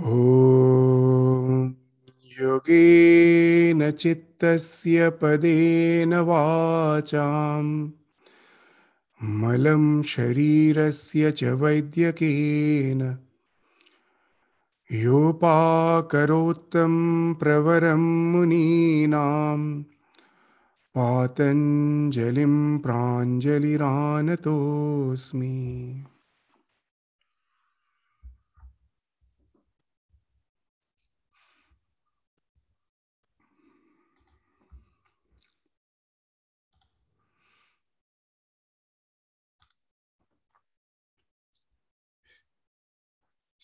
ॐ 0.00 1.72
योगेन 2.40 3.90
चित्तस्य 3.90 5.08
पदेन 5.22 6.14
वाचाम् 6.28 7.72
मलं 9.40 9.84
शरीरस्य 10.12 11.30
च 11.38 11.40
वैद्यकेन 11.62 13.02
योपाकरोत्तं 15.02 16.94
प्रवरं 17.40 18.04
मुनीनां 18.32 19.60
पातञ्जलिं 20.94 22.54
प्राञ्जलिरानतोऽस्मि 22.86 25.52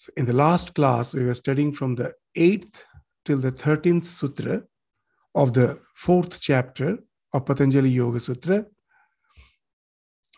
So 0.01 0.11
in 0.17 0.25
the 0.25 0.33
last 0.33 0.73
class, 0.73 1.13
we 1.13 1.23
were 1.23 1.35
studying 1.35 1.71
from 1.71 1.93
the 1.93 2.15
8th 2.35 2.85
till 3.23 3.37
the 3.37 3.51
13th 3.51 4.03
sutra 4.03 4.63
of 5.35 5.53
the 5.53 5.79
fourth 5.93 6.41
chapter 6.41 6.97
of 7.33 7.45
Patanjali 7.45 7.91
Yoga 7.91 8.19
Sutra, 8.19 8.65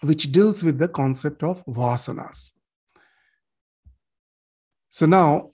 which 0.01 0.29
deals 0.33 0.65
with 0.65 0.79
the 0.79 0.89
concept 0.89 1.43
of 1.43 1.63
vasanas. 1.65 2.51
So 4.89 5.05
now, 5.05 5.51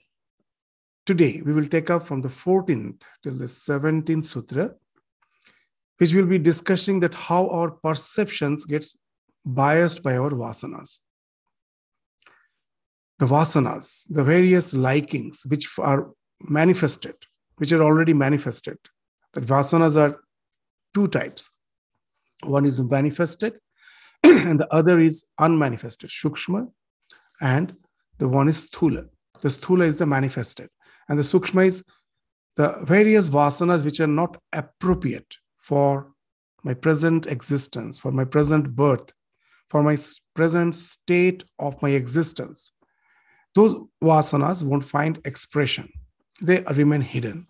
today, 1.06 1.40
we 1.46 1.52
will 1.52 1.66
take 1.66 1.88
up 1.88 2.04
from 2.04 2.20
the 2.20 2.30
14th 2.30 3.02
till 3.22 3.34
the 3.34 3.44
17th 3.44 4.26
sutra, 4.26 4.74
which 5.98 6.14
will 6.14 6.26
be 6.26 6.38
discussing 6.40 6.98
that 6.98 7.14
how 7.14 7.48
our 7.50 7.70
perceptions 7.70 8.64
gets 8.64 8.98
biased 9.44 10.02
by 10.02 10.16
our 10.16 10.30
vasanas 10.30 10.98
the 13.20 13.26
vasanas, 13.26 14.06
the 14.08 14.24
various 14.24 14.72
likings 14.72 15.44
which 15.46 15.68
are 15.78 16.10
manifested, 16.40 17.14
which 17.56 17.70
are 17.70 17.82
already 17.82 18.14
manifested. 18.14 18.78
The 19.34 19.42
vasanas 19.42 19.94
are 19.94 20.20
two 20.94 21.06
types. 21.06 21.50
One 22.44 22.64
is 22.64 22.80
manifested, 22.80 23.52
and 24.24 24.58
the 24.58 24.72
other 24.72 24.98
is 24.98 25.28
unmanifested, 25.38 26.08
shukshma, 26.08 26.68
and 27.42 27.76
the 28.16 28.26
one 28.26 28.48
is 28.48 28.66
sthula. 28.66 29.10
The 29.42 29.48
sthula 29.48 29.84
is 29.84 29.98
the 29.98 30.06
manifested, 30.06 30.70
and 31.06 31.18
the 31.18 31.22
sukshma 31.22 31.66
is 31.66 31.84
the 32.56 32.78
various 32.84 33.28
vasanas 33.28 33.84
which 33.84 34.00
are 34.00 34.06
not 34.06 34.38
appropriate 34.54 35.36
for 35.58 36.12
my 36.64 36.72
present 36.72 37.26
existence, 37.26 37.98
for 37.98 38.12
my 38.12 38.24
present 38.24 38.74
birth, 38.74 39.12
for 39.68 39.82
my 39.82 39.98
present 40.34 40.74
state 40.74 41.44
of 41.58 41.80
my 41.82 41.90
existence 41.90 42.72
those 43.54 43.74
vasanas 44.02 44.62
won't 44.62 44.84
find 44.84 45.20
expression. 45.24 45.90
They 46.40 46.62
remain 46.74 47.00
hidden. 47.00 47.46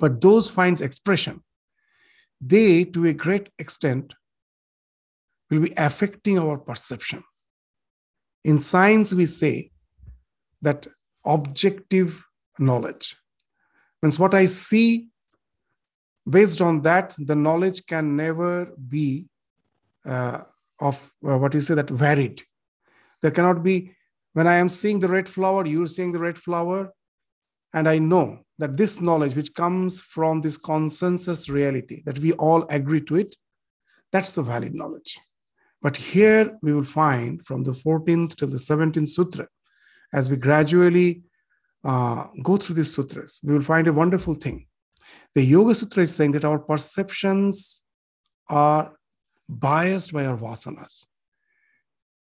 But 0.00 0.20
those 0.20 0.48
finds 0.48 0.80
expression 0.80 1.42
they 2.42 2.84
to 2.84 3.06
a 3.06 3.12
great 3.12 3.48
extent 3.58 4.14
will 5.48 5.60
be 5.60 5.72
affecting 5.76 6.38
our 6.38 6.58
perception. 6.58 7.22
In 8.44 8.58
science 8.58 9.14
we 9.14 9.26
say 9.26 9.70
that 10.60 10.86
objective 11.24 12.24
knowledge 12.58 13.16
means 14.02 14.18
what 14.18 14.34
i 14.34 14.44
see 14.44 15.08
based 16.28 16.60
on 16.60 16.82
that 16.82 17.14
the 17.16 17.36
knowledge 17.36 17.86
can 17.86 18.16
never 18.16 18.66
be 18.88 19.26
uh, 20.04 20.40
of 20.80 21.12
uh, 21.26 21.38
what 21.38 21.54
you 21.54 21.60
say 21.60 21.74
that 21.74 21.88
varied. 21.88 22.42
There 23.20 23.30
cannot 23.30 23.62
be 23.62 23.94
when 24.32 24.46
I 24.46 24.56
am 24.56 24.68
seeing 24.68 25.00
the 25.00 25.08
red 25.08 25.28
flower, 25.28 25.66
you're 25.66 25.86
seeing 25.86 26.12
the 26.12 26.18
red 26.18 26.38
flower, 26.38 26.92
and 27.74 27.88
I 27.88 27.98
know 27.98 28.40
that 28.58 28.76
this 28.76 29.00
knowledge, 29.00 29.34
which 29.34 29.54
comes 29.54 30.00
from 30.00 30.40
this 30.40 30.56
consensus 30.56 31.48
reality, 31.48 32.02
that 32.04 32.18
we 32.18 32.32
all 32.32 32.64
agree 32.68 33.00
to 33.02 33.16
it, 33.16 33.34
that's 34.10 34.34
the 34.34 34.42
valid 34.42 34.74
knowledge. 34.74 35.18
But 35.80 35.96
here 35.96 36.58
we 36.62 36.72
will 36.72 36.84
find 36.84 37.44
from 37.44 37.64
the 37.64 37.72
14th 37.72 38.36
to 38.36 38.46
the 38.46 38.58
17th 38.58 39.08
sutra, 39.08 39.48
as 40.12 40.30
we 40.30 40.36
gradually 40.36 41.22
uh, 41.84 42.26
go 42.42 42.56
through 42.56 42.76
these 42.76 42.94
sutras, 42.94 43.40
we 43.42 43.52
will 43.52 43.62
find 43.62 43.88
a 43.88 43.92
wonderful 43.92 44.34
thing. 44.34 44.66
The 45.34 45.42
Yoga 45.42 45.74
Sutra 45.74 46.02
is 46.02 46.14
saying 46.14 46.32
that 46.32 46.44
our 46.44 46.58
perceptions 46.58 47.82
are 48.48 48.92
biased 49.48 50.12
by 50.12 50.26
our 50.26 50.36
vasanas. 50.36 51.06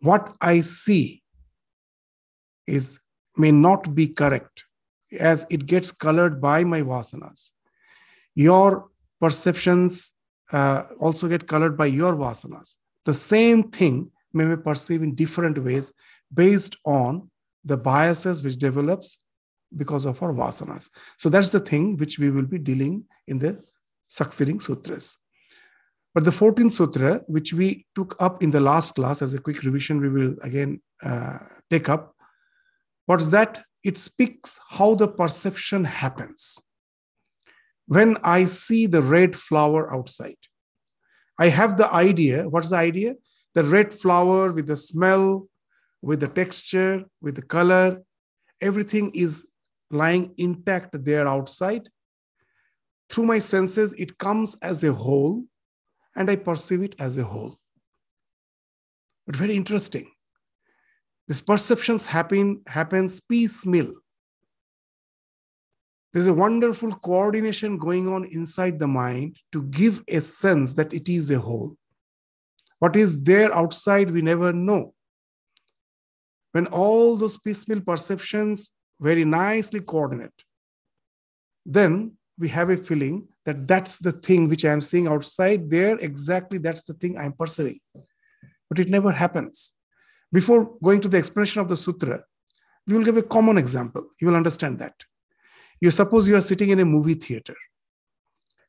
What 0.01 0.35
I 0.41 0.61
see 0.61 1.21
is 2.67 2.99
may 3.37 3.51
not 3.51 3.93
be 3.93 4.07
correct 4.07 4.65
as 5.19 5.45
it 5.49 5.65
gets 5.65 5.91
colored 5.91 6.41
by 6.41 6.63
my 6.63 6.81
vasanas. 6.81 7.51
Your 8.33 8.89
perceptions 9.19 10.13
uh, 10.51 10.83
also 10.99 11.27
get 11.27 11.47
colored 11.47 11.77
by 11.77 11.87
your 11.87 12.13
vasanas. 12.13 12.75
The 13.05 13.13
same 13.13 13.63
thing 13.71 14.11
may 14.33 14.47
be 14.47 14.57
perceived 14.57 15.03
in 15.03 15.15
different 15.15 15.57
ways 15.57 15.91
based 16.33 16.75
on 16.85 17.29
the 17.63 17.77
biases 17.77 18.43
which 18.43 18.57
develops 18.57 19.17
because 19.75 20.05
of 20.05 20.21
our 20.21 20.33
vasanas. 20.33 20.89
So 21.17 21.29
that's 21.29 21.51
the 21.51 21.59
thing 21.59 21.97
which 21.97 22.19
we 22.19 22.29
will 22.29 22.45
be 22.45 22.59
dealing 22.59 23.05
in 23.27 23.39
the 23.39 23.61
succeeding 24.07 24.59
sutras. 24.59 25.17
But 26.13 26.23
the 26.23 26.31
14th 26.31 26.71
sutra 26.71 27.21
which 27.27 27.53
we 27.53 27.85
took 27.93 28.15
up 28.21 28.41
in 28.41 28.51
the 28.51 28.61
last 28.61 28.95
class 28.95 29.21
as 29.21 29.33
a 29.33 29.39
quick 29.39 29.63
revision 29.63 29.99
we 29.99 30.09
will 30.09 30.35
again 30.41 30.81
uh, 31.03 31.39
take 31.69 31.89
up 31.89 32.14
What's 33.05 33.27
that? 33.29 33.63
It 33.83 33.97
speaks 33.97 34.59
how 34.69 34.95
the 34.95 35.07
perception 35.07 35.83
happens. 35.83 36.59
When 37.87 38.17
I 38.23 38.45
see 38.45 38.87
the 38.87 39.03
red 39.03 39.35
flower 39.35 39.93
outside, 39.93 40.37
I 41.37 41.49
have 41.49 41.77
the 41.77 41.91
idea. 41.93 42.49
What's 42.49 42.69
the 42.69 42.77
idea? 42.77 43.15
The 43.53 43.63
red 43.63 43.93
flower 43.93 44.51
with 44.51 44.67
the 44.67 44.77
smell, 44.77 45.47
with 46.01 46.19
the 46.19 46.27
texture, 46.27 47.03
with 47.21 47.35
the 47.35 47.41
color, 47.41 48.01
everything 48.59 49.11
is 49.13 49.47
lying 49.91 50.33
intact 50.37 51.03
there 51.03 51.27
outside. 51.27 51.89
Through 53.09 53.25
my 53.25 53.39
senses, 53.39 53.93
it 53.93 54.17
comes 54.17 54.57
as 54.61 54.83
a 54.83 54.93
whole, 54.93 55.45
and 56.15 56.29
I 56.29 56.37
perceive 56.37 56.81
it 56.81 56.95
as 56.97 57.17
a 57.17 57.23
whole. 57.23 57.59
But 59.27 59.35
very 59.35 59.55
interesting. 59.55 60.11
These 61.27 61.41
perceptions 61.41 62.05
happen 62.05 62.61
happens 62.67 63.19
piecemeal. 63.19 63.93
There's 66.13 66.27
a 66.27 66.33
wonderful 66.33 66.93
coordination 66.93 67.77
going 67.77 68.07
on 68.07 68.25
inside 68.25 68.79
the 68.79 68.87
mind 68.87 69.39
to 69.51 69.63
give 69.63 70.03
a 70.07 70.21
sense 70.21 70.73
that 70.75 70.93
it 70.93 71.09
is 71.09 71.29
a 71.29 71.39
whole. 71.39 71.75
What 72.79 72.95
is 72.95 73.23
there 73.23 73.53
outside, 73.53 74.11
we 74.11 74.21
never 74.21 74.53
know. 74.53 74.93
When 76.51 76.67
all 76.67 77.17
those 77.17 77.37
piecemeal 77.37 77.81
perceptions 77.81 78.71
very 78.99 79.25
nicely 79.25 79.81
coordinate, 79.81 80.43
then 81.65 82.13
we 82.37 82.47
have 82.49 82.69
a 82.69 82.77
feeling 82.77 83.27
that 83.43 83.67
that's 83.67 83.99
the 83.99 84.13
thing 84.13 84.47
which 84.47 84.63
I 84.63 84.71
am 84.71 84.81
seeing 84.81 85.07
outside 85.07 85.69
there, 85.69 85.97
exactly 85.99 86.59
that's 86.59 86.83
the 86.83 86.93
thing 86.93 87.17
I'm 87.17 87.33
perceiving. 87.33 87.79
But 88.69 88.79
it 88.79 88.89
never 88.89 89.11
happens. 89.11 89.74
Before 90.35 90.75
going 90.83 90.99
to 90.99 91.07
the 91.07 91.17
explanation 91.17 91.61
of 91.61 91.69
the 91.69 91.77
sutra, 91.77 92.21
we 92.85 92.93
will 92.93 93.05
give 93.05 93.15
a 93.15 93.23
common 93.23 93.57
example. 93.57 94.03
You 94.19 94.27
will 94.27 94.35
understand 94.35 94.79
that. 94.79 94.95
You 95.79 95.91
suppose 95.91 96.27
you 96.27 96.35
are 96.35 96.41
sitting 96.41 96.71
in 96.71 96.81
a 96.81 96.85
movie 96.85 97.13
theater. 97.13 97.55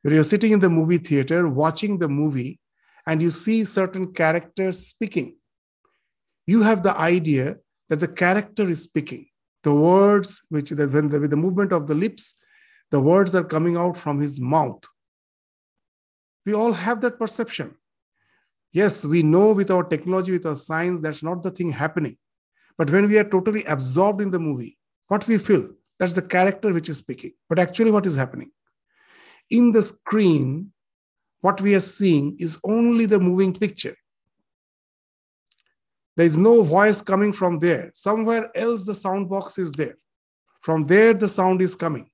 You're 0.05 0.23
sitting 0.23 0.53
in 0.53 0.61
the 0.61 0.69
movie 0.69 0.99
theater 0.99 1.49
watching 1.49 1.99
the 1.99 2.09
movie 2.09 2.61
and 3.05 3.21
you 3.21 3.31
see 3.31 3.65
certain 3.65 4.13
characters 4.13 4.87
speaking. 4.87 5.39
You 6.47 6.63
have 6.63 6.85
the 6.85 6.97
idea 6.97 7.57
that 7.89 7.99
the 7.99 8.13
character 8.23 8.69
is 8.69 8.85
speaking. 8.85 9.27
The 9.65 9.75
words, 9.75 10.43
which 10.49 10.71
when 10.71 11.09
the, 11.09 11.19
with 11.19 11.31
the 11.31 11.37
movement 11.37 11.73
of 11.73 11.89
the 11.89 11.97
lips, 11.97 12.35
the 12.93 13.01
words 13.01 13.35
are 13.35 13.43
coming 13.43 13.77
out 13.77 13.97
from 13.97 14.21
his 14.21 14.41
mouth. 14.41 14.85
We 16.45 16.55
all 16.55 16.75
have 16.75 17.01
that 17.01 17.19
perception. 17.19 17.75
Yes, 18.77 19.07
we 19.07 19.23
know 19.23 19.53
with 19.53 19.71
our 19.71 19.85
technology, 19.85 20.33
with 20.33 20.45
our 20.45 20.55
science, 20.55 21.01
that's 21.01 21.23
not 21.23 21.43
the 21.43 21.51
thing 21.51 21.71
happening. 21.71 22.19
But 22.77 22.91
when 22.91 23.09
we 23.09 23.17
are 23.17 23.25
totally 23.25 23.65
absorbed 23.65 24.21
in 24.21 24.31
the 24.31 24.39
movie, 24.39 24.77
what 25.09 25.27
we 25.27 25.39
feel, 25.39 25.71
that's 25.99 26.15
the 26.15 26.21
character 26.21 26.75
which 26.75 26.91
is 26.91 26.99
speaking. 26.99 27.33
But 27.49 27.59
actually, 27.59 27.91
what 27.91 28.05
is 28.05 28.17
happening? 28.17 28.51
In 29.49 29.73
the 29.73 29.83
screen, 29.83 30.73
what 31.41 31.59
we 31.63 31.75
are 31.75 31.81
seeing 31.81 32.37
is 32.39 32.59
only 32.65 33.07
the 33.07 33.19
moving 33.19 33.55
picture. 33.55 33.97
There 36.19 36.27
is 36.27 36.37
no 36.37 36.63
voice 36.63 37.01
coming 37.01 37.33
from 37.33 37.59
there. 37.59 37.91
Somewhere 37.95 38.51
else, 38.55 38.85
the 38.85 38.95
sound 38.95 39.31
box 39.31 39.57
is 39.57 39.73
there. 39.73 39.97
From 40.61 40.85
there, 40.85 41.15
the 41.15 41.29
sound 41.29 41.63
is 41.63 41.75
coming. 41.75 42.11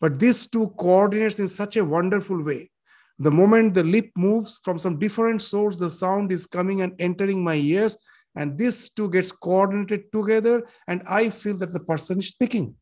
But 0.00 0.20
this 0.20 0.46
two 0.46 0.68
coordinates 0.78 1.40
in 1.40 1.48
such 1.48 1.76
a 1.76 1.84
wonderful 1.84 2.40
way. 2.40 2.70
The 3.18 3.30
moment 3.30 3.74
the 3.74 3.82
lip 3.82 4.10
moves 4.16 4.60
from 4.62 4.78
some 4.78 4.98
different 4.98 5.42
source, 5.42 5.78
the 5.78 5.90
sound 5.90 6.30
is 6.30 6.46
coming 6.46 6.82
and 6.82 6.94
entering 7.00 7.42
my 7.42 7.54
ears. 7.54 7.96
And 8.36 8.56
this 8.56 8.90
two 8.90 9.10
gets 9.10 9.32
coordinated 9.32 10.12
together, 10.12 10.64
and 10.86 11.02
I 11.08 11.30
feel 11.30 11.56
that 11.56 11.72
the 11.72 11.80
person 11.80 12.20
is 12.20 12.28
speaking. 12.28 12.76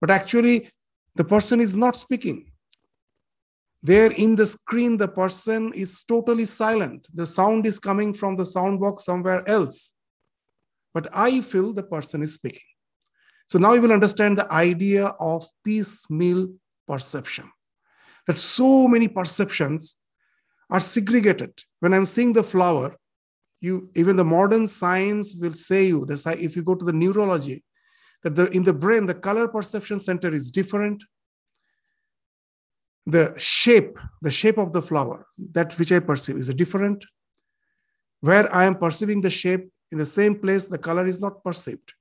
But 0.00 0.10
actually, 0.10 0.70
the 1.16 1.24
person 1.24 1.60
is 1.60 1.74
not 1.74 1.96
speaking. 1.96 2.52
There 3.82 4.12
in 4.12 4.36
the 4.36 4.46
screen, 4.46 4.96
the 4.96 5.08
person 5.08 5.72
is 5.72 6.04
totally 6.04 6.44
silent. 6.44 7.08
The 7.12 7.26
sound 7.26 7.66
is 7.66 7.80
coming 7.80 8.14
from 8.14 8.36
the 8.36 8.46
sound 8.46 8.78
box 8.78 9.04
somewhere 9.04 9.48
else. 9.48 9.92
But 10.94 11.08
I 11.12 11.40
feel 11.40 11.72
the 11.72 11.82
person 11.82 12.22
is 12.22 12.34
speaking. 12.34 12.60
So 13.46 13.58
now 13.58 13.72
you 13.72 13.82
will 13.82 13.92
understand 13.92 14.38
the 14.38 14.50
idea 14.52 15.06
of 15.18 15.48
piecemeal 15.64 16.48
perception. 16.86 17.50
That 18.26 18.38
so 18.38 18.86
many 18.86 19.08
perceptions 19.08 19.96
are 20.70 20.80
segregated. 20.80 21.52
When 21.80 21.92
I'm 21.92 22.06
seeing 22.06 22.32
the 22.32 22.42
flower, 22.42 22.96
you 23.60 23.90
even 23.94 24.16
the 24.16 24.24
modern 24.24 24.66
science 24.66 25.36
will 25.40 25.54
say 25.54 25.86
you 25.86 26.04
this 26.04 26.26
if 26.26 26.56
you 26.56 26.62
go 26.62 26.74
to 26.74 26.84
the 26.84 26.92
neurology 26.92 27.62
that 28.22 28.34
the, 28.34 28.48
in 28.50 28.62
the 28.62 28.72
brain 28.72 29.06
the 29.06 29.14
color 29.14 29.46
perception 29.48 29.98
center 29.98 30.34
is 30.34 30.50
different. 30.50 31.02
The 33.06 33.34
shape 33.36 33.98
the 34.20 34.30
shape 34.30 34.58
of 34.58 34.72
the 34.72 34.82
flower 34.82 35.26
that 35.52 35.78
which 35.78 35.92
i 35.92 35.98
perceive 35.98 36.38
is 36.38 36.48
different. 36.54 37.04
Where 38.20 38.52
i 38.54 38.64
am 38.64 38.76
perceiving 38.76 39.20
the 39.20 39.30
shape 39.30 39.68
in 39.92 39.98
the 39.98 40.06
same 40.06 40.34
place 40.38 40.66
the 40.66 40.78
color 40.78 41.06
is 41.06 41.20
not 41.20 41.42
perceived 41.44 41.92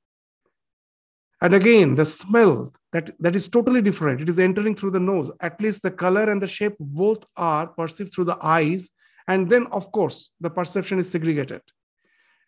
and 1.42 1.54
again 1.54 1.96
the 1.96 2.06
smell 2.06 2.72
that 2.92 3.12
that 3.20 3.36
is 3.36 3.48
totally 3.48 3.82
different. 3.82 4.22
It 4.22 4.30
is 4.30 4.40
entering 4.40 4.76
through 4.76 4.92
the 4.92 5.00
nose. 5.00 5.32
At 5.42 5.60
least 5.62 5.84
the 5.84 5.92
color 5.92 6.30
and 6.30 6.42
the 6.42 6.48
shape 6.48 6.76
both 6.80 7.26
are 7.36 7.68
perceived 7.68 8.14
through 8.14 8.26
the 8.26 8.38
eyes. 8.42 8.90
And 9.28 9.50
then 9.50 9.68
of 9.72 9.92
course 9.92 10.32
the 10.40 10.50
perception 10.50 11.00
is 11.00 11.10
segregated. 11.10 11.62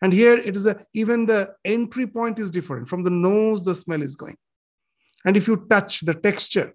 And 0.02 0.12
here 0.12 0.36
it 0.36 0.54
is 0.54 0.66
a, 0.66 0.84
even 0.92 1.26
the 1.26 1.54
entry 1.64 2.06
point 2.06 2.38
is 2.38 2.50
different. 2.50 2.88
From 2.88 3.02
the 3.02 3.10
nose 3.10 3.64
the 3.64 3.74
smell 3.74 4.02
is 4.02 4.16
going. 4.16 4.36
And 5.24 5.36
if 5.36 5.48
you 5.48 5.66
touch 5.68 6.00
the 6.00 6.14
texture 6.14 6.74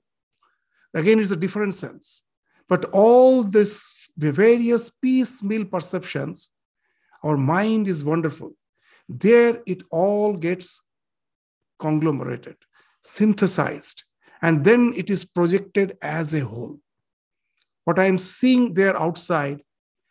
Again, 0.94 1.19
it's 1.19 1.31
a 1.31 1.36
different 1.36 1.75
sense. 1.75 2.24
But 2.68 2.86
all 2.86 3.44
this 3.44 4.10
various 4.18 4.89
piecemeal 4.89 5.65
perceptions, 5.65 6.50
our 7.24 7.38
mind 7.38 7.88
is 7.88 8.04
wonderful. 8.04 8.54
There 9.07 9.62
it 9.65 9.83
all 9.89 10.33
gets 10.33 10.81
conglomerated, 11.79 12.55
synthesized, 13.01 14.03
and 14.41 14.63
then 14.63 14.93
it 14.95 15.09
is 15.09 15.25
projected 15.25 15.97
as 16.01 16.33
a 16.33 16.41
whole. 16.41 16.79
What 17.85 17.99
I 17.99 18.05
am 18.05 18.17
seeing 18.17 18.73
there 18.73 18.99
outside, 18.99 19.61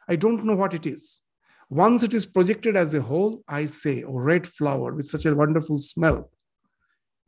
I 0.09 0.17
don't 0.17 0.45
know 0.45 0.57
what 0.57 0.75
it 0.75 0.87
is. 0.87 1.23
Once 1.71 2.03
it 2.03 2.15
is 2.15 2.27
projected 2.27 2.77
as 2.77 2.95
a 2.95 3.01
whole, 3.01 3.43
I 3.47 3.67
say, 3.67 4.03
oh, 4.03 4.15
red 4.15 4.49
flower 4.49 4.95
with 4.95 5.07
such 5.07 5.27
a 5.27 5.35
wonderful 5.35 5.79
smell. 5.79 6.31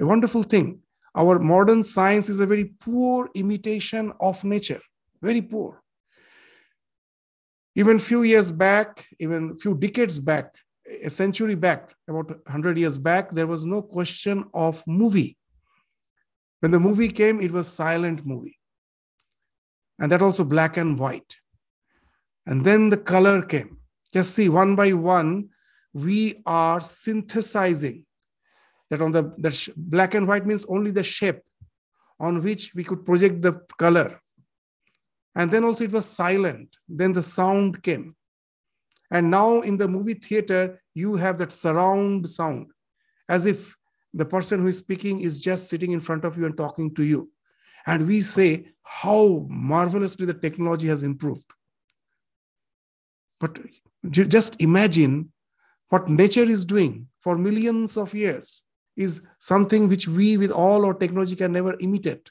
A 0.00 0.06
wonderful 0.06 0.42
thing 0.42 0.81
our 1.14 1.38
modern 1.38 1.82
science 1.82 2.28
is 2.28 2.40
a 2.40 2.46
very 2.46 2.66
poor 2.81 3.28
imitation 3.34 4.12
of 4.20 4.42
nature 4.44 4.81
very 5.22 5.42
poor 5.42 5.82
even 7.75 7.98
few 7.98 8.22
years 8.22 8.50
back 8.50 9.06
even 9.19 9.58
few 9.58 9.75
decades 9.75 10.19
back 10.19 10.54
a 11.02 11.10
century 11.10 11.54
back 11.54 11.94
about 12.08 12.28
100 12.28 12.78
years 12.78 12.98
back 12.98 13.31
there 13.32 13.46
was 13.46 13.64
no 13.64 13.82
question 13.82 14.44
of 14.54 14.82
movie. 14.87 15.37
When 16.60 16.72
the 16.72 16.81
movie 16.81 17.08
came 17.08 17.40
it 17.40 17.50
was 17.50 17.69
silent 17.69 18.26
movie. 18.26 18.58
And 19.98 20.10
that 20.12 20.22
also 20.22 20.44
black 20.44 20.76
and 20.76 20.98
white. 20.98 21.37
And 22.46 22.64
then 22.64 22.90
the 22.90 22.96
color 22.96 23.42
came. 23.42 23.78
Just 24.12 24.34
see 24.34 24.48
one 24.48 24.76
by 24.76 24.92
one 24.92 25.50
we 25.92 26.42
are 26.46 26.81
synthesizing. 26.81 28.06
That 28.90 29.02
on 29.02 29.12
the 29.12 29.34
that 29.38 29.69
black 29.76 30.14
and 30.14 30.26
white 30.26 30.46
means 30.46 30.64
only 30.66 30.90
the 30.90 31.04
shape 31.04 31.42
on 32.19 32.42
which 32.42 32.75
we 32.75 32.84
could 32.84 33.04
project 33.04 33.42
the 33.42 33.60
color. 33.78 34.20
And 35.34 35.50
then 35.50 35.64
also 35.64 35.84
it 35.84 35.92
was 35.92 36.06
silent. 36.06 36.76
Then 36.88 37.12
the 37.12 37.22
sound 37.22 37.82
came 37.82 38.16
and 39.11 39.31
now 39.31 39.61
in 39.61 39.77
the 39.77 39.89
movie 39.89 40.15
theater 40.15 40.81
you 40.95 41.17
have 41.17 41.39
that 41.39 41.53
surround 41.53 42.29
sound 42.29 42.71
as 43.29 43.47
if 43.47 43.77
the 44.15 44.25
person 44.25 44.61
who 44.61 44.67
is 44.67 44.79
speaking 44.79 45.21
is 45.21 45.41
just 45.41 45.69
sitting 45.69 45.93
in 45.93 46.01
front 46.01 46.25
of 46.25 46.37
you 46.37 46.47
and 46.47 46.57
talking 46.57 46.95
to 46.95 47.03
you 47.03 47.31
and 47.87 48.07
we 48.07 48.21
say 48.21 48.67
how 48.83 49.47
marvelously 49.49 50.27
the 50.27 50.35
technology 50.35 50.89
has 50.89 51.03
improved 51.03 51.51
but 53.39 53.59
just 54.11 54.61
imagine 54.61 55.33
what 55.89 56.09
nature 56.09 56.43
is 56.43 56.65
doing 56.65 57.09
for 57.21 57.37
millions 57.37 57.97
of 57.97 58.15
years 58.15 58.62
is 58.97 59.23
something 59.39 59.89
which 59.89 60.07
we, 60.09 60.37
with 60.37 60.51
all 60.51 60.85
our 60.85 60.95
technology, 60.95 61.37
can 61.37 61.53
never 61.53 61.77
imitate. 61.81 62.31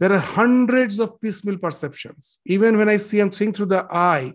There 0.00 0.12
are 0.12 0.18
hundreds 0.18 0.98
of 0.98 1.20
piecemeal 1.20 1.58
perceptions. 1.58 2.40
Even 2.44 2.76
when 2.76 2.88
I 2.88 2.96
see, 2.96 3.20
I'm 3.20 3.32
seeing 3.32 3.52
through 3.52 3.66
the 3.66 3.86
eye, 3.90 4.34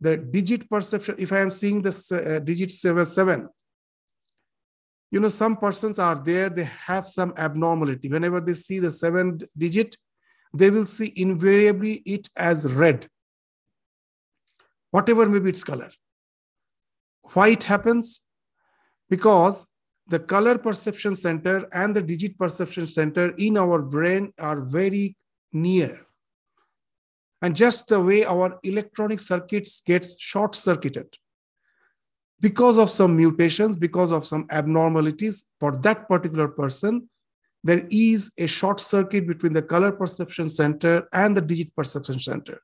the 0.00 0.16
digit 0.16 0.68
perception, 0.70 1.16
if 1.18 1.32
I 1.32 1.40
am 1.40 1.50
seeing 1.50 1.82
the 1.82 1.90
uh, 1.90 2.38
digit 2.38 2.70
seven, 2.70 3.04
seven, 3.04 3.48
you 5.10 5.20
know, 5.20 5.28
some 5.28 5.56
persons 5.56 5.98
are 5.98 6.14
there, 6.14 6.50
they 6.50 6.64
have 6.64 7.06
some 7.06 7.32
abnormality. 7.36 8.08
Whenever 8.08 8.40
they 8.40 8.54
see 8.54 8.78
the 8.78 8.90
seven 8.90 9.38
digit, 9.56 9.96
they 10.54 10.70
will 10.70 10.86
see 10.86 11.12
invariably 11.16 11.94
it 12.04 12.28
as 12.36 12.70
red, 12.72 13.08
whatever 14.90 15.26
may 15.26 15.38
be 15.38 15.50
its 15.50 15.64
color. 15.64 15.90
Why 17.32 17.48
it 17.48 17.64
happens? 17.64 18.20
Because 19.10 19.66
the 20.06 20.18
color 20.18 20.56
perception 20.56 21.16
center 21.16 21.66
and 21.72 21.94
the 21.94 22.02
digit 22.02 22.38
perception 22.38 22.86
center 22.86 23.30
in 23.36 23.58
our 23.58 23.82
brain 23.82 24.32
are 24.38 24.60
very 24.60 25.16
near. 25.52 26.07
And 27.40 27.54
just 27.54 27.88
the 27.88 28.00
way 28.00 28.24
our 28.24 28.58
electronic 28.62 29.20
circuits 29.20 29.80
gets 29.86 30.20
short 30.20 30.54
circuited 30.54 31.16
because 32.40 32.78
of 32.78 32.90
some 32.90 33.16
mutations, 33.16 33.76
because 33.76 34.12
of 34.12 34.26
some 34.26 34.46
abnormalities 34.50 35.46
for 35.58 35.76
that 35.82 36.08
particular 36.08 36.48
person, 36.48 37.08
there 37.64 37.86
is 37.90 38.30
a 38.38 38.46
short 38.46 38.80
circuit 38.80 39.26
between 39.26 39.52
the 39.52 39.62
color 39.62 39.90
perception 39.90 40.48
center 40.48 41.08
and 41.12 41.36
the 41.36 41.40
digit 41.40 41.74
perception 41.74 42.18
center. 42.18 42.60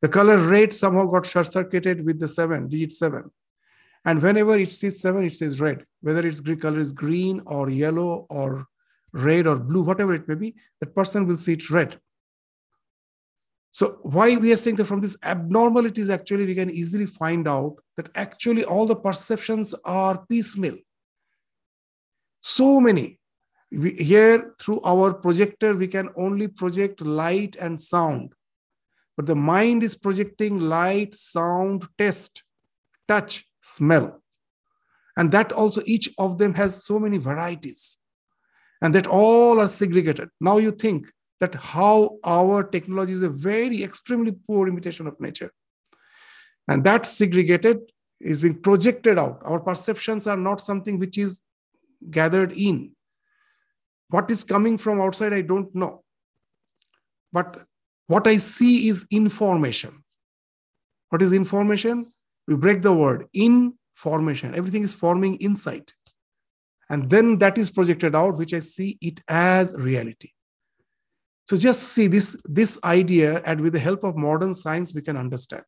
The 0.00 0.08
color 0.08 0.38
red 0.38 0.72
somehow 0.72 1.06
got 1.06 1.26
short 1.26 1.52
circuited 1.52 2.04
with 2.04 2.18
the 2.18 2.28
seven, 2.28 2.68
digit 2.68 2.92
seven. 2.92 3.30
And 4.04 4.22
whenever 4.22 4.58
it 4.58 4.70
sees 4.70 5.00
seven, 5.00 5.24
it 5.24 5.34
says 5.34 5.60
red, 5.60 5.84
whether 6.00 6.26
its 6.26 6.40
green 6.40 6.60
color 6.60 6.78
is 6.78 6.92
green 6.92 7.42
or 7.46 7.68
yellow 7.68 8.26
or 8.30 8.66
red 9.12 9.46
or 9.46 9.56
blue, 9.56 9.82
whatever 9.82 10.14
it 10.14 10.28
may 10.28 10.36
be, 10.36 10.54
that 10.80 10.94
person 10.94 11.26
will 11.26 11.36
see 11.36 11.54
it 11.54 11.68
red. 11.68 12.00
So 13.78 14.00
why 14.02 14.36
we 14.36 14.52
are 14.52 14.56
saying 14.56 14.74
that 14.78 14.86
from 14.86 15.00
these 15.00 15.16
abnormalities, 15.22 16.10
actually, 16.10 16.46
we 16.46 16.56
can 16.56 16.68
easily 16.68 17.06
find 17.06 17.46
out 17.46 17.76
that 17.96 18.08
actually 18.16 18.64
all 18.64 18.86
the 18.86 18.96
perceptions 18.96 19.72
are 19.84 20.26
piecemeal. 20.28 20.78
So 22.40 22.80
many. 22.80 23.20
We, 23.70 23.92
here, 23.92 24.56
through 24.60 24.80
our 24.84 25.14
projector, 25.14 25.76
we 25.76 25.86
can 25.86 26.08
only 26.16 26.48
project 26.48 27.00
light 27.02 27.54
and 27.54 27.80
sound. 27.80 28.32
But 29.16 29.26
the 29.26 29.36
mind 29.36 29.84
is 29.84 29.94
projecting 29.94 30.58
light, 30.58 31.14
sound, 31.14 31.86
taste, 31.96 32.42
touch, 33.06 33.46
smell. 33.60 34.20
And 35.16 35.30
that 35.30 35.52
also, 35.52 35.82
each 35.86 36.10
of 36.18 36.38
them 36.38 36.52
has 36.54 36.84
so 36.84 36.98
many 36.98 37.18
varieties. 37.18 37.98
And 38.82 38.92
that 38.96 39.06
all 39.06 39.60
are 39.60 39.68
segregated. 39.68 40.30
Now 40.40 40.58
you 40.58 40.72
think 40.72 41.12
that 41.40 41.54
how 41.54 42.18
our 42.24 42.62
technology 42.62 43.12
is 43.12 43.22
a 43.22 43.28
very 43.28 43.82
extremely 43.82 44.32
poor 44.46 44.68
imitation 44.68 45.06
of 45.06 45.20
nature. 45.20 45.52
And 46.66 46.84
that 46.84 47.06
segregated 47.06 47.78
is 48.20 48.42
being 48.42 48.60
projected 48.60 49.18
out. 49.18 49.40
Our 49.44 49.60
perceptions 49.60 50.26
are 50.26 50.36
not 50.36 50.60
something 50.60 50.98
which 50.98 51.16
is 51.16 51.40
gathered 52.10 52.52
in. 52.52 52.92
What 54.10 54.30
is 54.30 54.42
coming 54.44 54.78
from 54.78 55.00
outside, 55.00 55.32
I 55.32 55.42
don't 55.42 55.72
know. 55.74 56.02
But 57.32 57.62
what 58.06 58.26
I 58.26 58.38
see 58.38 58.88
is 58.88 59.06
information. 59.10 60.02
What 61.10 61.22
is 61.22 61.32
information? 61.32 62.06
we 62.48 62.56
break 62.56 62.82
the 62.82 62.92
word 62.92 63.26
in 63.34 63.74
formation 63.94 64.54
everything 64.54 64.82
is 64.82 64.94
forming 64.94 65.36
inside 65.40 65.92
and 66.90 67.10
then 67.10 67.38
that 67.38 67.58
is 67.58 67.70
projected 67.70 68.14
out 68.16 68.38
which 68.38 68.54
i 68.54 68.58
see 68.58 68.96
it 69.00 69.20
as 69.28 69.74
reality 69.76 70.30
so 71.48 71.56
just 71.56 71.82
see 71.94 72.06
this 72.06 72.40
this 72.44 72.78
idea 72.84 73.42
and 73.44 73.60
with 73.60 73.72
the 73.72 73.78
help 73.78 74.04
of 74.04 74.16
modern 74.16 74.52
science 74.52 74.94
we 74.94 75.02
can 75.02 75.16
understand 75.16 75.64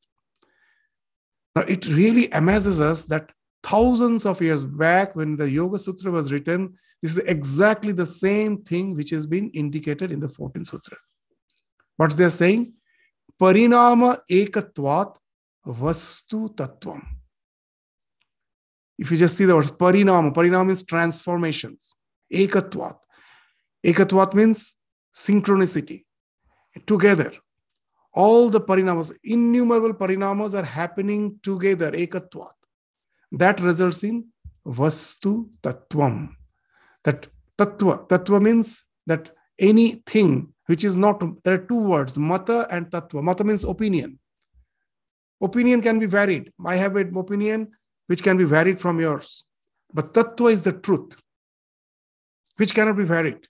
now 1.56 1.62
it 1.62 1.86
really 1.86 2.28
amazes 2.30 2.80
us 2.80 3.04
that 3.04 3.30
thousands 3.62 4.24
of 4.26 4.40
years 4.40 4.64
back 4.64 5.14
when 5.16 5.36
the 5.36 5.48
yoga 5.50 5.78
sutra 5.78 6.10
was 6.10 6.32
written 6.32 6.74
This 7.02 7.16
is 7.16 7.24
exactly 7.24 7.92
the 7.92 8.06
same 8.06 8.58
thing 8.62 8.94
which 8.94 9.10
has 9.10 9.26
been 9.26 9.50
indicated 9.50 10.12
in 10.12 10.20
the 10.20 10.28
14th 10.28 10.68
Sutra. 10.68 10.98
What 11.96 12.16
they're 12.16 12.30
saying? 12.30 12.74
Parinama 13.40 14.18
ekatvat 14.30 15.16
vastu 15.66 16.54
tattvam. 16.54 17.02
If 18.98 19.10
you 19.10 19.16
just 19.16 19.36
see 19.36 19.46
the 19.46 19.56
word 19.56 19.64
parinama, 19.78 20.34
parinama 20.34 20.66
means 20.66 20.82
transformations. 20.82 21.94
Ekatvat. 22.32 22.98
Ekatvat 23.84 24.34
means 24.34 24.74
synchronicity. 25.26 26.04
Together. 26.86 27.32
All 28.12 28.48
the 28.48 28.60
parinamas, 28.60 29.12
innumerable 29.22 29.94
parinamas 29.94 30.54
are 30.54 30.64
happening 30.64 31.38
together. 31.42 31.90
Ekatvat. 31.92 32.54
That 33.32 33.60
results 33.60 34.02
in 34.02 34.26
vastu 34.66 35.48
tattvam. 35.62 36.30
That 37.04 37.28
tattva. 37.58 38.08
Tattva 38.08 38.40
means 38.42 38.84
that 39.06 39.30
anything 39.58 40.52
which 40.66 40.84
is 40.84 40.96
not, 40.96 41.22
there 41.44 41.54
are 41.54 41.66
two 41.66 41.82
words, 41.92 42.16
mata 42.18 42.66
and 42.70 42.86
tattva. 42.90 43.22
Mata 43.22 43.44
means 43.44 43.64
opinion. 43.64 44.18
Opinion 45.40 45.80
can 45.82 45.98
be 45.98 46.06
varied. 46.06 46.52
I 46.64 46.76
have 46.76 46.96
an 46.96 47.16
opinion 47.16 47.72
which 48.06 48.22
can 48.22 48.36
be 48.36 48.44
varied 48.44 48.80
from 48.80 49.00
yours. 49.00 49.44
But 49.92 50.14
tattva 50.14 50.52
is 50.52 50.62
the 50.62 50.72
truth, 50.72 51.20
which 52.56 52.74
cannot 52.74 52.96
be 52.96 53.04
varied, 53.04 53.48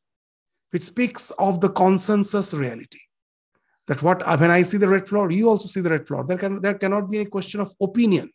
which 0.70 0.82
speaks 0.82 1.30
of 1.38 1.60
the 1.60 1.68
consensus 1.68 2.54
reality. 2.54 3.00
That 3.86 4.02
what 4.02 4.22
uh, 4.26 4.36
when 4.36 4.50
I 4.50 4.62
see 4.62 4.78
the 4.78 4.88
red 4.88 5.08
flower, 5.08 5.30
you 5.30 5.48
also 5.48 5.66
see 5.66 5.80
the 5.80 5.90
red 5.90 6.06
flower. 6.06 6.24
There 6.24 6.38
can 6.38 6.60
there 6.60 6.74
cannot 6.74 7.10
be 7.10 7.18
any 7.18 7.26
question 7.26 7.60
of 7.60 7.74
opinion. 7.80 8.30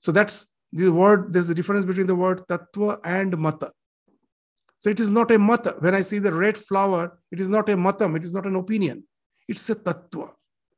So 0.00 0.12
that's 0.12 0.46
the 0.72 0.90
word. 0.90 1.32
There's 1.32 1.46
the 1.46 1.54
difference 1.54 1.84
between 1.84 2.06
the 2.06 2.14
word 2.14 2.42
tattva 2.48 3.00
and 3.04 3.36
mata. 3.36 3.72
So 4.78 4.90
it 4.90 5.00
is 5.00 5.10
not 5.10 5.30
a 5.30 5.38
mata. 5.38 5.76
When 5.80 5.94
I 5.94 6.02
see 6.02 6.20
the 6.20 6.32
red 6.32 6.56
flower, 6.56 7.18
it 7.30 7.40
is 7.40 7.48
not 7.48 7.68
a 7.68 7.76
matam. 7.76 8.16
It 8.16 8.24
is 8.24 8.32
not 8.32 8.46
an 8.46 8.54
opinion. 8.54 9.04
It's 9.48 9.68
a 9.68 9.74
tattva. 9.74 10.30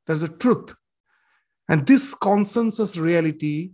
There's 0.06 0.23
a 0.23 0.28
truth. 0.28 0.75
And 1.68 1.87
this 1.87 2.14
consensus 2.14 2.97
reality 2.97 3.73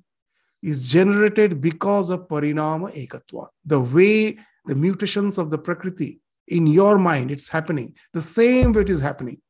is 0.63 0.91
generated 0.91 1.61
because 1.61 2.11
of 2.11 2.29
parinama 2.29 2.93
ekatva. 2.95 3.49
The 3.65 3.81
way 3.81 4.39
the 4.67 4.75
mutations 4.75 5.39
of 5.39 5.49
the 5.49 5.59
prakriti 5.59 6.21
in 6.49 6.67
your 6.67 6.99
mind, 6.99 7.31
it's 7.31 7.49
happening. 7.49 7.95
The 8.13 8.23
same 8.23 8.73
way 8.73 8.83
it 8.83 8.91
is 8.91 9.01
happening, 9.01 9.41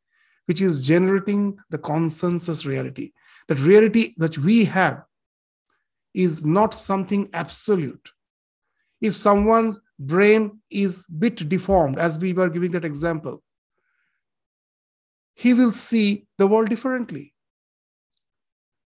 which 0.46 0.60
is 0.60 0.86
generating 0.86 1.58
the 1.70 1.78
consensus 1.78 2.66
reality. 2.66 3.12
That 3.48 3.60
reality 3.60 4.14
that 4.16 4.38
we 4.38 4.64
have 4.64 5.04
is 6.14 6.44
not 6.44 6.74
something 6.74 7.28
absolute. 7.32 8.10
If 9.00 9.14
someone's 9.16 9.78
brain 9.98 10.60
is 10.70 11.06
bit 11.06 11.48
deformed, 11.48 11.98
as 11.98 12.18
we 12.18 12.32
were 12.32 12.48
giving 12.48 12.72
that 12.72 12.84
example, 12.84 13.42
he 15.34 15.52
will 15.52 15.72
see 15.72 16.26
the 16.38 16.46
world 16.46 16.70
differently 16.70 17.34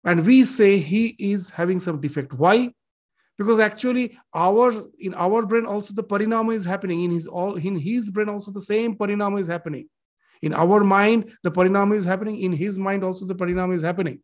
and 0.03 0.25
we 0.25 0.43
say 0.43 0.79
he 0.79 1.15
is 1.19 1.49
having 1.49 1.79
some 1.79 1.99
defect 1.99 2.33
why 2.33 2.73
because 3.39 3.61
actually 3.61 4.19
our 4.33 4.83
in 4.99 5.13
our 5.13 5.45
brain 5.45 5.65
also 5.65 5.93
the 5.93 6.03
parinama 6.03 6.53
is 6.53 6.65
happening. 6.65 7.05
In 7.05 7.11
his 7.11 7.25
all 7.25 7.55
in 7.55 7.79
his 7.79 8.11
brain 8.11 8.27
also 8.27 8.51
the 8.51 8.61
same 8.61 8.97
parinama 8.97 9.39
is 9.39 9.47
happening. 9.47 9.87
In 10.41 10.53
our 10.53 10.83
mind 10.83 11.31
the 11.41 11.49
parinama 11.49 11.95
is 11.95 12.03
happening. 12.03 12.41
In 12.41 12.51
his 12.51 12.77
mind 12.77 13.01
also 13.01 13.25
the 13.25 13.33
parinama 13.33 13.75
is 13.75 13.81
happening. 13.81 14.21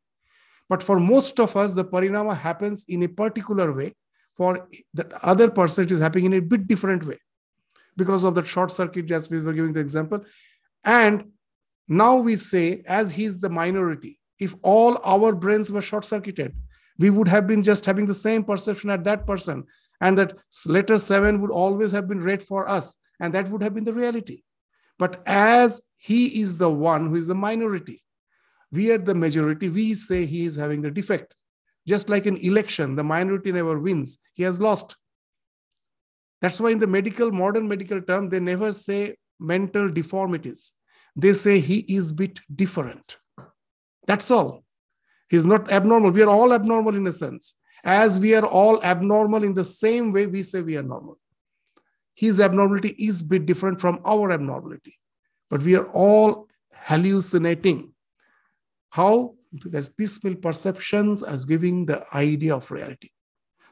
But 0.67 0.83
for 0.83 0.99
most 0.99 1.39
of 1.39 1.55
us 1.55 1.73
the 1.73 1.85
parinama 1.85 2.37
happens 2.37 2.83
in 2.89 3.03
a 3.03 3.07
particular 3.07 3.71
way. 3.71 3.95
For 4.35 4.67
the 4.93 5.07
other 5.23 5.49
person 5.49 5.85
it 5.85 5.93
is 5.93 6.01
happening 6.01 6.25
in 6.25 6.33
a 6.33 6.41
bit 6.41 6.67
different 6.67 7.05
way. 7.05 7.19
Because 7.95 8.25
of 8.25 8.35
that 8.35 8.47
short 8.47 8.69
circuit 8.69 9.09
as 9.11 9.29
we 9.29 9.39
were 9.39 9.53
giving 9.53 9.71
the 9.71 9.79
example. 9.79 10.25
And 10.83 11.31
now 11.87 12.17
we 12.17 12.35
say 12.35 12.83
as 12.85 13.11
he's 13.11 13.39
the 13.39 13.49
minority 13.49 14.19
if 14.39 14.53
all 14.61 14.99
our 15.05 15.33
brains 15.33 15.71
were 15.71 15.81
short 15.81 16.03
circuited 16.03 16.53
we 16.97 17.09
would 17.09 17.27
have 17.27 17.47
been 17.47 17.63
just 17.63 17.85
having 17.85 18.05
the 18.05 18.15
same 18.15 18.43
perception 18.43 18.89
at 18.89 19.03
that 19.03 19.25
person 19.25 19.63
and 20.01 20.17
that 20.17 20.37
letter 20.65 20.97
7 20.97 21.41
would 21.41 21.51
always 21.51 21.91
have 21.91 22.07
been 22.07 22.23
red 22.23 22.43
for 22.43 22.69
us 22.69 22.95
and 23.19 23.33
that 23.33 23.49
would 23.49 23.63
have 23.63 23.73
been 23.73 23.85
the 23.85 23.93
reality. 23.93 24.43
But 24.97 25.21
as 25.25 25.81
he 25.97 26.39
is 26.41 26.57
the 26.57 26.69
one 26.69 27.09
who 27.09 27.15
is 27.15 27.27
the 27.27 27.35
minority 27.35 27.99
we 28.71 28.91
are 28.91 28.97
the 28.97 29.15
majority 29.15 29.69
we 29.69 29.93
say 29.93 30.25
he 30.25 30.45
is 30.45 30.55
having 30.55 30.81
the 30.81 30.91
defect. 30.91 31.33
Just 31.87 32.09
like 32.09 32.25
in 32.25 32.37
election 32.37 32.95
the 32.95 33.03
minority 33.03 33.51
never 33.51 33.79
wins 33.79 34.17
he 34.33 34.43
has 34.43 34.59
lost. 34.59 34.95
That's 36.41 36.59
why 36.59 36.71
in 36.71 36.79
the 36.79 36.87
medical 36.87 37.31
modern 37.31 37.67
medical 37.67 38.01
term 38.01 38.29
they 38.29 38.39
never 38.39 38.71
say 38.71 39.15
mental 39.39 39.89
deformities. 39.89 40.73
They 41.15 41.33
say 41.33 41.59
he 41.59 41.79
is 41.79 42.11
bit 42.11 42.39
different. 42.53 43.17
That's 44.05 44.29
all. 44.29 44.64
He's 45.29 45.45
not 45.45 45.71
abnormal. 45.71 46.11
We 46.11 46.23
are 46.23 46.29
all 46.29 46.53
abnormal 46.53 46.95
in 46.95 47.07
a 47.07 47.13
sense. 47.13 47.55
As 47.83 48.19
we 48.19 48.33
are 48.35 48.45
all 48.45 48.83
abnormal 48.83 49.43
in 49.43 49.53
the 49.53 49.65
same 49.65 50.11
way 50.11 50.25
we 50.25 50.43
say 50.43 50.61
we 50.61 50.77
are 50.77 50.83
normal. 50.83 51.19
His 52.15 52.39
abnormality 52.39 52.89
is 52.89 53.21
a 53.21 53.25
bit 53.25 53.45
different 53.45 53.81
from 53.81 53.99
our 54.05 54.31
abnormality. 54.31 54.97
But 55.49 55.61
we 55.61 55.75
are 55.75 55.87
all 55.91 56.47
hallucinating. 56.73 57.93
How? 58.89 59.35
There's 59.51 59.89
piecemeal 59.89 60.37
perceptions 60.37 61.23
as 61.23 61.45
giving 61.45 61.85
the 61.85 62.03
idea 62.13 62.55
of 62.55 62.69
reality. 62.71 63.09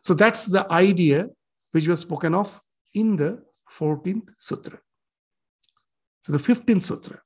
So 0.01 0.13
that's 0.13 0.45
the 0.45 0.71
idea 0.71 1.29
which 1.71 1.87
was 1.87 2.01
spoken 2.01 2.35
of 2.35 2.61
in 2.93 3.15
the 3.15 3.43
14th 3.71 4.27
sutra. 4.37 4.79
So 6.21 6.31
the 6.31 6.37
15th 6.37 6.83
sutra, 6.83 7.19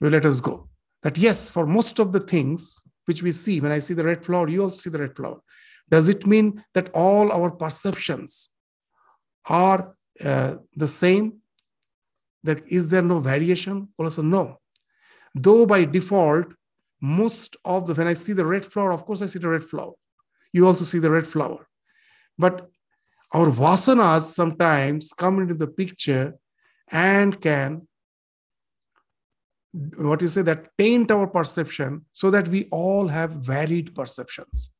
will 0.00 0.10
let 0.10 0.24
us 0.24 0.40
go 0.40 0.68
that 1.02 1.18
yes, 1.18 1.50
for 1.50 1.66
most 1.66 1.98
of 1.98 2.12
the 2.12 2.20
things 2.20 2.78
which 3.06 3.22
we 3.22 3.32
see, 3.32 3.60
when 3.60 3.72
I 3.72 3.78
see 3.78 3.94
the 3.94 4.04
red 4.04 4.24
flower, 4.24 4.48
you 4.48 4.62
also 4.62 4.78
see 4.78 4.90
the 4.90 4.98
red 4.98 5.16
flower. 5.16 5.40
Does 5.88 6.08
it 6.08 6.26
mean 6.26 6.64
that 6.74 6.90
all 6.94 7.30
our 7.32 7.50
perceptions 7.50 8.50
are 9.46 9.94
uh, 10.20 10.56
the 10.74 10.88
same? 10.88 11.40
That 12.42 12.62
is 12.68 12.90
there 12.90 13.02
no 13.02 13.20
variation? 13.20 13.88
Also, 13.98 14.22
no. 14.22 14.60
Though 15.34 15.66
by 15.66 15.84
default, 15.84 16.46
most 17.00 17.56
of 17.64 17.86
the 17.86 17.94
when 17.94 18.06
I 18.06 18.14
see 18.14 18.32
the 18.32 18.46
red 18.46 18.64
flower, 18.64 18.92
of 18.92 19.04
course 19.04 19.22
I 19.22 19.26
see 19.26 19.38
the 19.38 19.48
red 19.48 19.64
flower. 19.64 19.92
You 20.52 20.66
also 20.66 20.84
see 20.84 20.98
the 20.98 21.10
red 21.10 21.26
flower. 21.26 21.66
But 22.38 22.68
our 23.32 23.50
vasanas 23.50 24.22
sometimes 24.22 25.12
come 25.12 25.40
into 25.40 25.54
the 25.54 25.66
picture 25.66 26.34
and 26.88 27.40
can 27.40 27.88
what 29.96 30.22
you 30.22 30.28
say 30.28 30.42
that 30.42 30.70
taint 30.78 31.10
our 31.10 31.26
perception 31.26 32.04
so 32.12 32.30
that 32.30 32.46
we 32.48 32.68
all 32.70 33.08
have 33.08 33.30
varied 33.30 33.94
perceptions. 33.94 34.70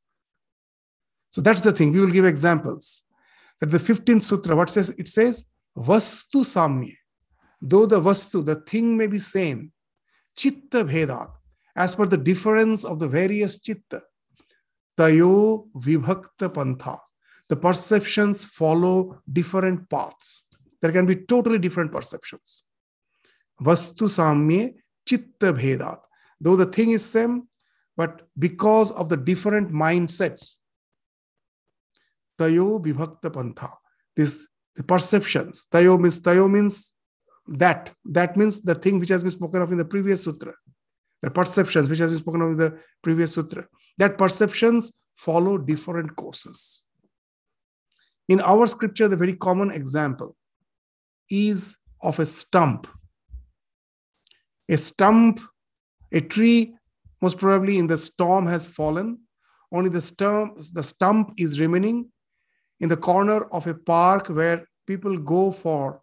So 1.30 1.40
that's 1.40 1.62
the 1.62 1.72
thing. 1.72 1.92
We 1.92 2.00
will 2.00 2.12
give 2.12 2.24
examples. 2.24 3.02
That 3.60 3.70
the 3.70 3.78
15th 3.78 4.22
sutra 4.22 4.54
what 4.54 4.70
says 4.70 4.90
it 4.90 5.08
says 5.08 5.46
vastu 5.76 6.44
samye. 6.44 6.96
Though 7.60 7.86
the 7.86 8.00
vastu 8.00 8.44
the 8.44 8.56
thing 8.56 8.96
may 8.96 9.08
be 9.08 9.18
same 9.18 9.72
chitta 10.36 10.84
bhedat 10.84 11.30
as 11.74 11.94
per 11.94 12.06
the 12.06 12.16
difference 12.16 12.84
of 12.84 12.98
the 12.98 13.08
various 13.08 13.58
chitta 13.58 14.02
tayo 14.96 15.68
vibhakta 15.74 16.48
pantha. 16.52 16.98
The 17.48 17.56
perceptions 17.56 18.44
follow 18.44 19.20
different 19.30 19.90
paths. 19.90 20.44
There 20.80 20.92
can 20.92 21.06
be 21.06 21.16
totally 21.16 21.58
different 21.58 21.90
perceptions. 21.90 22.64
Vastu 23.60 24.08
samye 24.08 24.74
chitta 25.06 25.52
bhedat. 25.52 26.00
Though 26.40 26.56
the 26.56 26.66
thing 26.66 26.90
is 26.90 27.04
same, 27.04 27.48
but 27.96 28.22
because 28.38 28.90
of 28.92 29.08
the 29.08 29.16
different 29.16 29.70
mindsets, 29.72 30.56
tayo 32.38 32.84
vibhakta 32.84 33.30
pantha. 33.30 33.70
This 34.16 34.46
the 34.76 34.82
perceptions. 34.82 35.66
Tayo 35.70 36.00
means 36.00 36.20
tayo 36.20 36.50
means 36.50 36.94
that. 37.46 37.92
That 38.04 38.36
means 38.36 38.62
the 38.62 38.74
thing 38.74 38.98
which 38.98 39.10
has 39.10 39.22
been 39.22 39.30
spoken 39.30 39.62
of 39.62 39.70
in 39.70 39.78
the 39.78 39.84
previous 39.84 40.24
sutra. 40.24 40.54
The 41.22 41.30
perceptions 41.30 41.88
which 41.88 42.00
has 42.00 42.10
been 42.10 42.20
spoken 42.20 42.42
of 42.42 42.50
in 42.50 42.56
the 42.56 42.78
previous 43.02 43.32
sutra. 43.32 43.66
That 43.98 44.18
perceptions 44.18 44.92
follow 45.16 45.58
different 45.58 46.16
courses. 46.16 46.84
In 48.28 48.40
our 48.40 48.66
scripture, 48.66 49.08
the 49.08 49.16
very 49.16 49.34
common 49.36 49.70
example 49.70 50.36
is 51.30 51.76
of 52.02 52.18
a 52.18 52.26
stump 52.26 52.88
a 54.68 54.76
stump, 54.76 55.40
a 56.12 56.20
tree, 56.20 56.74
most 57.20 57.38
probably 57.38 57.78
in 57.78 57.86
the 57.86 57.98
storm 57.98 58.46
has 58.46 58.66
fallen. 58.66 59.18
Only 59.72 59.90
the 59.90 60.00
stump, 60.00 60.58
the 60.72 60.82
stump 60.82 61.34
is 61.36 61.60
remaining 61.60 62.10
in 62.80 62.88
the 62.88 62.96
corner 62.96 63.44
of 63.44 63.66
a 63.66 63.74
park 63.74 64.28
where 64.28 64.68
people 64.86 65.16
go 65.18 65.50
for 65.50 66.00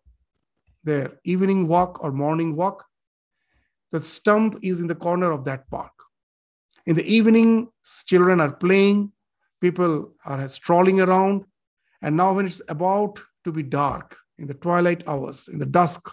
their 0.84 1.20
evening 1.24 1.68
walk 1.68 2.04
or 2.04 2.12
morning 2.12 2.56
walk. 2.56 2.86
The 3.92 4.02
stump 4.02 4.60
is 4.62 4.80
in 4.80 4.88
the 4.88 4.96
corner 4.96 5.32
of 5.32 5.46
that 5.46 5.70
park. 5.70 5.92
In 6.86 6.96
the 6.96 7.06
evening, 7.06 7.70
children 8.06 8.42
are 8.42 8.54
playing, 8.54 9.12
people 9.60 10.14
are 10.26 10.48
strolling 10.48 11.00
around. 11.00 11.46
And 12.02 12.18
now, 12.18 12.34
when 12.34 12.48
it's 12.48 12.62
about 12.68 13.20
to 13.44 13.52
be 13.52 13.62
dark, 13.62 14.18
in 14.42 14.48
the 14.48 14.56
twilight 14.56 15.08
hours, 15.08 15.48
in 15.48 15.60
the 15.60 15.66
dusk. 15.66 16.12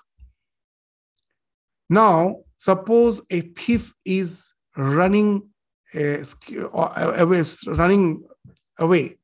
Now, 1.88 2.42
suppose 2.58 3.22
a 3.30 3.40
thief 3.40 3.94
is 4.04 4.52
running 4.76 5.48
uh, 5.94 6.22
away, 7.16 7.42
running 7.66 8.24
away, 8.78 9.16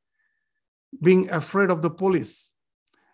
being 1.03 1.31
afraid 1.31 1.71
of 1.71 1.83
the 1.83 1.91
police, 1.91 2.53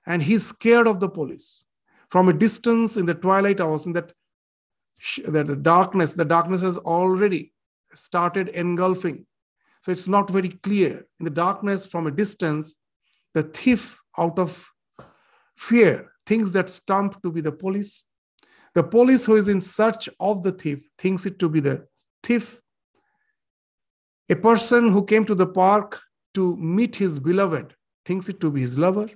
and 0.06 0.22
he's 0.22 0.46
scared 0.46 0.86
of 0.86 1.00
the 1.00 1.08
police. 1.08 1.64
From 2.10 2.28
a 2.28 2.32
distance 2.32 2.96
in 2.96 3.06
the 3.06 3.14
twilight 3.14 3.60
hours, 3.60 3.86
in 3.86 3.92
that, 3.92 4.12
that 5.26 5.46
the 5.46 5.56
darkness, 5.56 6.12
the 6.12 6.24
darkness 6.24 6.62
has 6.62 6.78
already 6.78 7.52
started 7.94 8.48
engulfing. 8.48 9.26
So 9.82 9.92
it's 9.92 10.08
not 10.08 10.30
very 10.30 10.48
clear. 10.48 11.06
In 11.18 11.24
the 11.24 11.30
darkness, 11.30 11.86
from 11.86 12.06
a 12.06 12.10
distance, 12.10 12.74
the 13.34 13.44
thief, 13.44 13.98
out 14.18 14.38
of 14.38 14.68
fear, 15.56 16.12
thinks 16.26 16.52
that 16.52 16.68
stump 16.68 17.22
to 17.22 17.30
be 17.30 17.40
the 17.40 17.52
police. 17.52 18.04
The 18.74 18.82
police 18.84 19.26
who 19.26 19.36
is 19.36 19.48
in 19.48 19.60
search 19.60 20.08
of 20.20 20.42
the 20.42 20.52
thief 20.52 20.88
thinks 20.98 21.26
it 21.26 21.38
to 21.40 21.48
be 21.48 21.60
the 21.60 21.86
thief. 22.22 22.60
A 24.28 24.36
person 24.36 24.92
who 24.92 25.04
came 25.04 25.24
to 25.24 25.34
the 25.34 25.46
park 25.46 26.00
to 26.34 26.56
meet 26.56 26.94
his 26.96 27.18
beloved 27.18 27.74
thinks 28.04 28.28
it 28.28 28.40
to 28.40 28.50
be 28.50 28.60
his 28.60 28.78
lover. 28.78 29.08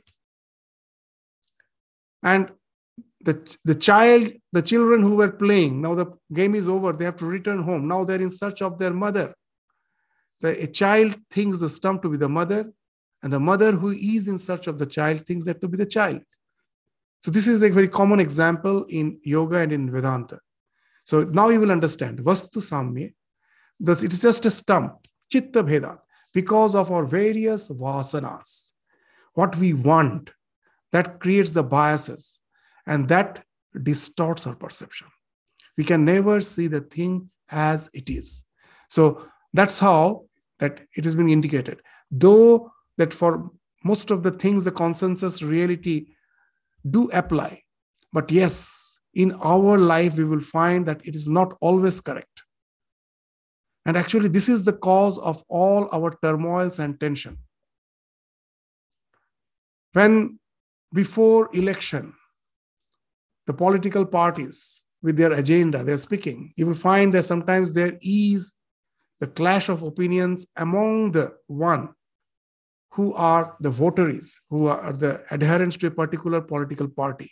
And 2.23 2.51
the, 3.21 3.57
the 3.65 3.75
child, 3.75 4.33
the 4.53 4.63
children 4.63 5.03
who 5.03 5.15
were 5.15 5.31
playing, 5.31 5.81
now 5.81 5.95
the 5.95 6.07
game 6.33 6.55
is 6.55 6.69
over, 6.69 6.93
they 6.93 7.05
have 7.05 7.17
to 7.17 7.27
return 7.27 7.63
home. 7.63 7.87
Now 7.87 8.05
they're 8.05 8.21
in 8.21 8.31
search 8.31 8.61
of 8.61 8.79
their 8.79 8.93
mother. 8.93 9.35
The, 10.41 10.65
a 10.65 10.67
child 10.67 11.17
thinks 11.31 11.59
the 11.59 11.71
stump 11.71 12.03
to 12.03 12.09
be 12.09 12.17
the 12.17 12.29
mother, 12.29 12.73
and 13.23 13.33
the 13.33 13.41
mother 13.41 13.73
who 13.73 13.91
is 13.91 14.29
in 14.29 14.37
search 14.37 14.67
of 14.67 14.79
the 14.79 14.87
child 14.87 15.25
thinks 15.25 15.45
that 15.47 15.61
to 15.61 15.69
be 15.69 15.77
the 15.77 15.87
child. 15.87 16.21
So 17.25 17.31
this 17.31 17.49
is 17.49 17.63
a 17.63 17.71
very 17.71 17.89
common 17.89 18.21
example 18.21 18.85
in 18.91 19.19
yoga 19.25 19.57
and 19.57 19.73
in 19.73 19.91
Vedanta. 19.91 20.41
So 21.05 21.25
now 21.25 21.49
you 21.49 21.59
will 21.59 21.73
understand 21.73 22.19
Vastu 22.19 22.59
Samya. 22.59 23.15
It 24.05 24.13
is 24.13 24.21
just 24.21 24.45
a 24.45 24.51
stump, 24.51 24.93
Chitta 25.33 25.65
Bheda, 25.65 25.97
because 26.35 26.75
of 26.75 26.93
our 26.93 27.07
various 27.07 27.69
vasanas. 27.69 28.73
What 29.33 29.57
we 29.57 29.73
want, 29.73 30.33
that 30.93 31.19
creates 31.19 31.53
the 31.53 31.63
biases 31.63 32.41
and 32.87 33.09
that 33.09 33.43
distorts 33.83 34.47
our 34.47 34.55
perception. 34.55 35.07
We 35.79 35.85
can 35.85 36.05
never 36.05 36.43
see 36.43 36.67
the 36.67 36.83
thing 36.83 37.31
as 37.49 37.89
it 37.95 38.11
is. 38.11 38.45
So 38.91 39.27
that's 39.55 39.79
how 39.79 40.27
that 40.59 40.79
it 40.95 41.07
has 41.07 41.17
been 41.17 41.31
indicated. 41.31 41.81
Though 42.11 42.71
that 42.99 43.15
for 43.15 43.51
most 43.83 44.11
of 44.11 44.23
the 44.23 44.31
things, 44.31 44.65
the 44.65 44.73
consensus 44.73 45.41
reality 45.41 46.09
do 46.89 47.11
apply. 47.13 47.63
But 48.13 48.31
yes, 48.31 48.99
in 49.15 49.33
our 49.43 49.79
life, 49.79 50.17
we 50.17 50.25
will 50.25 50.41
find 50.41 50.87
that 50.87 51.01
it 51.05 51.15
is 51.15 51.29
not 51.29 51.57
always 51.61 52.01
correct. 52.01 52.43
And 53.87 53.97
actually, 53.97 54.29
this 54.29 54.49
is 54.49 54.65
the 54.65 54.73
cause 54.73 55.19
of 55.19 55.43
all 55.49 55.89
our 55.93 56.17
turmoils 56.23 56.79
and 56.79 56.99
tension. 56.99 57.39
When 59.93 60.39
before 60.93 61.51
election, 61.53 62.15
the 63.47 63.53
political 63.53 64.07
parties 64.07 64.83
with 65.03 65.17
their 65.17 65.33
agenda, 65.33 65.85
they're 65.85 65.99
speaking, 65.99 66.55
you 66.57 66.67
will 66.67 66.75
find 66.75 67.13
that 67.15 67.25
sometimes 67.25 67.73
there 67.75 67.99
is 68.01 68.53
the 69.21 69.27
clash 69.27 69.69
of 69.69 69.83
opinions 69.83 70.47
among 70.57 71.13
the 71.13 71.35
one 71.47 71.91
who 72.95 73.13
are 73.15 73.57
the 73.61 73.71
votaries, 73.71 74.41
who 74.51 74.67
are 74.67 74.93
the 74.93 75.23
adherents 75.31 75.77
to 75.79 75.87
a 75.89 75.91
particular 75.91 76.41
political 76.41 76.89
party. 76.89 77.31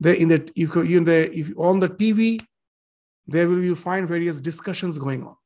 They 0.00 0.18
in 0.18 0.28
the 0.28 0.50
you 0.54 0.98
in 0.98 1.04
the 1.04 1.38
if 1.38 1.52
on 1.56 1.80
the 1.80 1.88
TV, 1.88 2.40
there 3.26 3.48
will 3.48 3.62
you 3.62 3.76
find 3.76 4.08
various 4.08 4.40
discussions 4.40 4.98
going 4.98 5.22
on. 5.24 5.36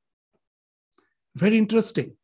Very 1.35 1.59
interesting. 1.59 2.17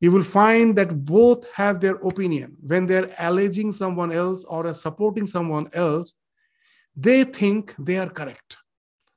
You 0.00 0.12
will 0.12 0.22
find 0.22 0.76
that 0.76 1.04
both 1.04 1.50
have 1.52 1.80
their 1.80 1.96
opinion 1.96 2.56
when 2.62 2.86
they're 2.86 3.14
alleging 3.18 3.70
someone 3.72 4.12
else 4.12 4.44
or 4.44 4.72
supporting 4.72 5.26
someone 5.26 5.68
else 5.74 6.14
they 6.96 7.24
think 7.24 7.74
they 7.78 7.96
are 7.96 8.08
correct. 8.08 8.56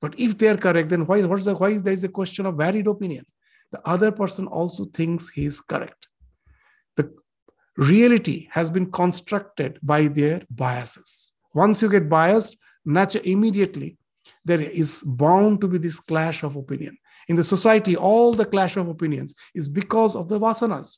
But 0.01 0.19
if 0.19 0.37
they 0.37 0.47
are 0.47 0.57
correct, 0.57 0.89
then 0.89 1.05
why, 1.05 1.21
what's 1.23 1.45
the, 1.45 1.55
why 1.55 1.77
there 1.77 1.93
is 1.93 2.03
a 2.03 2.09
question 2.09 2.45
of 2.45 2.55
varied 2.55 2.87
opinion? 2.87 3.25
The 3.71 3.81
other 3.87 4.11
person 4.11 4.47
also 4.47 4.85
thinks 4.85 5.29
he 5.29 5.45
is 5.45 5.59
correct. 5.59 6.07
The 6.95 7.13
reality 7.77 8.47
has 8.51 8.71
been 8.71 8.91
constructed 8.91 9.79
by 9.81 10.07
their 10.07 10.41
biases. 10.49 11.33
Once 11.53 11.81
you 11.81 11.89
get 11.89 12.09
biased, 12.09 12.57
naturally, 12.85 13.31
immediately 13.31 13.97
there 14.45 14.61
is 14.61 15.03
bound 15.05 15.61
to 15.61 15.67
be 15.67 15.77
this 15.77 15.99
clash 15.99 16.43
of 16.43 16.55
opinion. 16.55 16.97
In 17.27 17.35
the 17.35 17.43
society, 17.43 17.95
all 17.95 18.33
the 18.33 18.45
clash 18.45 18.75
of 18.77 18.87
opinions 18.87 19.33
is 19.53 19.67
because 19.67 20.15
of 20.15 20.27
the 20.27 20.39
vasanas. 20.39 20.97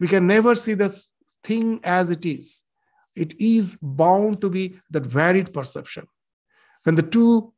We 0.00 0.08
can 0.08 0.26
never 0.26 0.54
see 0.54 0.74
the 0.74 0.98
thing 1.42 1.80
as 1.84 2.10
it 2.10 2.24
is 2.24 2.64
it 3.14 3.40
is 3.40 3.78
bound 3.80 4.40
to 4.40 4.50
be 4.50 4.76
that 4.90 5.06
varied 5.06 5.52
perception. 5.52 6.06
When 6.82 6.94
the 6.96 7.02
two 7.02 7.52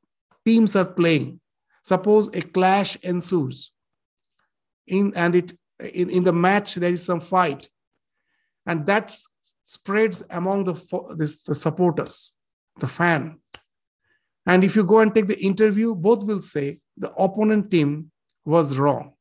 teams 0.44 0.76
are 0.76 0.84
playing, 0.84 1.40
suppose 1.82 2.28
a 2.28 2.42
clash 2.42 2.96
ensues, 3.02 3.72
in 4.86 5.12
and 5.16 5.34
it 5.34 5.58
in, 5.80 6.10
in 6.10 6.24
the 6.24 6.32
match 6.32 6.74
there 6.74 6.92
is 6.92 7.04
some 7.04 7.20
fight, 7.20 7.68
and 8.66 8.86
that 8.86 9.16
spreads 9.64 10.22
among 10.30 10.64
the, 10.64 10.74
the 11.16 11.54
supporters, 11.54 12.34
the 12.78 12.86
fan. 12.86 13.38
And 14.46 14.62
if 14.62 14.76
you 14.76 14.84
go 14.84 15.00
and 15.00 15.12
take 15.14 15.26
the 15.26 15.38
interview, 15.40 15.94
both 15.94 16.22
will 16.24 16.40
say 16.40 16.78
the 16.96 17.12
opponent 17.14 17.70
team 17.70 18.10
was 18.44 18.78
wrong. 18.78 19.14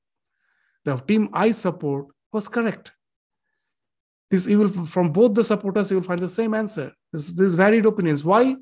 The 0.83 0.97
team 0.97 1.29
I 1.33 1.49
support 1.51 2.07
was 2.31 2.47
correct. 2.47 2.91
This 4.29 4.47
you 4.47 4.59
will 4.59 4.85
from 4.85 5.11
both 5.11 5.33
the 5.33 5.43
supporters, 5.43 5.89
you 5.89 5.97
will 5.97 6.03
find 6.03 6.19
the 6.19 6.29
same 6.29 6.53
answer. 6.53 6.91
This, 7.11 7.29
this 7.29 7.55
varied 7.55 7.85
opinions. 7.85 8.23
Why? 8.23 8.55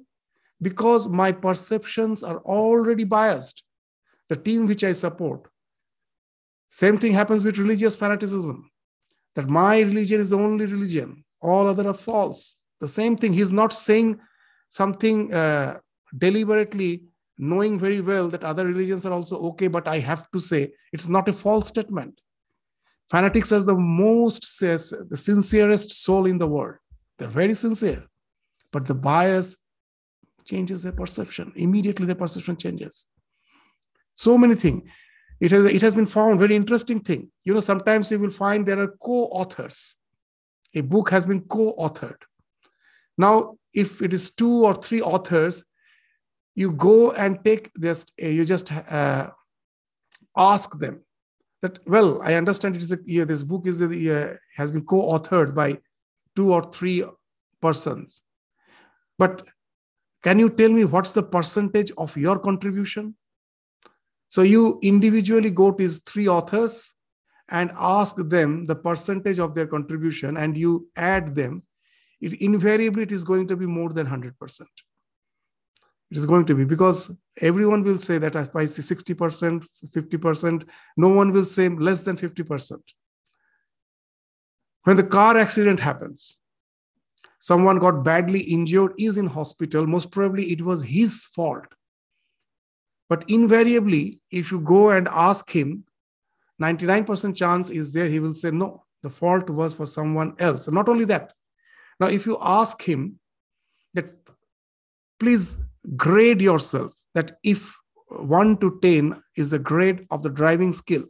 Because 0.61 1.09
my 1.09 1.33
perceptions 1.33 2.23
are 2.23 2.39
already 2.39 3.03
biased. 3.03 3.63
The 4.29 4.37
team 4.37 4.65
which 4.65 4.83
I 4.83 4.93
support. 4.93 5.49
Same 6.73 6.97
thing 6.97 7.13
happens 7.13 7.43
with 7.43 7.59
religious 7.59 7.95
fanaticism. 7.95 8.67
That 9.35 9.47
my 9.47 9.81
religion 9.81 10.19
is 10.19 10.31
the 10.31 10.39
only 10.39 10.65
religion. 10.65 11.23
All 11.39 11.67
other 11.67 11.87
are 11.87 11.93
false. 11.93 12.55
The 12.81 12.87
same 12.87 13.15
thing. 13.15 13.31
He's 13.31 13.53
not 13.53 13.73
saying 13.73 14.19
something 14.69 15.31
uh, 15.31 15.77
deliberately 16.17 17.03
knowing 17.37 17.77
very 17.77 18.01
well 18.01 18.27
that 18.29 18.43
other 18.43 18.65
religions 18.65 19.05
are 19.05 19.13
also 19.13 19.37
okay, 19.49 19.67
but 19.67 19.87
I 19.87 19.99
have 19.99 20.31
to 20.31 20.39
say 20.39 20.71
it's 20.91 21.07
not 21.07 21.29
a 21.29 21.33
false 21.33 21.67
statement. 21.67 22.19
Fanatics 23.07 23.51
are 23.51 23.61
the 23.61 23.75
most 23.75 24.59
the 24.59 25.19
sincerest 25.29 25.91
soul 25.91 26.25
in 26.25 26.39
the 26.39 26.47
world. 26.47 26.77
They're 27.19 27.27
very 27.27 27.53
sincere, 27.53 28.03
but 28.71 28.87
the 28.87 28.95
bias 28.95 29.57
changes 30.43 30.81
their 30.81 30.91
perception. 31.03 31.53
Immediately, 31.55 32.07
their 32.07 32.15
perception 32.15 32.57
changes. 32.57 33.05
So 34.15 34.39
many 34.39 34.55
things. 34.55 34.81
It 35.43 35.51
has, 35.51 35.65
it 35.65 35.81
has 35.81 35.95
been 35.95 36.05
found 36.05 36.39
very 36.39 36.55
interesting 36.55 37.01
thing. 37.01 37.29
You 37.43 37.53
know, 37.53 37.59
sometimes 37.59 38.09
you 38.09 38.17
will 38.17 38.31
find 38.31 38.65
there 38.65 38.79
are 38.79 38.95
co-authors. 39.01 39.95
A 40.73 40.81
book 40.81 41.09
has 41.09 41.25
been 41.25 41.41
co-authored. 41.41 42.21
Now, 43.17 43.57
if 43.73 44.01
it 44.01 44.13
is 44.13 44.31
two 44.31 44.63
or 44.63 44.73
three 44.73 45.01
authors, 45.01 45.63
you 46.55 46.71
go 46.71 47.11
and 47.11 47.43
take 47.43 47.71
this, 47.75 48.05
you 48.17 48.45
just 48.45 48.71
uh, 48.71 49.31
ask 50.37 50.77
them 50.79 51.03
that 51.61 51.79
well 51.87 52.21
i 52.23 52.33
understand 52.33 52.75
it 52.75 52.81
is 52.81 52.91
a 52.91 52.99
yeah, 53.05 53.23
this 53.23 53.43
book 53.43 53.67
is 53.67 53.81
a, 53.81 53.85
uh, 53.85 54.33
has 54.55 54.71
been 54.71 54.85
co-authored 54.85 55.53
by 55.53 55.77
two 56.35 56.53
or 56.53 56.71
three 56.71 57.03
persons 57.61 58.21
but 59.17 59.47
can 60.23 60.39
you 60.39 60.49
tell 60.49 60.69
me 60.69 60.85
what's 60.85 61.11
the 61.11 61.23
percentage 61.23 61.91
of 61.97 62.15
your 62.17 62.39
contribution 62.39 63.15
so 64.33 64.41
you 64.41 64.79
individually 64.81 65.51
go 65.51 65.71
to 65.71 65.77
these 65.83 65.99
three 65.99 66.27
authors 66.27 66.93
and 67.49 67.71
ask 67.75 68.15
them 68.35 68.65
the 68.65 68.75
percentage 68.75 69.39
of 69.39 69.53
their 69.53 69.67
contribution 69.67 70.37
and 70.37 70.57
you 70.57 70.87
add 70.95 71.35
them 71.35 71.61
it 72.19 72.33
invariably 72.41 73.03
it 73.03 73.11
is 73.11 73.23
going 73.23 73.47
to 73.47 73.55
be 73.55 73.65
more 73.65 73.91
than 73.97 74.07
100% 74.07 74.61
it 76.13 76.17
is 76.17 76.25
going 76.25 76.45
to 76.45 76.55
be 76.55 76.63
because 76.63 77.11
everyone 77.41 77.83
will 77.83 77.97
say 77.97 78.17
that 78.19 78.35
I 78.35 78.65
see 78.65 78.81
60%, 78.83 79.65
50%. 79.95 80.69
No 80.95 81.07
one 81.09 81.31
will 81.31 81.45
say 81.45 81.69
less 81.69 82.01
than 82.01 82.17
50%. 82.17 82.79
When 84.83 84.95
the 84.95 85.03
car 85.03 85.35
accident 85.37 85.79
happens, 85.79 86.37
someone 87.39 87.79
got 87.79 88.03
badly 88.03 88.41
injured, 88.41 88.93
is 88.99 89.17
in 89.17 89.25
hospital, 89.25 89.87
most 89.87 90.11
probably 90.11 90.51
it 90.51 90.61
was 90.61 90.83
his 90.83 91.25
fault. 91.25 91.65
But 93.13 93.29
invariably, 93.29 94.19
if 94.31 94.51
you 94.51 94.59
go 94.59 94.89
and 94.89 95.07
ask 95.07 95.47
him, 95.47 95.83
99% 96.59 97.35
chance 97.35 97.69
is 97.69 97.91
there, 97.91 98.09
he 98.09 98.19
will 98.19 98.33
say, 98.33 98.49
no, 98.49 98.85
the 99.03 99.09
fault 99.11 99.51
was 99.51 99.75
for 99.75 99.85
someone 99.85 100.33
else. 100.39 100.65
And 100.65 100.73
not 100.73 100.89
only 100.89 101.05
that, 101.05 101.33
now 101.99 102.07
if 102.07 102.25
you 102.25 102.39
ask 102.41 102.81
him, 102.81 103.19
that 103.93 104.09
please 105.19 105.59
grade 105.95 106.41
yourself 106.41 106.95
that 107.13 107.33
if 107.43 107.77
1 108.07 108.57
to 108.57 108.79
10 108.81 109.13
is 109.37 109.51
the 109.51 109.59
grade 109.59 110.07
of 110.09 110.23
the 110.23 110.29
driving 110.29 110.73
skill 110.73 111.03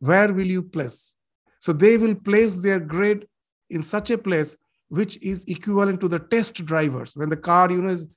where 0.00 0.32
will 0.32 0.46
you 0.46 0.62
place? 0.62 1.14
So 1.60 1.72
they 1.72 1.96
will 1.98 2.14
place 2.14 2.56
their 2.56 2.80
grade 2.80 3.26
in 3.68 3.82
such 3.82 4.10
a 4.10 4.18
place 4.18 4.56
which 4.88 5.22
is 5.22 5.44
equivalent 5.44 6.00
to 6.00 6.08
the 6.08 6.18
test 6.18 6.64
drivers. 6.64 7.14
When 7.14 7.28
the 7.28 7.36
car 7.36 7.70
you 7.70 7.82
know 7.82 7.90
is 7.90 8.16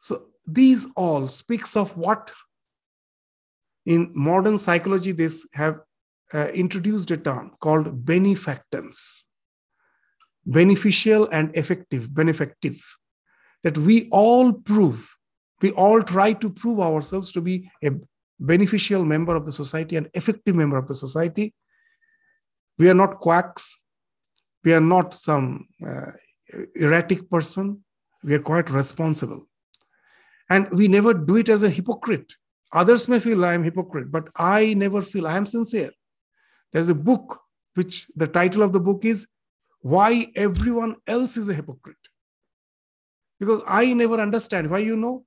so 0.00 0.28
these 0.48 0.86
all 0.96 1.26
speaks 1.26 1.76
of 1.76 1.96
what 1.96 2.30
in 3.84 4.10
modern 4.14 4.56
psychology 4.58 5.12
they 5.12 5.28
have 5.52 5.80
uh, 6.32 6.48
introduced 6.48 7.10
a 7.10 7.16
term 7.16 7.52
called 7.60 8.04
beneffectance. 8.04 9.24
Beneficial 10.46 11.28
and 11.30 11.54
effective 11.54 12.12
benefactive. 12.14 12.82
That 13.62 13.76
we 13.76 14.08
all 14.10 14.52
prove 14.52 15.08
we 15.60 15.72
all 15.72 16.02
try 16.02 16.32
to 16.34 16.50
prove 16.50 16.80
ourselves 16.80 17.32
to 17.32 17.40
be 17.40 17.70
a 17.84 17.90
beneficial 18.38 19.04
member 19.04 19.34
of 19.34 19.44
the 19.44 19.52
society 19.52 19.96
and 19.96 20.08
effective 20.14 20.54
member 20.54 20.76
of 20.76 20.86
the 20.86 20.94
society. 20.94 21.52
We 22.78 22.88
are 22.88 22.94
not 22.94 23.18
quacks. 23.18 23.76
We 24.64 24.72
are 24.72 24.80
not 24.80 25.14
some 25.14 25.66
uh, 25.84 26.12
erratic 26.76 27.28
person. 27.28 27.84
We 28.22 28.34
are 28.34 28.40
quite 28.40 28.70
responsible 28.70 29.48
and 30.50 30.68
we 30.70 30.88
never 30.88 31.12
do 31.12 31.36
it 31.36 31.48
as 31.48 31.62
a 31.62 31.70
hypocrite. 31.70 32.34
Others 32.72 33.08
may 33.08 33.18
feel 33.18 33.44
i 33.44 33.54
am 33.54 33.64
hypocrite 33.64 34.10
but 34.10 34.28
i 34.36 34.74
never 34.74 35.02
feel 35.02 35.26
i 35.26 35.36
am 35.36 35.46
sincere. 35.46 35.90
There's 36.72 36.88
a 36.88 36.94
book 36.94 37.40
which 37.74 38.06
the 38.16 38.26
title 38.26 38.62
of 38.62 38.72
the 38.72 38.80
book 38.80 39.04
is 39.04 39.26
why 39.80 40.26
everyone 40.34 40.96
else 41.06 41.36
is 41.36 41.48
a 41.48 41.54
hypocrite. 41.54 41.96
Because 43.40 43.62
i 43.66 43.92
never 43.92 44.20
understand. 44.20 44.70
Why 44.70 44.78
you 44.78 44.96
know 44.96 45.24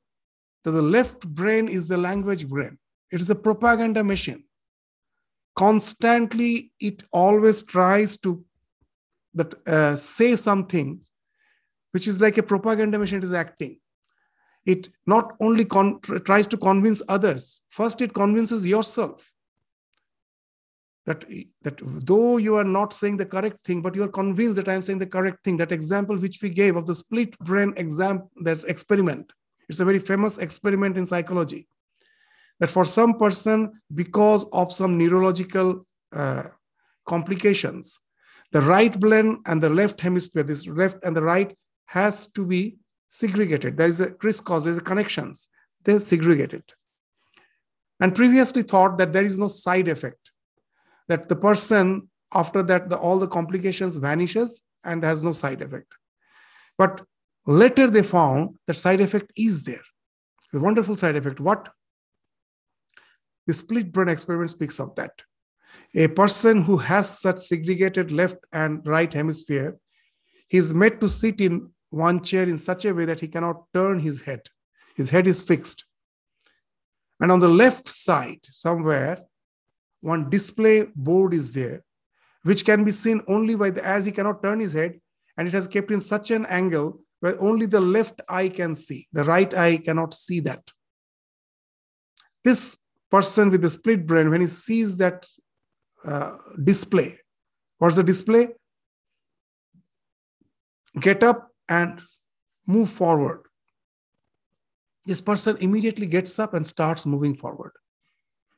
that 0.63 0.71
the 0.71 0.81
left 0.81 1.27
brain 1.27 1.67
is 1.67 1.87
the 1.87 1.97
language 1.97 2.47
brain. 2.47 2.77
It 3.11 3.21
is 3.21 3.29
a 3.29 3.35
propaganda 3.35 4.03
machine. 4.03 4.43
Constantly 5.55 6.71
it 6.79 7.03
always 7.11 7.63
tries 7.63 8.17
to 8.17 8.43
that 9.33 9.67
uh, 9.67 9.95
say 9.95 10.35
something 10.35 10.99
which 11.91 12.07
is 12.07 12.21
like 12.21 12.37
a 12.37 12.43
propaganda 12.43 12.99
machine 12.99 13.17
it 13.19 13.23
is 13.23 13.33
acting 13.33 13.79
it 14.65 14.89
not 15.07 15.33
only 15.39 15.65
con- 15.65 15.99
tries 16.25 16.47
to 16.47 16.57
convince 16.57 17.01
others. 17.07 17.61
First 17.69 18.01
it 18.01 18.13
convinces 18.13 18.65
yourself 18.65 19.31
that 21.05 21.25
that 21.63 21.81
though 22.05 22.37
you 22.37 22.55
are 22.55 22.63
not 22.63 22.93
saying 22.93 23.17
the 23.17 23.25
correct 23.25 23.65
thing 23.65 23.81
but 23.81 23.95
you 23.95 24.03
are 24.03 24.07
convinced 24.07 24.55
that 24.55 24.69
i 24.69 24.73
am 24.73 24.83
saying 24.83 24.99
the 24.99 25.05
correct 25.05 25.43
thing. 25.43 25.57
That 25.57 25.71
example 25.71 26.15
which 26.17 26.41
we 26.41 26.49
gave 26.49 26.75
of 26.75 26.85
the 26.85 26.95
split 26.95 27.37
brain 27.39 27.73
exam 27.77 28.29
that 28.41 28.63
experiment. 28.65 29.31
It's 29.67 29.79
a 29.79 29.85
very 29.85 29.99
famous 29.99 30.37
experiment 30.37 30.97
in 30.97 31.05
psychology. 31.05 31.67
That 32.59 32.69
for 32.69 32.85
some 32.85 33.17
person 33.17 33.81
because 33.93 34.45
of 34.53 34.71
some 34.71 34.97
neurological 34.97 35.87
uh, 36.13 36.43
complications 37.07 37.99
the 38.51 38.61
right 38.61 38.97
brain 38.99 39.41
and 39.47 39.63
the 39.63 39.69
left 39.69 39.99
hemisphere 40.01 40.43
this 40.43 40.67
left 40.67 40.97
and 41.03 41.15
the 41.15 41.23
right 41.23 41.55
has 41.85 42.27
to 42.27 42.45
be 42.45 42.77
segregated. 43.11 43.77
There 43.77 43.89
is 43.89 43.99
a 43.99 44.09
crisscross 44.09 44.63
there's 44.63 44.77
a 44.77 44.81
connections. 44.81 45.49
They're 45.83 45.99
segregated. 45.99 46.63
And 47.99 48.15
previously 48.15 48.63
thought 48.63 48.97
that 48.97 49.13
there 49.13 49.25
is 49.25 49.37
no 49.37 49.47
side 49.47 49.87
effect 49.87 50.31
that 51.07 51.27
the 51.27 51.35
person 51.35 52.09
after 52.33 52.63
that 52.63 52.89
the, 52.89 52.97
all 52.97 53.19
the 53.19 53.27
complications 53.27 53.97
vanishes 53.97 54.61
and 54.85 55.03
has 55.03 55.21
no 55.23 55.33
side 55.33 55.61
effect. 55.61 55.91
But 56.77 57.01
later 57.45 57.89
they 57.89 58.01
found 58.01 58.55
that 58.65 58.75
side 58.75 59.01
effect 59.01 59.31
is 59.35 59.63
there. 59.63 59.83
The 60.53 60.61
wonderful 60.61 60.95
side 60.95 61.17
effect. 61.17 61.41
What? 61.41 61.69
The 63.45 63.53
split 63.53 63.91
brain 63.91 64.07
experiment 64.07 64.51
speaks 64.51 64.79
of 64.79 64.95
that. 64.95 65.11
A 65.95 66.07
person 66.07 66.61
who 66.61 66.77
has 66.77 67.19
such 67.19 67.39
segregated 67.39 68.11
left 68.11 68.37
and 68.53 68.85
right 68.87 69.13
hemisphere 69.13 69.77
he 70.47 70.57
is 70.57 70.73
made 70.73 71.01
to 71.01 71.09
sit 71.09 71.41
in 71.41 71.69
one 71.91 72.23
chair 72.23 72.43
in 72.43 72.57
such 72.57 72.85
a 72.85 72.93
way 72.93 73.05
that 73.05 73.19
he 73.19 73.27
cannot 73.27 73.65
turn 73.73 73.99
his 73.99 74.21
head. 74.21 74.41
His 74.95 75.11
head 75.11 75.27
is 75.27 75.41
fixed. 75.41 75.85
And 77.19 77.31
on 77.31 77.39
the 77.39 77.49
left 77.49 77.87
side 77.87 78.39
somewhere 78.43 79.19
one 79.99 80.29
display 80.31 80.87
board 80.95 81.35
is 81.35 81.51
there 81.53 81.83
which 82.41 82.65
can 82.65 82.83
be 82.83 82.89
seen 82.89 83.21
only 83.27 83.53
by 83.53 83.69
the 83.69 83.85
as 83.85 84.03
he 84.05 84.11
cannot 84.11 84.41
turn 84.41 84.59
his 84.59 84.73
head 84.73 84.99
and 85.37 85.47
it 85.47 85.53
has 85.53 85.67
kept 85.67 85.91
in 85.91 86.01
such 86.01 86.31
an 86.31 86.47
angle 86.47 86.99
where 87.19 87.39
only 87.39 87.67
the 87.67 87.79
left 87.79 88.19
eye 88.27 88.49
can 88.49 88.73
see. 88.73 89.07
The 89.13 89.23
right 89.23 89.53
eye 89.53 89.77
cannot 89.77 90.15
see 90.15 90.39
that. 90.39 90.63
This 92.43 92.79
person 93.11 93.51
with 93.51 93.61
the 93.61 93.69
split 93.69 94.07
brain 94.07 94.31
when 94.31 94.41
he 94.41 94.47
sees 94.47 94.97
that 94.97 95.27
uh, 96.03 96.37
display 96.63 97.19
what's 97.81 97.95
the 97.95 98.03
display? 98.03 98.49
Get 100.99 101.23
up 101.23 101.50
and 101.79 102.01
move 102.75 102.89
forward 103.01 103.41
this 105.11 105.21
person 105.29 105.57
immediately 105.67 106.09
gets 106.17 106.37
up 106.45 106.53
and 106.53 106.73
starts 106.75 107.05
moving 107.13 107.35
forward 107.43 107.71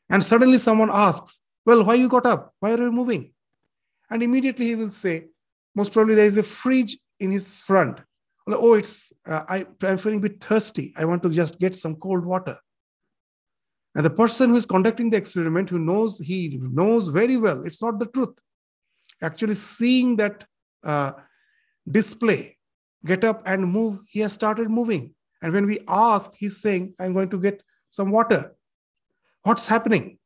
and 0.10 0.24
suddenly 0.24 0.58
someone 0.58 0.90
asks, 0.92 1.40
Well, 1.66 1.84
why 1.84 1.96
you 1.96 2.10
got 2.10 2.26
up? 2.26 2.54
Why 2.60 2.74
are 2.74 2.82
you 2.82 2.92
moving? 2.92 3.34
And 4.10 4.22
immediately 4.22 4.68
he 4.68 4.76
will 4.76 4.92
say, 4.92 5.28
Most 5.76 5.94
probably 5.94 6.16
there 6.16 6.26
is 6.26 6.38
a 6.38 6.44
fridge 6.44 6.98
in 7.20 7.32
his 7.32 7.62
front. 7.62 8.00
Oh, 8.48 8.74
it's 8.74 9.14
uh, 9.26 9.44
I, 9.48 9.66
I'm 9.84 9.98
feeling 9.98 10.20
a 10.20 10.22
bit 10.30 10.44
thirsty. 10.44 10.94
I 10.98 11.06
want 11.06 11.24
to 11.24 11.30
just 11.30 11.60
get 11.60 11.76
some 11.76 11.96
cold 11.96 12.26
water. 12.26 12.58
And 13.96 14.04
the 14.04 14.10
person 14.10 14.50
who 14.50 14.56
is 14.56 14.66
conducting 14.66 15.10
the 15.10 15.18
experiment, 15.18 15.70
who 15.70 15.80
knows, 15.80 16.20
he 16.20 16.60
knows 16.62 17.08
very 17.08 17.38
well 17.38 17.66
it's 17.66 17.82
not 17.82 18.00
the 18.00 18.08
truth. 18.08 18.38
Actually, 19.22 19.54
seeing 19.54 20.18
that 20.18 20.46
uh, 20.84 21.14
display, 21.90 22.58
get 23.06 23.24
up 23.24 23.44
and 23.46 23.72
move, 23.72 24.00
he 24.08 24.22
has 24.22 24.34
started 24.34 24.70
moving. 24.70 25.14
And 25.42 25.54
when 25.54 25.66
we 25.66 25.80
ask, 25.88 26.34
he's 26.36 26.62
saying, 26.62 26.96
I'm 27.00 27.14
going 27.14 27.30
to 27.30 27.40
get 27.40 27.64
some 27.90 28.12
water. 28.12 28.56
What's 29.44 29.68
happening? 29.68 30.18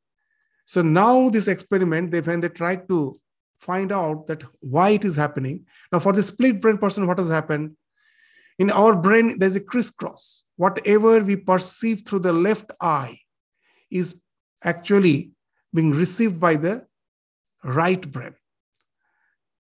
So 0.65 0.81
now 0.81 1.29
this 1.29 1.47
experiment 1.47 2.11
they 2.11 2.21
when 2.21 2.41
they 2.41 2.49
tried 2.49 2.87
to 2.89 3.15
find 3.61 3.91
out 3.91 4.27
that 4.27 4.43
why 4.59 4.89
it 4.89 5.05
is 5.05 5.15
happening 5.15 5.65
now 5.91 5.99
for 5.99 6.13
the 6.13 6.21
split 6.21 6.61
brain 6.61 6.77
person 6.77 7.07
what 7.07 7.17
has 7.17 7.29
happened? 7.29 7.75
In 8.59 8.69
our 8.69 8.95
brain 8.95 9.39
there's 9.39 9.55
a 9.55 9.61
crisscross. 9.61 10.43
Whatever 10.57 11.19
we 11.19 11.35
perceive 11.37 12.03
through 12.05 12.19
the 12.19 12.33
left 12.33 12.71
eye 12.81 13.17
is 13.89 14.21
actually 14.63 15.31
being 15.73 15.91
received 15.91 16.39
by 16.39 16.55
the 16.55 16.85
right 17.63 18.11
brain. 18.11 18.35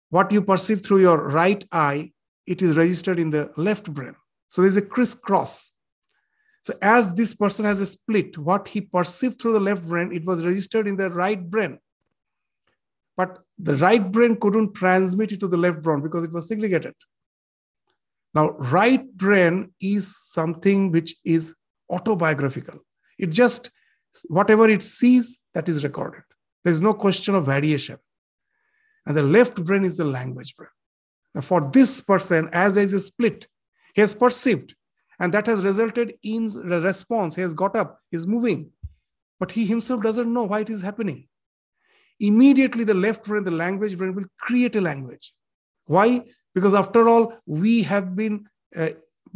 What 0.10 0.32
you 0.32 0.42
perceive 0.42 0.82
through 0.86 1.02
your 1.02 1.18
right 1.18 1.66
eye 1.72 2.12
it 2.48 2.62
is 2.62 2.78
registered 2.78 3.20
in 3.20 3.30
the 3.30 3.52
left 3.58 3.92
brain 3.94 4.16
so 4.50 4.62
there's 4.62 4.78
a 4.78 4.82
crisscross 4.82 5.72
so 6.62 6.76
as 6.82 7.14
this 7.14 7.34
person 7.34 7.66
has 7.66 7.80
a 7.80 7.86
split, 7.86 8.38
what 8.38 8.68
he 8.68 8.82
perceived 8.82 9.42
through 9.42 9.54
the 9.54 9.60
left 9.60 9.84
brain, 9.84 10.12
it 10.12 10.26
was 10.26 10.46
registered 10.46 10.88
in 10.88 10.96
the 10.96 11.10
right 11.10 11.50
brain. 11.50 11.80
But 13.18 13.40
the 13.58 13.76
right 13.76 14.12
brain 14.12 14.36
couldn't 14.40 14.76
transmit 14.76 15.32
it 15.32 15.40
to 15.40 15.48
the 15.48 15.58
left 15.58 15.82
brain 15.82 16.02
because 16.02 16.24
it 16.24 16.32
was 16.32 16.48
segregated. 16.48 16.94
Now, 18.34 18.52
right 18.52 19.12
brain 19.18 19.74
is 19.82 20.16
something 20.16 20.92
which 20.92 21.16
is 21.26 21.56
autobiographical. 21.90 22.80
It 23.18 23.32
just, 23.32 23.72
whatever 24.26 24.70
it 24.70 24.84
sees, 24.84 25.40
that 25.54 25.68
is 25.68 25.84
recorded. 25.84 26.24
There's 26.64 26.82
no 26.82 26.94
question 26.94 27.36
of 27.36 27.48
variation. 27.48 27.98
And 29.06 29.18
the 29.18 29.24
left 29.24 29.64
brain 29.64 29.84
is 29.84 29.98
the 29.98 30.06
language 30.06 30.56
brain. 30.56 30.70
For 31.40 31.70
this 31.72 32.02
person, 32.02 32.50
as 32.52 32.76
there 32.76 32.84
is 32.84 32.94
a 32.94 33.00
split, 33.00 33.48
he 33.94 34.02
has 34.02 34.14
perceived 34.14 34.76
and 35.22 35.32
that 35.34 35.46
has 35.46 35.64
resulted 35.64 36.16
in 36.24 36.48
the 36.48 36.82
response. 36.82 37.36
He 37.36 37.42
has 37.42 37.54
got 37.54 37.76
up, 37.76 38.00
he's 38.10 38.26
moving, 38.26 38.72
but 39.40 39.52
he 39.52 39.66
himself 39.66 40.02
doesn't 40.02 40.34
know 40.34 40.44
why 40.44 40.62
it 40.62 40.70
is 40.70 40.82
happening. 40.82 41.28
Immediately, 42.20 42.84
the 42.84 42.96
left 42.96 43.26
brain, 43.26 43.44
the 43.44 43.52
language 43.52 43.98
brain 43.98 44.16
will 44.16 44.26
create 44.40 44.76
a 44.76 44.82
language. 44.82 45.34
Why? 45.86 46.24
Because 46.56 46.74
after 46.74 47.08
all, 47.08 47.36
we 47.46 47.84
have 47.84 48.16
been 48.16 48.48
uh, 48.76 48.90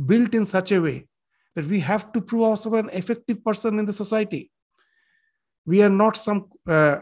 built 0.05 0.33
in 0.33 0.43
such 0.43 0.71
a 0.71 0.81
way 0.81 1.07
that 1.55 1.65
we 1.65 1.79
have 1.81 2.11
to 2.13 2.21
prove 2.21 2.43
ourselves 2.43 2.79
an 2.79 2.89
effective 2.89 3.43
person 3.43 3.77
in 3.77 3.85
the 3.85 3.93
society. 3.93 4.51
We 5.65 5.83
are 5.83 5.89
not 5.89 6.17
some 6.17 6.49
uh, 6.67 7.01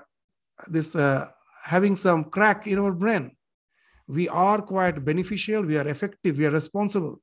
this 0.67 0.95
uh, 0.95 1.29
having 1.63 1.95
some 1.95 2.25
crack 2.25 2.67
in 2.67 2.79
our 2.79 2.91
brain. 2.91 3.36
We 4.07 4.27
are 4.29 4.61
quite 4.61 5.03
beneficial. 5.03 5.63
We 5.63 5.77
are 5.77 5.87
effective. 5.87 6.37
We 6.37 6.45
are 6.45 6.51
responsible 6.51 7.21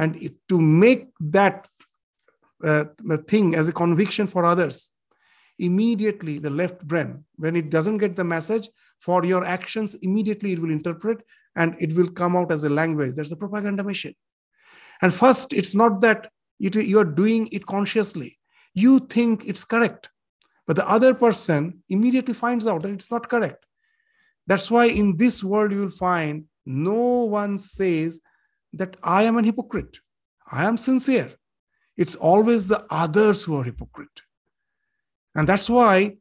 and 0.00 0.30
to 0.48 0.60
make 0.60 1.08
that 1.20 1.68
uh, 2.64 2.84
thing 3.28 3.54
as 3.54 3.68
a 3.68 3.72
conviction 3.72 4.26
for 4.26 4.44
others 4.44 4.90
immediately 5.58 6.38
the 6.38 6.50
left 6.50 6.86
brain 6.86 7.22
when 7.36 7.54
it 7.54 7.68
doesn't 7.70 7.98
get 7.98 8.16
the 8.16 8.24
message 8.24 8.68
for 8.98 9.24
your 9.24 9.44
actions, 9.44 9.94
immediately 9.96 10.52
it 10.52 10.58
will 10.58 10.70
interpret 10.70 11.22
and 11.56 11.76
it 11.78 11.94
will 11.94 12.10
come 12.10 12.34
out 12.36 12.50
as 12.50 12.64
a 12.64 12.70
language. 12.70 13.14
That's 13.14 13.30
the 13.30 13.36
propaganda 13.36 13.84
machine. 13.84 14.14
And 15.02 15.12
first, 15.12 15.52
it's 15.52 15.74
not 15.74 16.00
that 16.00 16.30
you 16.58 16.98
are 16.98 17.04
doing 17.04 17.48
it 17.52 17.66
consciously. 17.66 18.36
You 18.74 19.00
think 19.00 19.44
it's 19.46 19.64
correct, 19.64 20.08
but 20.66 20.76
the 20.76 20.88
other 20.88 21.12
person 21.14 21.82
immediately 21.88 22.34
finds 22.34 22.66
out 22.66 22.82
that 22.82 22.92
it's 22.92 23.10
not 23.10 23.28
correct. 23.28 23.64
That's 24.50 24.68
why 24.68 24.86
in 24.86 25.16
this 25.16 25.44
world, 25.44 25.70
you 25.70 25.78
will 25.78 25.90
find 25.90 26.46
no 26.66 27.22
one 27.22 27.56
says 27.56 28.20
that 28.72 28.96
I 29.00 29.22
am 29.22 29.36
an 29.36 29.44
hypocrite. 29.44 30.00
I 30.50 30.64
am 30.64 30.76
sincere. 30.76 31.30
It's 31.96 32.16
always 32.16 32.66
the 32.66 32.84
others 32.90 33.44
who 33.44 33.56
are 33.60 33.62
hypocrite. 33.62 34.22
And 35.36 35.48
that's 35.48 35.70
why 35.70 36.16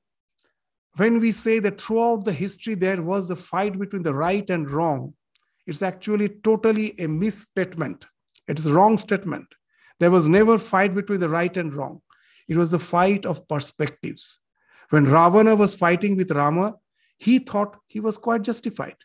when 0.98 1.20
we 1.20 1.32
say 1.32 1.58
that 1.58 1.82
throughout 1.82 2.24
the 2.24 2.32
history 2.32 2.76
there 2.76 3.02
was 3.02 3.28
the 3.28 3.36
fight 3.36 3.80
between 3.80 4.04
the 4.04 4.14
right 4.14 4.48
and 4.48 4.70
wrong, 4.70 5.16
it's 5.66 5.82
actually 5.82 6.30
totally 6.44 6.94
a 7.00 7.08
misstatement. 7.08 8.06
It's 8.48 8.68
a 8.68 8.72
wrong 8.72 9.00
statement. 9.00 9.48
There 10.00 10.12
was 10.12 10.28
never 10.28 10.60
fight 10.60 10.94
between 10.94 11.20
the 11.20 11.30
right 11.30 11.58
and 11.58 11.74
wrong. 11.74 12.04
It 12.48 12.58
was 12.58 12.74
a 12.74 12.78
fight 12.78 13.26
of 13.26 13.48
perspectives. 13.48 14.38
When 14.92 15.06
Ravana 15.06 15.56
was 15.56 15.74
fighting 15.74 16.16
with 16.16 16.30
Rama, 16.30 16.76
he 17.20 17.40
thought 17.40 17.78
he 17.88 18.00
was 18.00 18.18
quite 18.18 18.42
justified. 18.42 18.96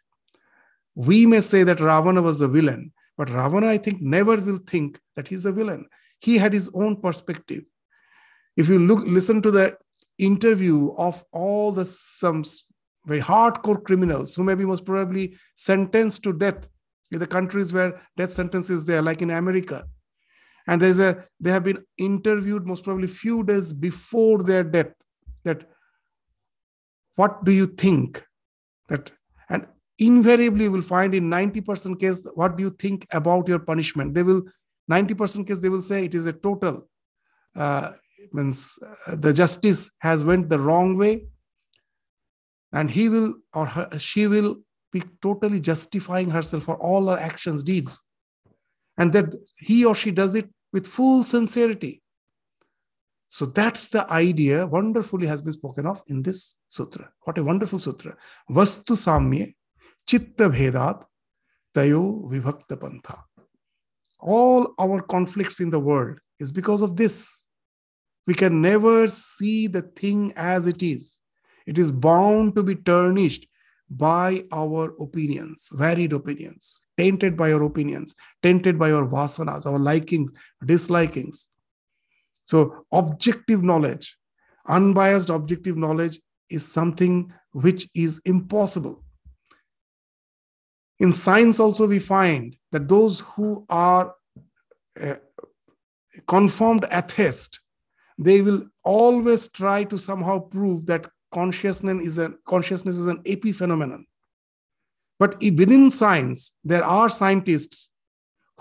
We 0.94 1.26
may 1.26 1.40
say 1.40 1.64
that 1.64 1.80
Ravana 1.80 2.22
was 2.22 2.38
the 2.38 2.48
villain, 2.48 2.92
but 3.18 3.30
Ravana, 3.30 3.66
I 3.66 3.78
think, 3.78 4.00
never 4.00 4.36
will 4.36 4.58
think 4.58 4.98
that 5.16 5.28
he's 5.28 5.44
a 5.44 5.52
villain. 5.52 5.86
He 6.20 6.38
had 6.38 6.52
his 6.52 6.70
own 6.72 7.00
perspective. 7.00 7.64
If 8.56 8.68
you 8.68 8.78
look, 8.78 9.04
listen 9.04 9.42
to 9.42 9.50
the 9.50 9.76
interview 10.18 10.92
of 10.96 11.24
all 11.32 11.72
the 11.72 11.84
some 11.84 12.44
very 13.04 13.20
hardcore 13.20 13.82
criminals 13.82 14.34
who 14.34 14.44
may 14.44 14.54
be 14.54 14.64
most 14.64 14.84
probably 14.84 15.36
sentenced 15.56 16.22
to 16.22 16.32
death 16.32 16.68
in 17.10 17.18
the 17.18 17.26
countries 17.26 17.72
where 17.72 18.00
death 18.16 18.32
sentence 18.32 18.70
is 18.70 18.84
there, 18.84 19.02
like 19.02 19.22
in 19.22 19.30
America. 19.30 19.84
And 20.66 20.80
there's 20.80 20.98
a 20.98 21.24
they 21.40 21.50
have 21.50 21.64
been 21.64 21.84
interviewed 21.98 22.66
most 22.66 22.84
probably 22.84 23.08
few 23.08 23.42
days 23.44 23.72
before 23.72 24.42
their 24.42 24.64
death. 24.64 24.94
That 25.44 25.66
what 27.16 27.44
do 27.44 27.52
you 27.52 27.66
think? 27.66 28.24
That 28.88 29.10
and 29.48 29.66
invariably 29.98 30.64
you 30.64 30.72
will 30.72 30.82
find 30.82 31.14
in 31.14 31.30
90% 31.30 32.00
case, 32.00 32.26
what 32.34 32.56
do 32.56 32.62
you 32.64 32.70
think 32.70 33.06
about 33.12 33.48
your 33.48 33.60
punishment? 33.60 34.14
They 34.14 34.22
will 34.22 34.42
90% 34.90 35.46
case 35.46 35.58
they 35.58 35.68
will 35.68 35.82
say 35.82 36.04
it 36.04 36.14
is 36.14 36.26
a 36.26 36.32
total 36.32 36.88
uh, 37.56 37.92
means 38.32 38.78
uh, 39.06 39.16
the 39.16 39.32
justice 39.32 39.90
has 40.00 40.24
went 40.24 40.48
the 40.48 40.58
wrong 40.58 40.96
way 40.96 41.26
and 42.72 42.90
he 42.90 43.08
will 43.08 43.34
or 43.52 43.66
her, 43.66 43.98
she 43.98 44.26
will 44.26 44.56
be 44.92 45.02
totally 45.22 45.60
justifying 45.60 46.30
herself 46.30 46.64
for 46.64 46.76
all 46.76 47.08
her 47.08 47.18
actions 47.18 47.62
deeds 47.62 48.02
and 48.98 49.12
that 49.12 49.34
he 49.58 49.84
or 49.84 49.94
she 49.94 50.10
does 50.10 50.34
it 50.34 50.48
with 50.72 50.86
full 50.86 51.24
sincerity 51.24 52.02
so 53.36 53.46
that's 53.58 53.84
the 53.94 54.02
idea 54.24 54.58
wonderfully 54.76 55.26
has 55.32 55.40
been 55.46 55.56
spoken 55.60 55.86
of 55.92 56.02
in 56.12 56.18
this 56.26 56.40
sutra 56.76 57.06
what 57.24 57.38
a 57.42 57.44
wonderful 57.50 57.80
sutra 57.86 58.12
vastu 58.58 58.96
samye 59.06 59.46
chitta 60.10 60.48
bhedat 60.56 61.00
tayo 61.76 62.02
vibhakta 62.32 62.76
pantha 62.84 63.16
all 64.34 64.62
our 64.84 65.00
conflicts 65.14 65.58
in 65.64 65.70
the 65.76 65.82
world 65.90 66.16
is 66.44 66.52
because 66.60 66.82
of 66.88 66.92
this 67.02 67.16
we 68.26 68.34
can 68.34 68.60
never 68.60 69.08
see 69.08 69.66
the 69.66 69.82
thing 69.82 70.32
as 70.36 70.66
it 70.66 70.82
is. 70.82 71.18
It 71.66 71.78
is 71.78 71.90
bound 71.90 72.56
to 72.56 72.62
be 72.62 72.74
tarnished 72.74 73.46
by 73.90 74.44
our 74.52 74.94
opinions, 75.00 75.68
varied 75.72 76.12
opinions, 76.12 76.78
tainted 76.96 77.36
by 77.36 77.52
our 77.52 77.62
opinions, 77.62 78.14
tainted 78.42 78.78
by 78.78 78.92
our 78.92 79.06
vasanas, 79.06 79.66
our 79.66 79.78
likings, 79.78 80.32
dislikings. 80.64 81.46
So, 82.44 82.84
objective 82.92 83.62
knowledge, 83.62 84.16
unbiased 84.66 85.30
objective 85.30 85.76
knowledge, 85.76 86.20
is 86.50 86.66
something 86.66 87.32
which 87.52 87.88
is 87.94 88.20
impossible. 88.24 89.02
In 90.98 91.12
science, 91.12 91.58
also, 91.58 91.86
we 91.86 91.98
find 91.98 92.56
that 92.70 92.88
those 92.88 93.20
who 93.20 93.64
are 93.68 94.14
uh, 95.00 95.14
confirmed 96.26 96.86
atheists 96.90 97.60
they 98.18 98.40
will 98.40 98.64
always 98.84 99.48
try 99.48 99.84
to 99.84 99.98
somehow 99.98 100.38
prove 100.38 100.86
that 100.86 101.10
consciousness 101.32 102.06
is 102.06 102.18
a 102.18 102.32
consciousness 102.46 102.96
is 102.96 103.06
an 103.06 103.20
epiphenomenon 103.24 104.04
but 105.18 105.40
within 105.40 105.90
science 105.90 106.52
there 106.62 106.84
are 106.84 107.08
scientists 107.08 107.90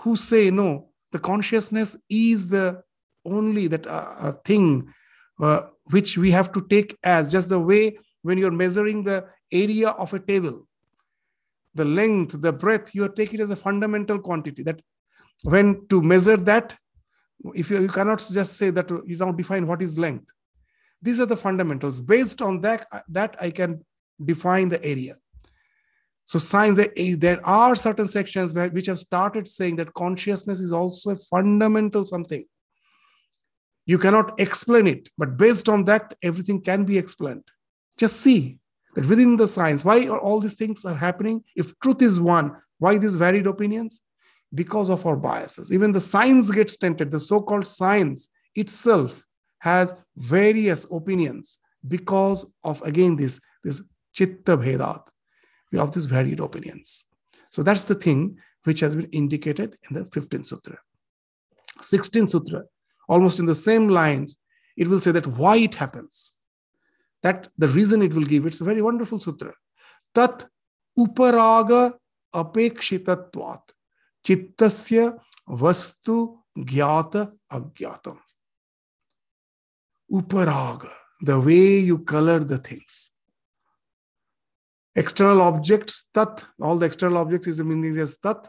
who 0.00 0.16
say 0.16 0.50
no 0.50 0.88
the 1.12 1.18
consciousness 1.18 1.96
is 2.08 2.48
the 2.48 2.82
only 3.24 3.66
that 3.66 3.86
uh, 3.86 4.32
thing 4.44 4.92
uh, 5.40 5.62
which 5.90 6.16
we 6.16 6.30
have 6.30 6.52
to 6.52 6.66
take 6.68 6.96
as 7.02 7.30
just 7.30 7.48
the 7.48 7.58
way 7.58 7.98
when 8.22 8.38
you're 8.38 8.50
measuring 8.50 9.02
the 9.02 9.24
area 9.52 9.90
of 9.90 10.12
a 10.14 10.18
table 10.18 10.66
the 11.74 11.84
length 11.84 12.40
the 12.40 12.52
breadth 12.52 12.94
you 12.94 13.08
take 13.08 13.34
it 13.34 13.40
as 13.40 13.50
a 13.50 13.56
fundamental 13.56 14.18
quantity 14.18 14.62
that 14.62 14.80
when 15.42 15.86
to 15.88 16.00
measure 16.00 16.36
that 16.36 16.76
if 17.54 17.70
you, 17.70 17.80
you 17.80 17.88
cannot 17.88 18.18
just 18.32 18.56
say 18.56 18.70
that 18.70 18.88
you 19.06 19.16
now 19.16 19.32
define 19.32 19.66
what 19.66 19.82
is 19.82 19.98
length. 19.98 20.26
These 21.02 21.20
are 21.20 21.26
the 21.26 21.36
fundamentals. 21.36 22.00
Based 22.00 22.40
on 22.40 22.60
that 22.62 22.86
that 23.08 23.36
i 23.40 23.50
can 23.50 23.84
define 24.24 24.68
the 24.68 24.82
area. 24.84 25.16
So 26.24 26.38
science 26.38 26.80
there 27.18 27.46
are 27.46 27.74
certain 27.74 28.08
sections 28.08 28.54
which 28.54 28.86
have 28.86 28.98
started 28.98 29.46
saying 29.46 29.76
that 29.76 29.92
consciousness 29.92 30.60
is 30.60 30.72
also 30.72 31.10
a 31.10 31.16
fundamental 31.16 32.04
something 32.04 32.44
you 33.86 33.98
cannot 33.98 34.38
explain 34.40 34.86
it 34.86 35.08
but 35.18 35.36
based 35.36 35.68
on 35.68 35.84
that 35.84 36.14
everything 36.22 36.60
can 36.60 36.84
be 36.84 36.96
explained 36.98 37.44
just 37.98 38.20
see 38.20 38.58
that 38.94 39.06
within 39.06 39.36
the 39.36 39.48
science 39.48 39.84
why 39.84 40.08
all 40.08 40.40
these 40.40 40.54
things 40.54 40.84
are 40.84 40.94
happening 40.94 41.42
if 41.56 41.78
truth 41.80 42.02
is 42.02 42.18
one 42.20 42.56
why 42.78 42.98
these 42.98 43.16
varied 43.16 43.46
opinions 43.46 44.00
because 44.54 44.88
of 44.88 45.04
our 45.04 45.16
biases. 45.16 45.72
Even 45.72 45.92
the 45.92 46.00
science 46.00 46.50
gets 46.50 46.76
tainted. 46.76 47.10
The 47.10 47.20
so 47.20 47.40
called 47.40 47.66
science 47.66 48.28
itself 48.54 49.22
has 49.58 49.94
various 50.16 50.86
opinions 50.90 51.58
because 51.88 52.46
of, 52.62 52.80
again, 52.82 53.16
this, 53.16 53.40
this 53.62 53.82
chitta 54.12 54.56
bhedat. 54.56 55.06
We 55.72 55.78
have 55.78 55.92
these 55.92 56.06
varied 56.06 56.40
opinions. 56.40 57.04
So 57.50 57.62
that's 57.62 57.82
the 57.84 57.94
thing 57.94 58.38
which 58.64 58.80
has 58.80 58.94
been 58.94 59.10
indicated 59.10 59.76
in 59.88 59.96
the 59.96 60.04
15th 60.04 60.46
sutra. 60.46 60.78
16th 61.80 62.30
sutra, 62.30 62.62
almost 63.08 63.38
in 63.38 63.46
the 63.46 63.54
same 63.54 63.88
lines, 63.88 64.36
it 64.76 64.88
will 64.88 65.00
say 65.00 65.12
that 65.12 65.26
why 65.26 65.56
it 65.56 65.74
happens. 65.74 66.32
That 67.22 67.48
the 67.56 67.68
reason 67.68 68.02
it 68.02 68.14
will 68.14 68.24
give, 68.24 68.46
it's 68.46 68.60
a 68.60 68.64
very 68.64 68.82
wonderful 68.82 69.18
sutra. 69.18 69.54
Tat 70.14 70.46
uparaga 70.98 71.94
apekshitatvat 72.34 73.62
chittasya 74.24 75.18
vastu 75.48 76.36
gyata 76.58 77.32
agyatam. 77.50 78.18
Uparaga, 80.12 80.90
the 81.22 81.40
way 81.40 81.78
you 81.78 81.98
color 81.98 82.40
the 82.40 82.58
things. 82.58 83.10
External 84.94 85.42
objects, 85.42 86.08
tat, 86.12 86.44
all 86.60 86.76
the 86.76 86.86
external 86.86 87.18
objects 87.18 87.48
is 87.48 87.58
a 87.58 87.64
meaning 87.64 87.96
tat. 88.22 88.48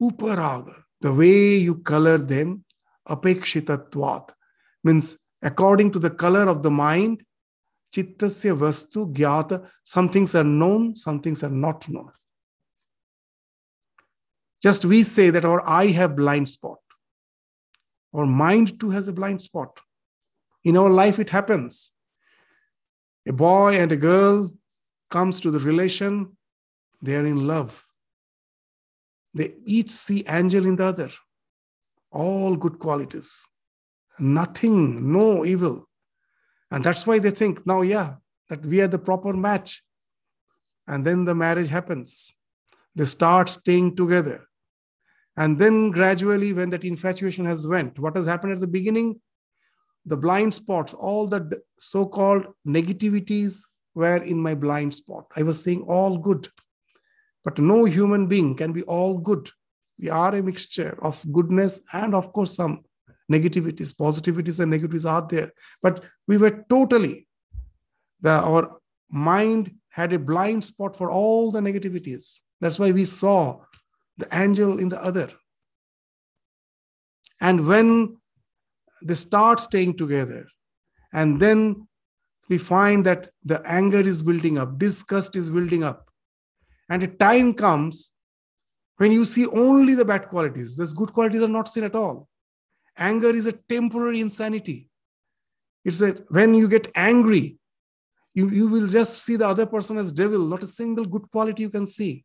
Uparaga, 0.00 0.82
the 1.00 1.12
way 1.12 1.56
you 1.56 1.76
color 1.76 2.16
them 2.16 2.64
apekshitatvat 3.08 4.30
means 4.84 5.18
according 5.42 5.90
to 5.92 5.98
the 5.98 6.10
color 6.10 6.48
of 6.48 6.62
the 6.62 6.70
mind 6.70 7.22
chittasya 7.94 8.56
vastu 8.56 9.12
gyata 9.12 9.66
some 9.84 10.08
things 10.08 10.34
are 10.34 10.44
known 10.44 10.94
some 10.96 11.20
things 11.20 11.42
are 11.42 11.56
not 11.66 11.88
known 11.88 12.10
just 14.62 14.84
we 14.84 15.02
say 15.02 15.30
that 15.30 15.44
our 15.44 15.64
eye 15.68 15.88
have 15.88 16.16
blind 16.16 16.48
spot. 16.48 16.78
Our 18.12 18.26
mind 18.26 18.80
too 18.80 18.90
has 18.90 19.08
a 19.08 19.12
blind 19.12 19.42
spot. 19.42 19.80
In 20.64 20.76
our 20.76 20.90
life, 20.90 21.18
it 21.18 21.30
happens. 21.30 21.90
A 23.28 23.32
boy 23.32 23.78
and 23.78 23.92
a 23.92 23.96
girl 23.96 24.50
comes 25.10 25.40
to 25.40 25.50
the 25.50 25.58
relation, 25.58 26.36
they 27.02 27.14
are 27.14 27.26
in 27.26 27.46
love. 27.46 27.86
They 29.34 29.54
each 29.64 29.90
see 29.90 30.24
angel 30.28 30.66
in 30.66 30.76
the 30.76 30.84
other. 30.84 31.10
All 32.16 32.56
good 32.56 32.78
qualities. 32.78 33.46
Nothing, 34.18 35.12
no 35.12 35.44
evil. 35.44 35.84
And 36.70 36.82
that's 36.82 37.06
why 37.06 37.18
they 37.18 37.30
think, 37.30 37.66
now, 37.66 37.82
yeah, 37.82 38.14
that 38.48 38.64
we 38.64 38.80
are 38.80 38.88
the 38.88 38.98
proper 38.98 39.34
match. 39.34 39.82
And 40.86 41.04
then 41.04 41.26
the 41.26 41.34
marriage 41.34 41.68
happens. 41.68 42.32
They 42.94 43.04
start 43.04 43.50
staying 43.50 43.96
together. 43.96 44.46
And 45.36 45.58
then 45.58 45.90
gradually, 45.90 46.54
when 46.54 46.70
that 46.70 46.84
infatuation 46.84 47.44
has 47.44 47.68
went, 47.68 47.98
what 47.98 48.16
has 48.16 48.26
happened 48.26 48.54
at 48.54 48.60
the 48.60 48.66
beginning? 48.66 49.20
The 50.06 50.16
blind 50.16 50.54
spots, 50.54 50.94
all 50.94 51.26
the 51.26 51.60
so-called 51.78 52.46
negativities, 52.66 53.60
were 53.94 54.22
in 54.22 54.40
my 54.40 54.54
blind 54.54 54.94
spot. 54.94 55.26
I 55.36 55.42
was 55.42 55.62
saying 55.62 55.82
all 55.82 56.16
good. 56.16 56.48
But 57.44 57.58
no 57.58 57.84
human 57.84 58.26
being 58.26 58.54
can 58.54 58.72
be 58.72 58.82
all 58.84 59.18
good. 59.18 59.50
We 59.98 60.10
are 60.10 60.34
a 60.34 60.42
mixture 60.42 60.98
of 61.02 61.24
goodness 61.32 61.80
and, 61.92 62.14
of 62.14 62.32
course, 62.32 62.54
some 62.54 62.84
negativities, 63.30 63.94
positivities, 63.94 64.60
and 64.60 64.72
negativities 64.72 65.08
are 65.08 65.26
there. 65.26 65.52
But 65.82 66.04
we 66.28 66.36
were 66.36 66.64
totally, 66.68 67.26
the, 68.20 68.30
our 68.30 68.78
mind 69.10 69.74
had 69.88 70.12
a 70.12 70.18
blind 70.18 70.64
spot 70.64 70.96
for 70.96 71.10
all 71.10 71.50
the 71.50 71.60
negativities. 71.60 72.42
That's 72.60 72.78
why 72.78 72.92
we 72.92 73.04
saw 73.04 73.60
the 74.18 74.28
angel 74.32 74.78
in 74.78 74.88
the 74.88 75.02
other. 75.02 75.30
And 77.40 77.66
when 77.66 78.16
they 79.02 79.14
start 79.14 79.60
staying 79.60 79.96
together, 79.96 80.46
and 81.12 81.40
then 81.40 81.86
we 82.48 82.58
find 82.58 83.04
that 83.06 83.30
the 83.44 83.60
anger 83.66 84.00
is 84.00 84.22
building 84.22 84.58
up, 84.58 84.78
disgust 84.78 85.36
is 85.36 85.50
building 85.50 85.82
up. 85.82 86.10
And 86.88 87.02
a 87.02 87.08
time 87.08 87.54
comes 87.54 88.12
when 88.96 89.12
you 89.12 89.24
see 89.24 89.46
only 89.46 89.94
the 89.94 90.04
bad 90.04 90.28
qualities. 90.28 90.76
Those 90.76 90.92
good 90.92 91.12
qualities 91.12 91.42
are 91.42 91.48
not 91.48 91.68
seen 91.68 91.84
at 91.84 91.94
all. 91.94 92.28
Anger 92.96 93.34
is 93.34 93.46
a 93.46 93.52
temporary 93.52 94.20
insanity. 94.20 94.88
It's 95.84 95.98
that 95.98 96.30
when 96.30 96.54
you 96.54 96.68
get 96.68 96.90
angry, 96.94 97.58
you, 98.34 98.50
you 98.50 98.68
will 98.68 98.86
just 98.86 99.22
see 99.22 99.36
the 99.36 99.46
other 99.46 99.66
person 99.66 99.98
as 99.98 100.12
devil, 100.12 100.40
not 100.40 100.62
a 100.62 100.66
single 100.66 101.04
good 101.04 101.30
quality 101.30 101.62
you 101.62 101.70
can 101.70 101.86
see. 101.86 102.24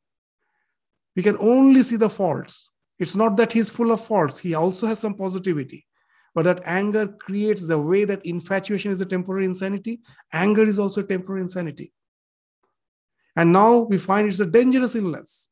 We 1.15 1.23
can 1.23 1.38
only 1.39 1.84
see 1.84 1.97
the 1.97 2.10
faults. 2.10 2.69
It's 2.99 3.15
not 3.15 3.36
that 3.38 3.51
he's 3.51 3.69
full 3.69 3.91
of 3.91 4.05
faults, 4.05 4.39
he 4.39 4.53
also 4.53 4.88
has 4.88 4.99
some 4.99 5.15
positivity. 5.15 5.86
But 6.34 6.43
that 6.45 6.62
anger 6.65 7.07
creates 7.07 7.67
the 7.67 7.79
way 7.79 8.05
that 8.05 8.25
infatuation 8.25 8.91
is 8.91 9.01
a 9.01 9.05
temporary 9.05 9.45
insanity, 9.45 9.99
anger 10.31 10.65
is 10.65 10.79
also 10.79 11.01
temporary 11.01 11.41
insanity. 11.41 11.91
And 13.36 13.51
now 13.51 13.79
we 13.79 13.97
find 13.97 14.27
it's 14.27 14.39
a 14.39 14.45
dangerous 14.45 14.95
illness 14.95 15.49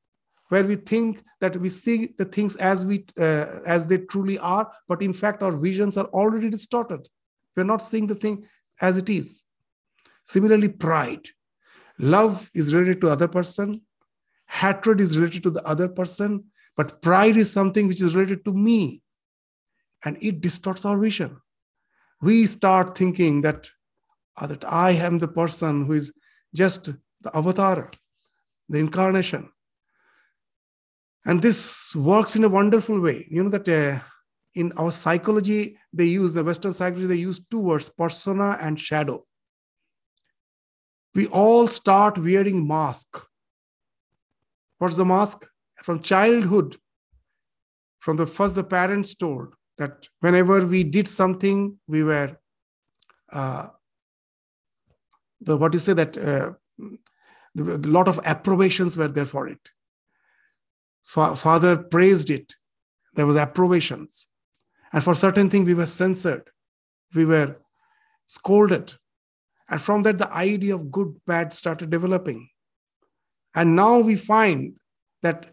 where 0.50 0.64
we 0.64 0.76
think 0.76 1.24
that 1.42 1.56
we 1.58 1.70
see 1.70 2.14
the 2.18 2.26
things 2.26 2.56
as 2.58 2.86
we 2.86 3.06
uh, 3.18 3.60
as 3.66 3.88
they 3.88 4.00
truly 4.00 4.38
are 4.40 4.70
but 4.88 5.02
in 5.02 5.14
fact 5.14 5.44
our 5.44 5.56
visions 5.56 5.98
are 5.98 6.08
already 6.08 6.50
distorted. 6.50 7.08
We're 7.56 7.64
not 7.64 7.86
seeing 7.86 8.08
the 8.08 8.16
thing 8.16 8.46
as 8.82 8.98
it 8.98 9.10
is. 9.10 9.44
Similarly 10.24 10.70
pride. 10.70 11.28
Love 11.98 12.50
is 12.54 12.74
related 12.74 13.02
to 13.02 13.10
other 13.10 13.28
person. 13.28 13.82
Hatred 14.48 15.02
is 15.02 15.18
related 15.18 15.44
to 15.44 15.50
the 15.50 15.66
other 15.66 15.88
person. 15.88 16.46
But 16.78 17.02
pride 17.02 17.36
is 17.38 17.52
something 17.52 17.88
which 17.88 18.02
is 18.02 18.16
related 18.16 18.46
to 18.46 18.54
me. 18.54 19.02
And 20.06 20.18
it 20.22 20.40
distorts 20.40 20.86
our 20.86 20.98
vision. 20.98 21.42
We 22.22 22.46
start 22.46 22.98
thinking 22.98 23.42
that 23.42 23.70
uh, 24.40 24.48
that 24.48 24.66
i 24.72 24.92
am 24.92 25.20
the 25.20 25.28
person 25.28 25.86
who 25.86 25.94
is 25.94 26.14
just 26.56 26.86
the 27.22 27.32
avatar 27.36 27.92
the 28.70 28.80
incarnation 28.80 29.50
and 31.30 31.44
this 31.44 31.96
works 31.96 32.36
in 32.36 32.44
a 32.44 32.50
wonderful 32.50 33.00
way. 33.00 33.28
You 33.30 33.44
know 33.44 33.52
that 33.52 33.70
uh, 33.70 34.00
in 34.56 34.72
our 34.78 34.90
psychology, 34.92 35.78
they 35.94 36.06
use 36.06 36.34
the 36.34 36.44
Western 36.44 36.74
psychology, 36.74 37.06
they 37.06 37.18
use 37.18 37.40
two 37.52 37.60
words 37.60 37.88
persona 37.88 38.58
and 38.60 38.80
shadow. 38.80 39.24
We 41.14 41.28
all 41.28 41.68
start 41.68 42.18
wearing 42.18 42.68
mask. 42.68 43.24
What's 44.80 44.98
the 44.98 45.06
mask? 45.06 45.46
From 45.84 46.02
childhood, 46.02 46.78
from 48.00 48.18
the 48.18 48.26
first, 48.26 48.56
the 48.56 48.64
parents 48.64 49.14
told 49.14 49.54
that 49.78 50.08
whenever 50.22 50.66
we 50.66 50.84
did 50.84 51.08
something, 51.08 51.78
we 51.88 52.04
were, 52.04 52.36
uh, 53.32 53.68
the, 55.42 55.56
what 55.58 55.74
you 55.74 55.80
say 55.80 55.94
that 55.94 56.18
uh, 56.18 56.54
a 57.56 57.88
lot 57.88 58.08
of 58.08 58.20
approbations 58.26 58.98
were 58.98 59.10
there 59.10 59.28
for 59.28 59.48
it 59.48 59.60
Fa- 61.04 61.36
father 61.36 61.78
praised 61.78 62.30
it. 62.30 62.54
There 63.14 63.26
was 63.26 63.36
approbations. 63.36 64.28
And 64.94 65.04
for 65.04 65.16
certain 65.16 65.50
things, 65.50 65.68
we 65.68 65.74
were 65.74 65.86
censored. 65.86 66.50
We 67.14 67.26
were 67.26 67.58
scolded. 68.28 68.94
And 69.70 69.82
from 69.82 70.04
that, 70.04 70.18
the 70.18 70.32
idea 70.34 70.76
of 70.76 70.92
good, 70.92 71.16
bad 71.26 71.54
started 71.54 71.90
developing. 71.90 72.50
And 73.56 73.76
now 73.76 74.00
we 74.00 74.16
find 74.16 74.76
that 75.22 75.48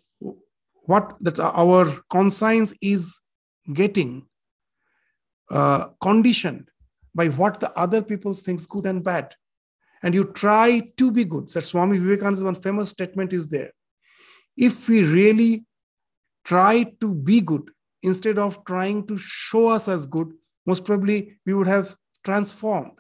what 0.83 1.17
that 1.21 1.41
our 1.41 2.01
conscience 2.11 2.73
is 2.81 3.19
getting 3.73 4.27
uh, 5.51 5.89
conditioned 6.01 6.71
by 7.15 7.29
what 7.29 7.59
the 7.61 7.77
other 7.77 8.03
people 8.03 8.35
thinks 8.35 8.67
good 8.67 8.87
and 8.87 9.03
bad. 9.03 9.35
And 10.03 10.15
you 10.15 10.25
try 10.25 10.81
to 10.99 11.11
be 11.11 11.25
good. 11.25 11.49
That 11.51 11.63
Swami 11.63 11.99
Vivekananda's 11.99 12.45
one 12.45 12.55
famous 12.55 12.91
statement 12.91 13.33
is 13.33 13.49
there 13.49 13.73
if 14.57 14.89
we 14.89 15.05
really 15.05 15.65
try 16.45 16.85
to 17.01 17.15
be 17.15 17.41
good 17.41 17.71
instead 18.03 18.39
of 18.39 18.65
trying 18.65 19.07
to 19.07 19.19
show 19.19 19.67
us 19.69 19.89
as 19.89 20.07
good, 20.07 20.33
most 20.67 20.85
probably 20.85 21.39
we 21.45 21.55
would 21.55 21.67
have 21.67 21.95
transformed 22.25 22.93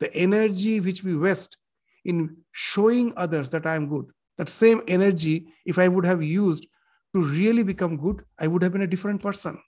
the 0.00 0.14
energy 0.14 0.80
which 0.80 1.02
we 1.02 1.16
waste 1.16 1.56
in 2.04 2.36
showing 2.52 3.12
others 3.16 3.50
that 3.50 3.66
I 3.66 3.76
am 3.76 3.88
good. 3.88 4.06
That 4.36 4.48
same 4.48 4.82
energy, 4.88 5.46
if 5.64 5.78
I 5.78 5.88
would 5.88 6.04
have 6.04 6.22
used 6.22 6.66
to 7.14 7.22
really 7.22 7.62
become 7.62 7.96
good, 7.96 8.24
I 8.38 8.46
would 8.46 8.62
have 8.62 8.72
been 8.72 8.82
a 8.82 8.86
different 8.86 9.22
person. 9.22 9.58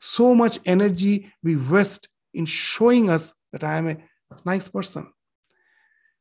So 0.00 0.34
much 0.34 0.58
energy 0.64 1.32
we 1.42 1.56
waste 1.56 2.08
in 2.34 2.46
showing 2.46 3.10
us 3.10 3.34
that 3.52 3.64
I 3.64 3.76
am 3.76 3.88
a 3.88 3.96
nice 4.44 4.68
person. 4.68 5.12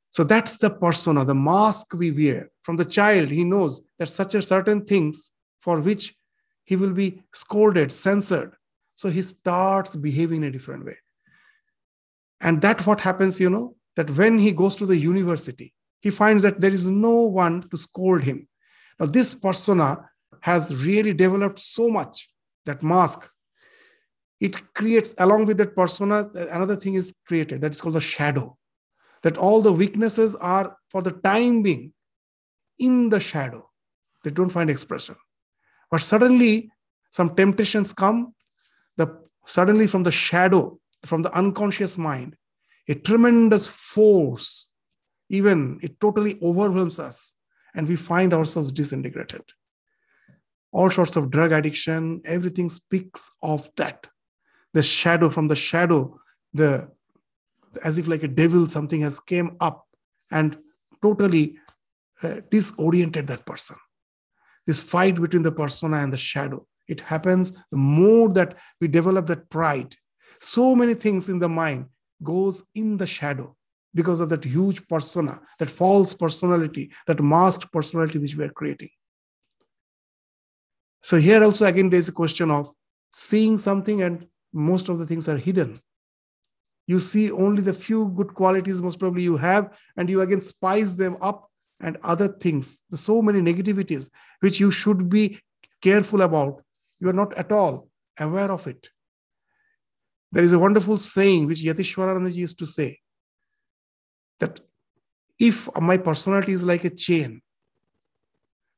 So 0.10 0.24
that's 0.24 0.58
the 0.58 0.70
persona, 0.70 1.24
the 1.24 1.36
mask 1.36 1.94
we 1.94 2.12
wear. 2.12 2.51
From 2.63 2.78
the 2.78 2.86
child, 2.86 3.30
he 3.30 3.43
knows 3.43 3.82
that 3.97 4.08
such 4.08 4.36
a 4.36 4.41
certain 4.41 4.86
things 4.86 5.32
for 5.62 5.80
which 5.80 6.15
he 6.63 6.76
will 6.76 6.93
be 6.93 7.21
scolded, 7.34 7.91
censored. 7.91 8.54
So 8.95 9.10
he 9.10 9.21
starts 9.21 9.95
behaving 9.95 10.43
in 10.43 10.50
a 10.50 10.52
different 10.52 10.86
way. 10.86 10.97
And 12.39 12.62
that 12.62 12.86
what 12.86 13.02
happens, 13.02 13.39
you 13.39 13.50
know, 13.50 13.76
that 13.95 14.10
when 14.12 14.39
he 14.39 14.52
goes 14.52 14.76
to 14.78 14.86
the 14.86 14.97
university, 14.97 15.74
he 16.02 16.10
finds 16.10 16.43
that 16.43 16.60
there 16.60 16.71
is 16.71 16.88
no 16.88 17.21
one 17.21 17.62
to 17.62 17.78
scold 17.78 18.24
him. 18.24 18.47
Now, 19.00 19.06
this 19.08 19.34
persona 19.36 20.10
has 20.41 20.86
really 20.86 21.13
developed 21.13 21.60
so 21.60 21.89
much, 21.89 22.30
that 22.65 22.82
mask. 22.82 23.30
It 24.39 24.74
creates, 24.74 25.13
along 25.19 25.45
with 25.45 25.58
that 25.58 25.76
persona, 25.76 26.30
another 26.52 26.76
thing 26.76 26.95
is 26.95 27.13
created 27.28 27.62
that 27.62 27.74
is 27.74 27.82
called 27.82 27.95
the 27.95 28.02
shadow 28.02 28.58
that 29.24 29.38
all 29.38 29.62
the 29.62 29.71
weaknesses 29.71 30.36
are 30.36 30.76
for 30.89 31.02
the 31.02 31.12
time 31.12 31.62
being 31.62 31.93
in 32.82 33.10
the 33.10 33.20
shadow. 33.20 33.70
They 34.24 34.32
don't 34.32 34.50
find 34.50 34.70
expression. 34.70 35.15
But 35.89 36.02
suddenly, 36.02 36.72
some 37.12 37.36
temptations 37.36 37.94
come, 37.94 38.34
the 38.98 39.20
suddenly 39.46 39.88
from 39.88 40.04
the 40.04 40.12
shadow, 40.12 40.80
from 41.04 41.22
the 41.22 41.34
unconscious 41.34 41.98
mind, 41.98 42.36
a 42.88 42.96
tremendous 42.96 43.67
force, 43.67 44.67
even 45.30 45.80
it 45.82 46.00
totally 46.00 46.39
overwhelms 46.41 47.00
us, 47.00 47.34
and 47.76 47.88
we 47.88 47.96
find 47.96 48.34
ourselves 48.34 48.72
disintegrated. 48.72 49.44
All 50.72 50.89
sorts 50.89 51.15
of 51.15 51.32
drug 51.32 51.52
addiction, 51.52 52.22
everything 52.26 52.70
speaks 52.70 53.30
of 53.41 53.70
that. 53.78 54.08
The 54.74 54.84
shadow, 54.84 55.30
from 55.30 55.48
the 55.48 55.56
shadow, 55.56 56.17
the 56.54 56.89
as 57.86 57.98
if 57.98 58.08
like 58.08 58.24
a 58.24 58.28
devil 58.28 58.67
something 58.67 59.02
has 59.02 59.20
came 59.20 59.56
up 59.60 59.88
and 60.30 60.58
totally 61.02 61.58
Uh, 62.23 62.39
disoriented 62.51 63.25
that 63.25 63.43
person. 63.47 63.75
This 64.67 64.84
fight 64.84 65.19
between 65.19 65.41
the 65.41 65.51
persona 65.51 65.97
and 65.97 66.13
the 66.13 66.19
shadow. 66.19 66.67
It 66.88 67.01
happens 67.01 67.51
the 67.71 67.77
more 67.77 68.29
that 68.34 68.57
we 68.79 68.88
develop 68.88 69.25
that 69.27 69.49
pride. 69.49 69.95
So 70.39 70.75
many 70.75 70.93
things 70.93 71.29
in 71.29 71.39
the 71.39 71.49
mind 71.49 71.88
goes 72.22 72.63
in 72.76 72.97
the 72.97 73.07
shadow 73.07 73.55
because 73.95 74.19
of 74.19 74.30
that 74.30 74.43
huge 74.43 74.88
persona 74.88 75.41
that 75.57 75.72
false 75.72 76.13
personality 76.13 76.91
that 77.07 77.24
masked 77.24 77.72
personality 77.72 78.19
which 78.19 78.36
we 78.36 78.43
are 78.43 78.51
creating. 78.51 78.89
So 81.01 81.17
here 81.17 81.43
also 81.43 81.65
again 81.65 81.89
there's 81.89 82.09
a 82.09 82.13
question 82.13 82.51
of 82.51 82.72
seeing 83.11 83.57
something 83.57 84.03
and 84.03 84.28
most 84.53 84.89
of 84.89 84.99
the 84.99 85.07
things 85.07 85.28
are 85.28 85.38
hidden. 85.38 85.80
You 86.86 86.99
see 86.99 87.32
only 87.32 87.63
the 87.63 87.74
few 87.74 88.09
good 88.09 88.36
qualities 88.36 88.80
most 88.80 88.99
probably 88.99 89.24
you 89.24 89.38
have 89.38 89.76
and 89.97 90.07
you 90.07 90.22
again 90.22 90.41
spice 90.41 90.93
them 90.93 91.17
up 91.19 91.51
and 91.82 91.97
other 92.03 92.27
things. 92.27 92.82
So 92.93 93.21
many 93.21 93.41
negativities 93.41 94.09
which 94.39 94.59
you 94.59 94.71
should 94.71 95.09
be 95.09 95.39
careful 95.82 96.21
about. 96.21 96.61
You 96.99 97.09
are 97.09 97.13
not 97.13 97.34
at 97.34 97.51
all 97.51 97.89
aware 98.19 98.51
of 98.51 98.67
it. 98.67 98.89
There 100.32 100.43
is 100.43 100.53
a 100.53 100.59
wonderful 100.59 100.97
saying 100.97 101.47
which 101.47 101.61
Yatishwaranandaji 101.61 102.36
used 102.36 102.59
to 102.59 102.65
say 102.65 102.99
that 104.39 104.59
if 105.39 105.67
my 105.79 105.97
personality 105.97 106.53
is 106.53 106.63
like 106.63 106.86
a 106.86 106.89
chain 106.89 107.41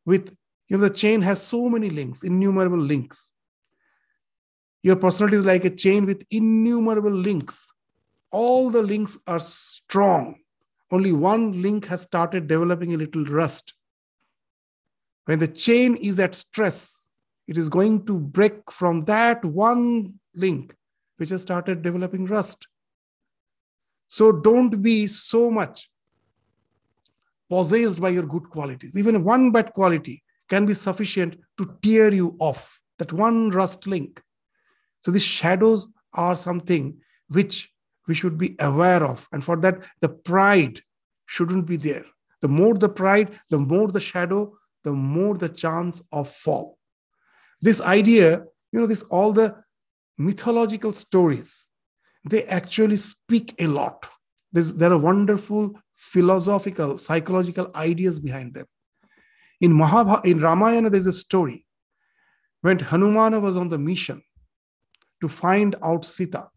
with 0.05 0.35
you 0.67 0.77
know 0.77 0.83
the 0.83 0.89
chain 0.89 1.21
has 1.21 1.45
so 1.45 1.69
many 1.69 1.89
links 1.89 2.23
innumerable 2.23 2.79
links. 2.79 3.31
Your 4.81 4.95
personality 4.95 5.37
is 5.37 5.45
like 5.45 5.63
a 5.63 5.69
chain 5.69 6.05
with 6.05 6.25
innumerable 6.29 7.11
links. 7.11 7.71
All 8.31 8.69
the 8.69 8.81
links 8.81 9.17
are 9.27 9.39
strong 9.39 10.42
only 10.93 11.11
one 11.11 11.59
link 11.59 11.87
has 11.87 12.03
started 12.03 12.47
developing 12.47 12.93
a 12.93 12.97
little 12.97 13.25
rust. 13.25 13.73
When 15.25 15.39
the 15.39 15.47
chain 15.47 15.95
is 15.95 16.19
at 16.19 16.35
stress, 16.35 17.09
it 17.47 17.57
is 17.57 17.67
going 17.67 18.05
to 18.05 18.19
break 18.19 18.71
from 18.71 19.03
that 19.05 19.43
one 19.43 20.19
link 20.35 20.75
which 21.17 21.29
has 21.29 21.41
started 21.41 21.81
developing 21.81 22.25
rust. 22.25 22.67
So 24.07 24.31
don't 24.31 24.83
be 24.83 25.07
so 25.07 25.49
much 25.49 25.89
possessed 27.49 27.99
by 27.99 28.09
your 28.09 28.27
good 28.27 28.47
qualities. 28.51 28.95
Even 28.95 29.23
one 29.23 29.51
bad 29.51 29.73
quality 29.73 30.21
can 30.47 30.67
be 30.67 30.75
sufficient 30.75 31.37
to 31.57 31.75
tear 31.81 32.13
you 32.13 32.35
off 32.39 32.79
that 32.99 33.11
one 33.11 33.49
rust 33.49 33.87
link. 33.87 34.21
So 35.01 35.09
these 35.09 35.23
shadows 35.23 35.87
are 36.13 36.35
something 36.35 36.99
which 37.29 37.72
we 38.07 38.15
should 38.15 38.37
be 38.37 38.55
aware 38.59 39.03
of. 39.03 39.27
And 39.31 39.43
for 39.43 39.57
that, 39.57 39.83
the 40.01 40.09
pride 40.09 40.81
shouldn't 41.25 41.65
be 41.65 41.77
there. 41.77 42.05
The 42.41 42.47
more 42.47 42.73
the 42.73 42.89
pride, 42.89 43.39
the 43.49 43.59
more 43.59 43.87
the 43.87 43.99
shadow, 43.99 44.57
the 44.83 44.91
more 44.91 45.37
the 45.37 45.49
chance 45.49 46.03
of 46.11 46.29
fall. 46.29 46.77
This 47.61 47.79
idea, 47.79 48.43
you 48.71 48.79
know, 48.79 48.87
this 48.87 49.03
all 49.03 49.31
the 49.31 49.55
mythological 50.17 50.93
stories, 50.93 51.67
they 52.29 52.43
actually 52.43 52.97
speak 52.97 53.55
a 53.59 53.67
lot. 53.67 54.07
There's, 54.51 54.73
there 54.73 54.91
are 54.91 54.97
wonderful 54.97 55.79
philosophical, 55.95 56.97
psychological 56.97 57.71
ideas 57.75 58.19
behind 58.19 58.53
them. 58.53 58.65
In 59.61 59.73
Mahabharata, 59.73 60.29
in 60.29 60.41
Ramayana, 60.41 60.89
there's 60.89 61.07
a 61.07 61.13
story 61.13 61.65
when 62.61 62.79
Hanumana 62.79 63.41
was 63.41 63.55
on 63.55 63.69
the 63.69 63.77
mission 63.77 64.21
to 65.21 65.29
find 65.29 65.75
out 65.81 66.03
Sita. 66.03 66.49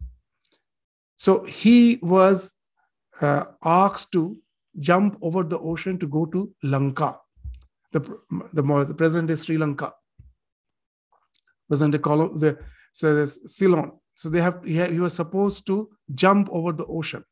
So 1.17 1.43
he 1.43 1.99
was 2.01 2.57
uh, 3.21 3.45
asked 3.63 4.11
to 4.13 4.37
jump 4.79 5.17
over 5.21 5.43
the 5.43 5.59
ocean 5.59 5.97
to 5.99 6.07
go 6.07 6.25
to 6.27 6.53
Lanka, 6.63 7.19
the, 7.91 7.99
the, 8.53 8.61
the 8.61 8.93
present 8.93 9.27
day 9.27 9.35
Sri 9.35 9.57
Lanka, 9.57 9.93
present 11.67 11.91
day 11.91 11.97
the, 11.97 12.57
so 12.93 13.15
there's 13.15 13.55
Ceylon. 13.55 13.91
So 14.15 14.29
they 14.29 14.41
have 14.41 14.63
he, 14.63 14.83
he, 14.83 14.99
was 14.99 15.13
supposed 15.13 15.67
to 15.67 15.89
jump 16.15 16.49
over 16.51 16.71
the 16.71 16.85
ocean. 16.85 17.23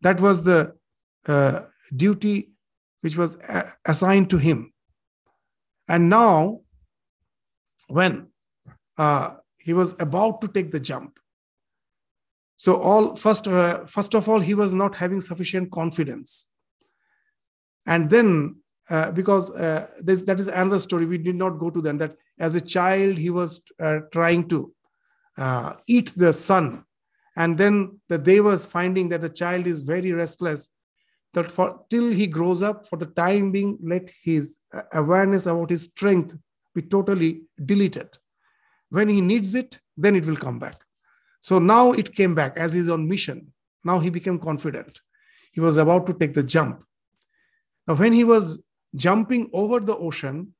That 0.00 0.20
was 0.20 0.44
the 0.44 0.74
uh, 1.26 1.62
duty 1.94 2.52
which 3.00 3.16
was 3.16 3.36
a- 3.48 3.72
assigned 3.84 4.30
to 4.30 4.38
him. 4.38 4.72
And 5.88 6.08
now, 6.08 6.60
when 7.88 8.28
uh, 8.96 9.36
he 9.58 9.72
was 9.72 9.94
about 9.98 10.40
to 10.42 10.48
take 10.48 10.70
the 10.70 10.80
jump, 10.80 11.18
so 12.62 12.76
all 12.76 13.16
first, 13.16 13.48
uh, 13.48 13.86
first 13.86 14.14
of 14.14 14.28
all, 14.28 14.38
he 14.38 14.54
was 14.54 14.72
not 14.72 14.94
having 14.94 15.20
sufficient 15.20 15.72
confidence, 15.72 16.46
and 17.86 18.08
then 18.08 18.54
uh, 18.88 19.10
because 19.10 19.50
uh, 19.50 19.88
this, 20.00 20.22
that 20.22 20.38
is 20.38 20.46
another 20.46 20.78
story, 20.78 21.04
we 21.04 21.18
did 21.18 21.34
not 21.34 21.58
go 21.58 21.70
to 21.70 21.80
them. 21.80 21.98
That 21.98 22.14
as 22.38 22.54
a 22.54 22.60
child 22.60 23.18
he 23.18 23.30
was 23.30 23.60
uh, 23.80 24.02
trying 24.12 24.48
to 24.50 24.72
uh, 25.36 25.72
eat 25.88 26.12
the 26.14 26.32
sun, 26.32 26.84
and 27.36 27.58
then 27.58 28.00
the 28.08 28.18
devas 28.18 28.64
finding 28.64 29.08
that 29.08 29.22
the 29.22 29.28
child 29.28 29.66
is 29.66 29.80
very 29.80 30.12
restless. 30.12 30.68
That 31.34 31.50
for 31.50 31.84
till 31.90 32.12
he 32.12 32.28
grows 32.28 32.62
up, 32.62 32.88
for 32.88 32.96
the 32.96 33.06
time 33.06 33.50
being, 33.50 33.76
let 33.82 34.08
his 34.22 34.60
uh, 34.72 34.82
awareness 34.92 35.46
about 35.46 35.70
his 35.70 35.82
strength 35.86 36.36
be 36.76 36.82
totally 36.82 37.42
deleted. 37.64 38.16
When 38.90 39.08
he 39.08 39.20
needs 39.20 39.56
it, 39.56 39.80
then 39.96 40.14
it 40.14 40.24
will 40.24 40.36
come 40.36 40.60
back. 40.60 40.76
So 41.42 41.58
now 41.58 41.92
it 41.92 42.14
came 42.14 42.34
back 42.34 42.56
as 42.56 42.72
he's 42.72 42.88
on 42.88 43.08
mission. 43.08 43.52
Now 43.84 43.98
he 43.98 44.10
became 44.10 44.38
confident. 44.38 45.00
He 45.50 45.60
was 45.60 45.76
about 45.76 46.06
to 46.06 46.14
take 46.14 46.34
the 46.34 46.42
jump. 46.42 46.82
Now, 47.86 47.96
when 47.96 48.12
he 48.12 48.24
was 48.24 48.62
jumping 48.94 49.50
over 49.52 49.80
the 49.80 49.96
ocean, 49.96 50.54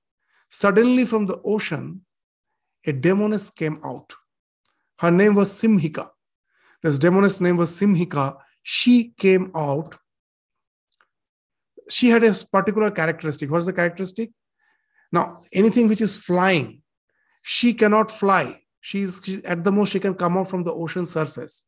suddenly 0.51 1.05
from 1.07 1.27
the 1.27 1.41
ocean, 1.45 2.03
a 2.85 2.93
demoness 2.93 3.49
came 3.49 3.81
out. 3.85 4.13
Her 4.99 5.11
name 5.11 5.37
was 5.37 5.51
Simhika. 5.61 6.11
This 6.83 6.99
demoness 6.99 7.41
name 7.41 7.57
was 7.57 7.71
Simhika. 7.71 8.37
She 8.65 9.13
came 9.17 9.53
out. 9.55 9.97
She 11.89 12.09
had 12.09 12.25
a 12.25 12.35
particular 12.51 12.91
characteristic. 12.91 13.51
What's 13.51 13.67
the 13.67 13.73
characteristic? 13.73 14.31
Now, 15.13 15.39
anything 15.53 15.89
which 15.89 16.01
is 16.01 16.17
flying, 16.17 16.83
she 17.43 17.73
cannot 17.73 18.11
fly 18.11 18.62
she's 18.83 19.23
she, 19.25 19.43
at 19.45 19.65
the 19.65 19.73
most 19.73 19.93
she 19.93 20.01
can 20.01 20.15
come 20.15 20.37
out 20.37 20.51
from 20.51 20.65
the 20.65 20.75
ocean 20.75 21.07
surface. 21.07 21.65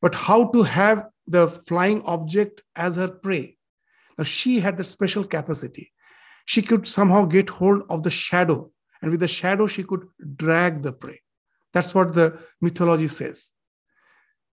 But 0.00 0.14
how 0.14 0.50
to 0.50 0.62
have 0.64 1.06
the 1.26 1.46
flying 1.48 2.02
object 2.02 2.62
as 2.74 2.96
her 2.96 3.08
prey? 3.08 3.58
Now 4.18 4.24
she 4.24 4.58
had 4.58 4.76
that 4.78 4.84
special 4.84 5.24
capacity. 5.24 5.92
She 6.46 6.62
could 6.62 6.88
somehow 6.88 7.26
get 7.26 7.50
hold 7.50 7.82
of 7.88 8.02
the 8.02 8.10
shadow 8.10 8.72
and 9.00 9.10
with 9.10 9.20
the 9.20 9.28
shadow 9.28 9.66
she 9.68 9.84
could 9.84 10.06
drag 10.36 10.82
the 10.82 10.92
prey. 10.92 11.20
That's 11.72 11.94
what 11.94 12.14
the 12.14 12.40
mythology 12.60 13.06
says. 13.06 13.50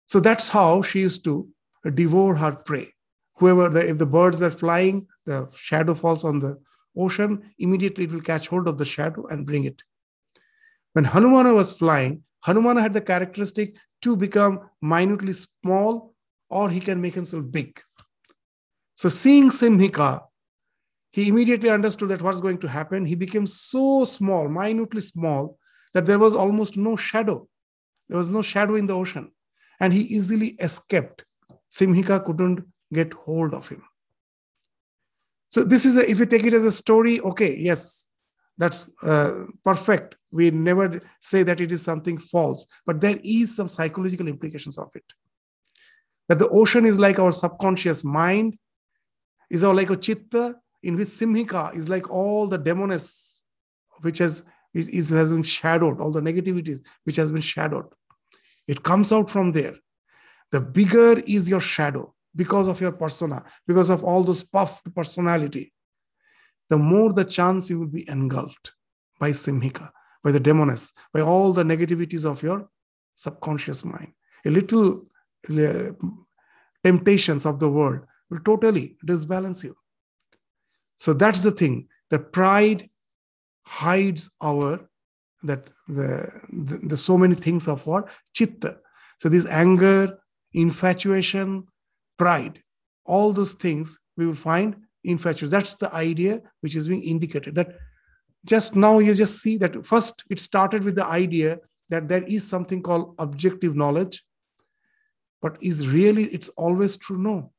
So 0.05 0.19
that's 0.19 0.49
how 0.49 0.83
she 0.83 1.01
used 1.01 1.23
to 1.25 1.49
devour 1.93 2.35
her 2.35 2.53
prey. 2.53 2.93
Whoever 3.37 3.69
the, 3.69 3.89
if 3.89 3.97
the 3.97 4.05
birds 4.05 4.39
were 4.39 4.51
flying 4.51 5.07
the 5.25 5.49
shadow 5.55 5.95
falls 5.95 6.23
on 6.23 6.39
the 6.39 6.59
ocean 6.95 7.53
immediately 7.57 8.03
it 8.03 8.11
will 8.11 8.21
catch 8.21 8.47
hold 8.47 8.67
of 8.67 8.77
the 8.77 8.85
shadow 8.85 9.25
and 9.27 9.45
bring 9.45 9.63
it 9.63 9.81
when 10.93 11.05
Hanumana 11.05 11.53
was 11.53 11.71
flying, 11.71 12.23
Hanumana 12.45 12.81
had 12.81 12.93
the 12.93 13.01
characteristic 13.01 13.75
to 14.01 14.15
become 14.15 14.69
minutely 14.81 15.33
small 15.33 16.13
or 16.49 16.69
he 16.69 16.79
can 16.79 17.01
make 17.01 17.13
himself 17.13 17.45
big. 17.49 17.79
So 18.95 19.09
seeing 19.09 19.49
Simhika, 19.49 20.21
he 21.11 21.27
immediately 21.27 21.69
understood 21.69 22.09
that 22.09 22.21
what's 22.21 22.41
going 22.41 22.59
to 22.59 22.67
happen. 22.67 23.05
He 23.05 23.15
became 23.15 23.47
so 23.47 24.05
small, 24.05 24.47
minutely 24.47 25.01
small, 25.01 25.57
that 25.93 26.05
there 26.05 26.19
was 26.19 26.35
almost 26.35 26.77
no 26.77 26.95
shadow. 26.95 27.47
There 28.07 28.17
was 28.17 28.29
no 28.29 28.41
shadow 28.41 28.75
in 28.75 28.85
the 28.85 28.95
ocean. 28.95 29.31
And 29.79 29.91
he 29.93 30.01
easily 30.01 30.49
escaped. 30.59 31.25
Simhika 31.71 32.23
couldn't 32.23 32.65
get 32.93 33.13
hold 33.13 33.53
of 33.53 33.67
him. 33.67 33.83
So 35.49 35.63
this 35.63 35.85
is 35.85 35.97
a, 35.97 36.09
if 36.09 36.19
you 36.19 36.25
take 36.25 36.45
it 36.45 36.53
as 36.53 36.63
a 36.63 36.71
story, 36.71 37.19
okay, 37.21 37.57
yes, 37.57 38.07
that's 38.61 38.91
uh, 39.01 39.45
perfect. 39.65 40.17
We 40.31 40.51
never 40.51 41.01
say 41.19 41.41
that 41.41 41.59
it 41.59 41.71
is 41.71 41.81
something 41.81 42.19
false 42.19 42.67
but 42.85 43.01
there 43.01 43.17
is 43.23 43.55
some 43.55 43.67
psychological 43.67 44.27
implications 44.27 44.77
of 44.77 44.91
it. 44.93 45.03
That 46.29 46.37
the 46.37 46.47
ocean 46.49 46.85
is 46.85 46.99
like 46.99 47.17
our 47.17 47.31
subconscious 47.31 48.03
mind 48.03 48.59
is 49.49 49.63
our 49.63 49.73
like 49.73 49.89
a 49.89 49.97
chitta 49.97 50.57
in 50.83 50.95
which 50.95 51.07
simhika 51.07 51.75
is 51.75 51.89
like 51.89 52.11
all 52.11 52.45
the 52.45 52.59
demoness 52.59 53.43
which 54.01 54.19
has 54.19 54.43
is, 54.75 54.87
is, 54.89 55.09
has 55.09 55.33
been 55.33 55.43
shadowed 55.43 55.99
all 55.99 56.11
the 56.11 56.21
negativities 56.21 56.85
which 57.03 57.15
has 57.15 57.31
been 57.31 57.41
shadowed. 57.41 57.87
It 58.67 58.83
comes 58.83 59.11
out 59.11 59.31
from 59.31 59.53
there. 59.53 59.73
The 60.51 60.61
bigger 60.61 61.19
is 61.19 61.49
your 61.49 61.61
shadow 61.61 62.13
because 62.35 62.67
of 62.67 62.79
your 62.79 62.91
persona 62.91 63.43
because 63.65 63.89
of 63.89 64.03
all 64.03 64.23
those 64.23 64.43
puffed 64.43 64.93
personality 64.93 65.73
the 66.71 66.77
more 66.77 67.09
the 67.13 67.25
chance 67.37 67.69
you 67.69 67.77
will 67.79 67.93
be 67.99 68.05
engulfed 68.09 68.73
by 69.19 69.31
simhika 69.31 69.87
by 70.23 70.31
the 70.31 70.39
demoness, 70.39 70.93
by 71.13 71.21
all 71.21 71.53
the 71.53 71.63
negativities 71.63 72.25
of 72.25 72.43
your 72.43 72.69
subconscious 73.15 73.83
mind. 73.83 74.13
A 74.45 74.49
little 74.49 75.05
uh, 75.49 75.91
temptations 76.83 77.45
of 77.45 77.59
the 77.59 77.69
world 77.69 78.01
will 78.29 78.39
totally 78.39 78.97
disbalance 79.05 79.63
you. 79.63 79.75
So 80.95 81.13
that's 81.13 81.43
the 81.43 81.51
thing. 81.51 81.87
The 82.09 82.19
pride 82.19 82.89
hides 83.65 84.29
our 84.41 84.87
that 85.43 85.71
the, 85.87 86.29
the, 86.49 86.79
the 86.89 86.97
so 86.97 87.17
many 87.17 87.33
things 87.33 87.67
of 87.67 87.85
what 87.87 88.09
chitta. 88.33 88.77
So 89.19 89.29
this 89.29 89.47
anger, 89.47 90.19
infatuation, 90.53 91.67
pride, 92.17 92.61
all 93.05 93.33
those 93.33 93.53
things 93.53 93.97
we 94.17 94.27
will 94.27 94.35
find 94.35 94.75
infatuation. 95.03 95.49
That's 95.49 95.75
the 95.75 95.93
idea 95.93 96.41
which 96.61 96.75
is 96.75 96.87
being 96.87 97.03
indicated 97.03 97.55
that 97.55 97.75
just 98.45 98.75
now 98.75 98.99
you 98.99 99.13
just 99.13 99.39
see 99.41 99.57
that 99.57 99.85
first 99.85 100.23
it 100.29 100.39
started 100.39 100.83
with 100.83 100.95
the 100.95 101.05
idea 101.05 101.59
that 101.89 102.07
there 102.07 102.23
is 102.23 102.47
something 102.47 102.81
called 102.81 103.15
objective 103.19 103.75
knowledge 103.75 104.23
but 105.41 105.57
is 105.61 105.87
really 105.87 106.23
it's 106.25 106.49
always 106.49 106.97
true 106.97 107.17
no. 107.17 107.51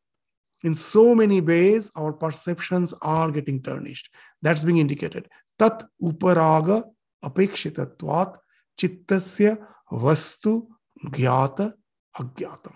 In 0.64 0.74
so 0.76 1.14
many 1.14 1.40
ways 1.40 1.90
our 1.97 2.12
perceptions 2.12 2.95
are 3.03 3.30
getting 3.30 3.61
tarnished. 3.61 4.09
That's 4.43 4.62
being 4.62 4.78
indicated. 4.78 5.28
Tat 5.59 5.82
uparaga 6.01 6.84
apekshitatvat 7.24 8.36
chittasya 8.78 9.59
vastu 9.90 10.66
gyata 11.11 11.74
agyatam 12.16 12.74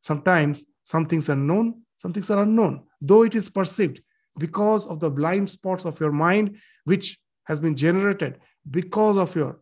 sometimes 0.00 0.66
some 0.82 1.06
things 1.06 1.28
are 1.28 1.36
known 1.36 1.82
some 1.98 2.12
things 2.12 2.30
are 2.30 2.42
unknown 2.42 2.82
though 3.00 3.22
it 3.22 3.34
is 3.34 3.48
perceived 3.48 4.02
because 4.38 4.86
of 4.86 5.00
the 5.00 5.10
blind 5.10 5.50
spots 5.50 5.84
of 5.84 5.98
your 6.00 6.12
mind, 6.12 6.58
which 6.84 7.18
has 7.44 7.60
been 7.60 7.76
generated 7.76 8.38
because 8.70 9.16
of 9.16 9.34
your 9.34 9.60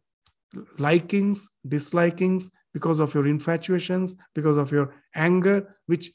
likings, 0.78 1.48
dislikings, 1.66 2.50
because 2.72 2.98
of 2.98 3.14
your 3.14 3.26
infatuations, 3.26 4.14
because 4.34 4.58
of 4.58 4.70
your 4.70 4.94
anger, 5.14 5.76
which 5.86 6.12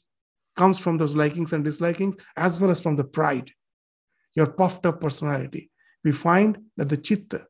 comes 0.56 0.78
from 0.78 0.98
those 0.98 1.16
likings 1.16 1.52
and 1.52 1.64
dislikings, 1.64 2.14
as 2.36 2.60
well 2.60 2.70
as 2.70 2.80
from 2.80 2.96
the 2.96 3.04
pride, 3.04 3.50
your 4.34 4.46
puffed 4.46 4.86
up 4.86 5.00
personality. 5.00 5.70
We 6.04 6.12
find 6.12 6.58
that 6.76 6.88
the 6.88 6.96
chitta 6.96 7.46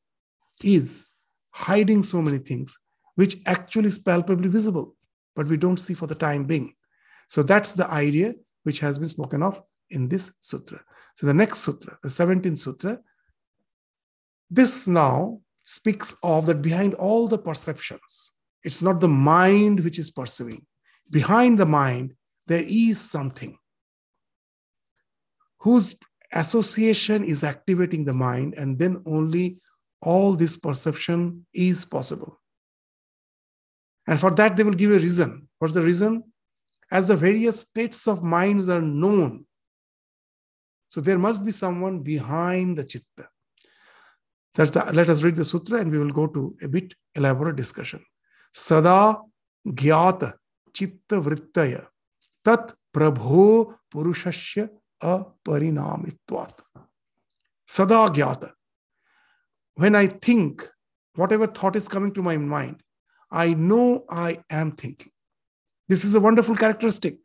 is 0.62 1.08
hiding 1.50 2.02
so 2.02 2.22
many 2.22 2.38
things, 2.38 2.78
which 3.16 3.36
actually 3.46 3.88
is 3.88 3.98
palpably 3.98 4.48
visible, 4.48 4.96
but 5.34 5.46
we 5.46 5.56
don't 5.56 5.78
see 5.78 5.94
for 5.94 6.06
the 6.06 6.14
time 6.14 6.44
being. 6.44 6.74
So 7.28 7.42
that's 7.42 7.74
the 7.74 7.90
idea 7.90 8.34
which 8.62 8.80
has 8.80 8.98
been 8.98 9.08
spoken 9.08 9.42
of 9.42 9.62
in 9.90 10.08
this 10.08 10.32
sutra. 10.40 10.80
So 11.16 11.26
the 11.26 11.34
next 11.34 11.60
sutra, 11.60 11.98
the 12.02 12.08
17th 12.08 12.58
sutra, 12.58 12.98
this 14.50 14.86
now 14.86 15.40
speaks 15.62 16.16
of 16.22 16.46
that 16.46 16.62
behind 16.62 16.94
all 16.94 17.28
the 17.28 17.38
perceptions, 17.38 18.32
it's 18.64 18.82
not 18.82 19.00
the 19.00 19.08
mind 19.08 19.80
which 19.80 19.98
is 19.98 20.10
perceiving. 20.10 20.66
Behind 21.10 21.58
the 21.58 21.66
mind, 21.66 22.14
there 22.46 22.64
is 22.66 23.00
something 23.00 23.58
whose 25.58 25.94
association 26.32 27.24
is 27.24 27.44
activating 27.44 28.04
the 28.04 28.12
mind, 28.12 28.54
and 28.56 28.78
then 28.78 29.02
only 29.06 29.58
all 30.00 30.34
this 30.34 30.56
perception 30.56 31.46
is 31.54 31.84
possible. 31.84 32.40
And 34.06 34.18
for 34.18 34.30
that, 34.32 34.56
they 34.56 34.64
will 34.64 34.74
give 34.74 34.90
a 34.90 34.98
reason. 34.98 35.48
What's 35.58 35.74
the 35.74 35.82
reason? 35.82 36.24
As 36.92 37.08
the 37.08 37.16
various 37.16 37.60
states 37.60 38.06
of 38.06 38.22
minds 38.22 38.68
are 38.68 38.82
known, 38.82 39.46
so 40.88 41.00
there 41.00 41.18
must 41.18 41.42
be 41.42 41.50
someone 41.50 42.00
behind 42.00 42.76
the 42.76 42.84
chitta. 42.84 43.30
The, 44.52 44.90
let 44.92 45.08
us 45.08 45.22
read 45.22 45.36
the 45.36 45.44
sutra 45.46 45.80
and 45.80 45.90
we 45.90 45.96
will 45.96 46.10
go 46.10 46.26
to 46.26 46.54
a 46.60 46.68
bit 46.68 46.92
elaborate 47.14 47.56
discussion. 47.56 48.04
Sada 48.52 49.16
gyata 49.66 50.34
chitta 50.74 51.18
vrittaya 51.22 51.86
tat 52.44 52.74
prabho 52.94 53.74
purushasya 53.90 54.68
aparinamitvat. 55.02 56.60
Sada 57.66 58.10
gyata. 58.10 58.52
When 59.76 59.94
I 59.94 60.08
think, 60.08 60.68
whatever 61.14 61.46
thought 61.46 61.74
is 61.74 61.88
coming 61.88 62.12
to 62.12 62.22
my 62.22 62.36
mind, 62.36 62.82
I 63.30 63.54
know 63.54 64.04
I 64.10 64.40
am 64.50 64.72
thinking. 64.72 65.11
This 65.92 66.06
is 66.06 66.14
a 66.14 66.20
wonderful 66.20 66.56
characteristic. 66.56 67.16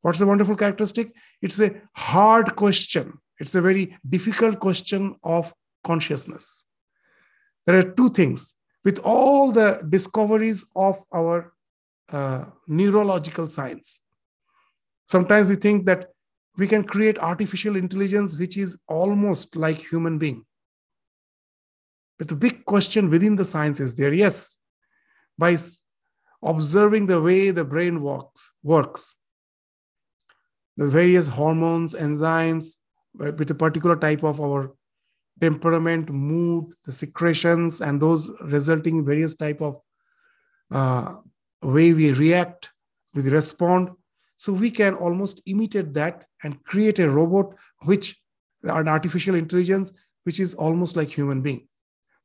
What's 0.00 0.22
a 0.22 0.24
wonderful 0.24 0.56
characteristic? 0.56 1.12
It's 1.42 1.60
a 1.60 1.74
hard 1.94 2.56
question. 2.56 3.18
It's 3.38 3.54
a 3.54 3.60
very 3.60 3.98
difficult 4.08 4.60
question 4.60 5.14
of 5.22 5.52
consciousness. 5.84 6.64
There 7.66 7.78
are 7.78 7.82
two 7.82 8.08
things. 8.08 8.54
With 8.82 8.98
all 9.04 9.52
the 9.52 9.82
discoveries 9.86 10.64
of 10.74 11.02
our 11.14 11.52
uh, 12.10 12.46
neurological 12.66 13.46
science, 13.46 14.00
sometimes 15.04 15.46
we 15.46 15.56
think 15.56 15.84
that 15.84 16.12
we 16.56 16.66
can 16.66 16.84
create 16.84 17.18
artificial 17.18 17.76
intelligence 17.76 18.38
which 18.38 18.56
is 18.56 18.80
almost 18.88 19.54
like 19.54 19.76
human 19.76 20.16
being. 20.16 20.46
But 22.18 22.28
the 22.28 22.36
big 22.36 22.64
question 22.64 23.10
within 23.10 23.36
the 23.36 23.44
science 23.44 23.80
is 23.80 23.96
there, 23.96 24.14
yes, 24.14 24.56
by 25.36 25.56
observing 26.42 27.06
the 27.06 27.20
way 27.20 27.50
the 27.50 27.64
brain 27.64 28.02
works, 28.02 28.52
works, 28.62 29.16
the 30.76 30.88
various 30.88 31.28
hormones, 31.28 31.94
enzymes, 31.94 32.78
with 33.14 33.50
a 33.50 33.54
particular 33.54 33.96
type 33.96 34.22
of 34.22 34.40
our 34.40 34.74
temperament, 35.40 36.08
mood, 36.10 36.66
the 36.84 36.92
secretions, 36.92 37.80
and 37.80 38.00
those 38.00 38.30
resulting 38.42 39.04
various 39.04 39.34
type 39.34 39.60
of 39.60 39.80
uh, 40.70 41.16
way 41.62 41.92
we 41.92 42.12
react, 42.12 42.70
we 43.14 43.22
respond. 43.22 43.90
So 44.36 44.52
we 44.52 44.70
can 44.70 44.94
almost 44.94 45.42
imitate 45.46 45.92
that 45.94 46.24
and 46.42 46.62
create 46.64 46.98
a 46.98 47.10
robot 47.10 47.54
which 47.82 48.16
an 48.64 48.88
artificial 48.88 49.34
intelligence 49.34 49.92
which 50.24 50.40
is 50.40 50.54
almost 50.54 50.96
like 50.96 51.10
human 51.10 51.42
being. 51.42 51.68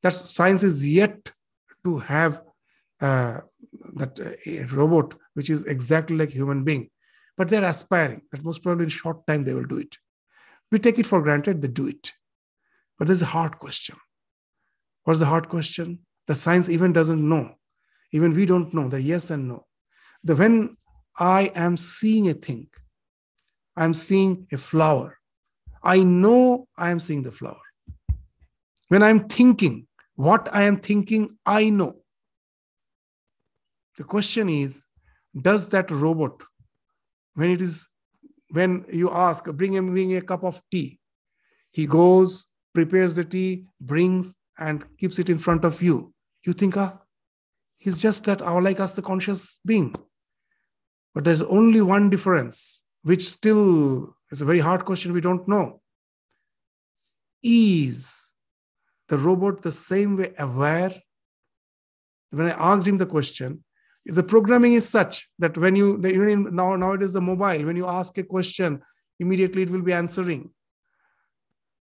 That 0.03 0.13
science 0.13 0.63
is 0.63 0.88
yet 0.88 1.32
to 1.84 1.97
have 1.99 2.41
uh, 3.01 3.41
that 3.98 4.20
uh, 4.20 4.32
a 4.45 4.64
robot 4.66 5.14
which 5.34 5.50
is 5.50 5.66
exactly 5.66 6.18
like 6.18 6.30
human 6.30 6.64
being, 6.64 6.89
but 7.38 7.50
they're 7.50 7.64
aspiring 7.64 8.22
that 8.32 8.43
most 8.43 8.64
probably 8.64 8.86
in 8.86 8.89
short 8.89 9.26
time 9.28 9.43
they 9.43 9.54
will 9.54 9.66
do 9.66 9.78
it. 9.78 9.98
We 10.72 10.80
take 10.80 11.00
it 11.00 11.06
for 11.06 11.22
granted 11.22 11.62
they 11.62 11.68
do 11.68 11.88
it. 11.88 12.14
But 12.98 13.08
there's 13.08 13.22
a 13.22 13.28
hard 13.28 13.58
question. 13.58 13.95
What's 15.04 15.20
the 15.20 15.26
hard 15.26 15.48
question? 15.50 16.00
The 16.28 16.36
science 16.36 16.70
even 16.70 16.91
doesn't 16.93 17.28
know. 17.28 17.56
Even 18.12 18.34
we 18.34 18.45
don't 18.45 18.74
know 18.74 18.88
the 18.88 19.02
yes 19.02 19.30
and 19.30 19.48
no. 19.48 19.66
The 20.24 20.36
when 20.36 20.78
I 21.18 21.52
am 21.56 21.78
seeing 21.78 22.30
a 22.30 22.34
thing, 22.34 22.68
I'm 23.76 23.93
seeing 23.93 24.48
a 24.52 24.58
flower. 24.58 25.18
I 25.84 26.04
know 26.04 26.68
I 26.78 26.91
am 26.91 27.00
seeing 27.00 27.24
the 27.24 27.32
flower. 27.32 27.62
When 28.89 29.04
I'm 29.04 29.28
thinking, 29.28 29.88
what 30.16 30.50
I 30.54 30.64
am 30.64 30.78
thinking, 30.78 31.38
I 31.45 31.70
know. 31.70 31.98
The 33.98 34.04
question 34.04 34.48
is, 34.48 34.86
does 35.39 35.70
that 35.70 35.91
robot, 35.91 36.41
when 37.34 37.50
it 37.50 37.62
is, 37.62 37.88
when 38.52 38.86
you 38.91 39.12
ask, 39.12 39.45
bring 39.45 39.74
him, 39.74 39.91
bring 39.91 40.16
a 40.16 40.22
cup 40.22 40.43
of 40.43 40.62
tea, 40.72 41.00
he 41.72 41.86
goes, 41.86 42.48
prepares 42.74 43.16
the 43.16 43.26
tea, 43.26 43.66
brings, 43.82 44.34
and 44.58 44.86
keeps 44.98 45.20
it 45.20 45.30
in 45.30 45.39
front 45.39 45.66
of 45.66 45.82
you. 45.82 46.14
You 46.45 46.54
think, 46.54 46.78
ah, 46.78 47.00
he's 47.78 48.02
just 48.02 48.24
that, 48.26 48.41
our 48.41 48.62
like 48.62 48.80
us, 48.80 48.93
the 48.93 49.02
conscious 49.02 49.60
being. 49.66 49.93
But 51.14 51.24
there's 51.24 51.41
only 51.41 51.82
one 51.82 52.10
difference, 52.10 52.84
which 53.04 53.28
still 53.28 54.16
is 54.32 54.41
a 54.41 54.45
very 54.45 54.60
hard 54.60 54.86
question 54.86 55.14
we 55.14 55.22
don't 55.22 55.48
know. 55.48 55.82
Is 57.43 58.36
the 59.10 59.18
robot 59.18 59.62
the 59.62 59.72
same 59.72 60.18
way 60.18 60.34
aware? 60.38 60.93
When 62.32 62.48
I 62.48 62.74
asked 62.74 62.88
him 62.88 62.98
the 62.98 63.06
question, 63.06 63.64
the 64.08 64.24
programming 64.24 64.74
is 64.74 64.88
such 64.88 65.30
that 65.39 65.58
when 65.58 65.76
you 65.76 66.03
even 66.05 66.55
now 66.55 66.76
now 66.76 66.93
it 66.93 67.01
is 67.01 67.14
the 67.14 67.22
mobile 67.22 67.66
when 67.66 67.76
you 67.76 67.86
ask 67.86 68.18
a 68.18 68.24
question 68.24 68.82
immediately 69.20 69.64
it 69.64 69.70
will 69.70 69.82
be 69.82 69.93
answering 69.93 70.49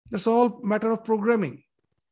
that's 0.09 0.27
all 0.27 0.59
matter 0.63 0.91
of 0.91 1.03
programming. 1.03 1.63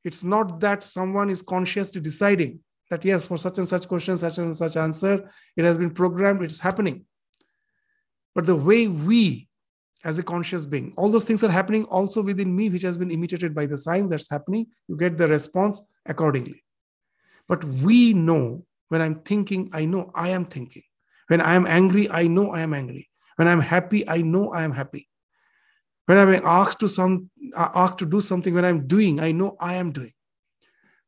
It's 0.04 0.24
not 0.24 0.60
that 0.60 0.84
someone 0.84 1.30
is 1.30 1.42
consciously 1.42 2.02
deciding 2.02 2.60
that 2.90 3.04
yes, 3.04 3.28
for 3.28 3.38
such 3.38 3.58
and 3.58 3.68
such 3.68 3.88
question, 3.88 4.16
such 4.16 4.38
and 4.38 4.56
such 4.56 4.78
answer, 4.78 5.30
it 5.58 5.66
has 5.66 5.78
been 5.78 5.92
programmed, 5.92 6.42
it's 6.42 6.60
happening. 6.60 7.06
But 8.34 8.46
the 8.46 8.56
way 8.56 8.88
we, 8.88 9.50
as 10.06 10.20
a 10.20 10.24
conscious 10.24 10.66
being, 10.66 10.94
all 10.96 11.10
those 11.10 11.26
things 11.26 11.44
are 11.44 11.52
happening 11.52 11.84
also 11.86 12.22
within 12.22 12.56
me, 12.56 12.70
which 12.70 12.84
has 12.84 12.98
been 12.98 13.12
imitated 13.12 13.54
by 13.54 13.66
the 13.66 13.78
science 13.78 14.10
that's 14.10 14.30
happening. 14.30 14.68
You 14.88 14.96
get 14.96 15.18
the 15.18 15.28
response 15.28 15.82
accordingly. 16.06 16.64
But 17.48 17.64
we 17.64 18.14
know 18.14 18.66
when 18.90 19.02
I'm 19.02 19.22
thinking, 19.22 19.70
I 19.74 19.86
know 19.86 20.12
I 20.14 20.30
am 20.30 20.46
thinking. 20.46 20.84
When 21.28 21.42
I 21.42 21.56
am 21.56 21.68
angry, 21.68 22.10
I 22.10 22.28
know 22.28 22.52
I 22.52 22.62
am 22.62 22.74
angry. 22.74 23.10
When 23.36 23.48
I'm 23.48 23.60
happy, 23.60 24.08
I 24.08 24.22
know 24.22 24.52
I 24.52 24.64
am 24.64 24.72
happy. 24.72 25.08
When 26.06 26.18
I'm 26.18 26.42
asked 26.46 26.80
to 26.80 26.88
some 26.88 27.30
uh, 27.56 27.70
asked 27.76 27.98
to 28.00 28.06
do 28.06 28.22
something, 28.22 28.54
when 28.54 28.66
I'm 28.66 28.88
doing, 28.88 29.20
I 29.20 29.32
know 29.32 29.58
I 29.60 29.76
am 29.76 29.92
doing. 29.92 30.14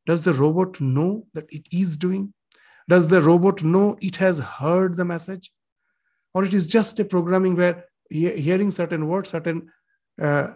Does 0.06 0.24
the 0.24 0.34
robot 0.34 0.80
know 0.80 1.26
that 1.34 1.46
it 1.50 1.66
is 1.72 1.96
doing? 1.96 2.34
Does 2.88 3.08
the 3.08 3.22
robot 3.22 3.62
know 3.62 3.96
it 4.00 4.16
has 4.16 4.38
heard 4.38 4.96
the 4.96 5.04
message? 5.04 5.50
Or 6.34 6.44
it 6.44 6.52
is 6.52 6.66
just 6.66 7.00
a 7.00 7.04
programming 7.04 7.56
where 7.56 7.86
hearing 8.10 8.70
certain 8.70 9.08
words, 9.08 9.30
certain 9.30 9.70
uh, 10.20 10.52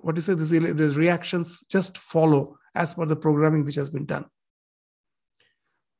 what 0.00 0.14
do 0.14 0.18
you 0.18 0.22
say, 0.22 0.34
these, 0.34 0.96
reactions 0.96 1.64
just 1.68 1.98
follow 1.98 2.56
as 2.74 2.94
per 2.94 3.06
the 3.06 3.16
programming 3.16 3.64
which 3.64 3.74
has 3.74 3.90
been 3.90 4.06
done. 4.06 4.24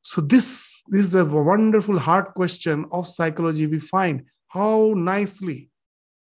So 0.08 0.22
this, 0.22 0.82
this 0.86 1.04
is 1.04 1.14
a 1.14 1.22
wonderful 1.22 1.98
hard 1.98 2.32
question 2.34 2.86
of 2.92 3.06
psychology. 3.06 3.66
We 3.66 3.78
find 3.78 4.26
how 4.46 4.94
nicely 4.96 5.68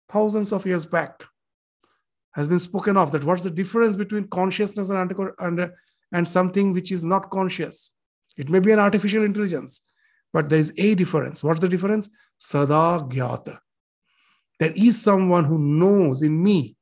thousands 0.09 0.53
of 0.53 0.67
years 0.67 0.85
back 0.85 1.23
has 2.33 2.49
been 2.49 2.59
spoken 2.59 2.97
of 2.97 3.13
that 3.13 3.23
what's 3.23 3.45
the 3.45 3.53
difference 3.53 3.95
between 3.95 4.27
consciousness 4.31 4.91
and, 4.91 5.15
and, 5.39 5.71
and 6.11 6.27
something 6.27 6.73
which 6.73 6.91
is 6.91 7.05
not 7.05 7.31
conscious? 7.31 7.95
It 8.37 8.51
may 8.51 8.59
be 8.59 8.73
an 8.73 8.81
artificial 8.81 9.25
intelligence 9.25 9.81
but 10.33 10.49
there 10.49 10.59
is 10.59 10.75
a 10.77 10.97
difference. 10.97 11.45
What's 11.45 11.61
the 11.61 11.69
difference? 11.69 12.11
Sada 12.37 13.07
gyata. 13.09 13.59
There 14.59 14.73
is 14.75 15.01
someone 15.01 15.45
who 15.45 15.57
knows 15.57 16.23
in 16.23 16.43
me 16.43 16.77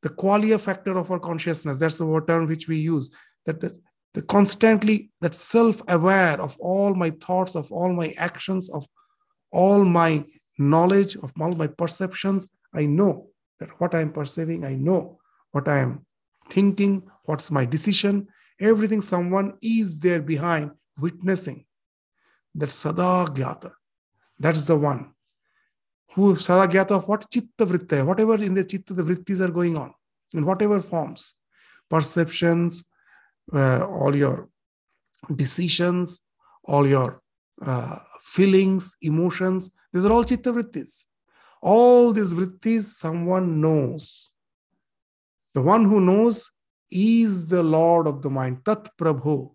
the 0.00 0.08
qualia 0.08 0.58
factor 0.58 0.96
of 0.96 1.10
our 1.10 1.20
consciousness. 1.20 1.78
That's 1.78 1.98
the 1.98 2.06
word 2.06 2.28
term 2.28 2.46
which 2.46 2.66
we 2.66 2.78
use. 2.78 3.10
That 3.44 3.60
the, 3.60 3.78
the 4.14 4.22
constantly 4.22 5.10
that 5.20 5.34
self-aware 5.34 6.40
of 6.40 6.56
all 6.58 6.94
my 6.94 7.10
thoughts 7.10 7.54
of 7.54 7.70
all 7.72 7.92
my 7.92 8.12
actions 8.18 8.68
of 8.70 8.86
all 9.50 9.84
my 9.84 10.24
knowledge 10.58 11.16
of 11.16 11.32
all 11.40 11.52
my 11.52 11.66
perceptions 11.66 12.48
i 12.74 12.84
know 12.84 13.32
that 13.62 13.80
what 13.80 13.94
I'm 13.94 14.10
perceiving, 14.12 14.64
I 14.64 14.74
know 14.74 15.18
what 15.52 15.68
I 15.68 15.78
am 15.78 16.04
thinking, 16.50 17.02
what's 17.24 17.50
my 17.50 17.64
decision, 17.64 18.26
everything, 18.60 19.00
someone 19.00 19.54
is 19.62 19.98
there 19.98 20.20
behind 20.20 20.72
witnessing 20.98 21.64
that 22.56 22.70
sada 22.70 23.26
gyata. 23.36 23.70
That's 24.38 24.64
the 24.64 24.76
one 24.76 25.14
who 26.14 26.34
Sadagyata 26.34 26.90
of 26.90 27.08
what? 27.08 27.30
Chitta 27.30 27.64
Vritta, 27.64 28.04
whatever 28.04 28.34
in 28.34 28.54
the 28.54 28.64
Chitta, 28.64 28.92
the 28.92 29.02
Vrittis 29.02 29.40
are 29.40 29.52
going 29.58 29.78
on, 29.78 29.94
in 30.34 30.44
whatever 30.44 30.80
forms, 30.82 31.34
perceptions, 31.88 32.84
uh, 33.52 33.86
all 33.86 34.14
your 34.14 34.48
decisions, 35.34 36.20
all 36.64 36.86
your 36.86 37.22
uh, 37.64 37.98
feelings, 38.22 38.94
emotions, 39.02 39.70
these 39.92 40.04
are 40.04 40.12
all 40.12 40.24
Chitta 40.24 40.52
Vrittis. 40.52 41.04
All 41.60 42.12
these 42.12 42.34
Vrittis, 42.34 42.84
someone 42.84 43.60
knows. 43.60 44.30
The 45.54 45.62
one 45.62 45.84
who 45.84 46.00
knows 46.00 46.50
is 46.90 47.46
the 47.46 47.62
Lord 47.62 48.06
of 48.06 48.22
the 48.22 48.30
mind, 48.30 48.64
Tat 48.64 48.88
Prabhu. 48.98 49.54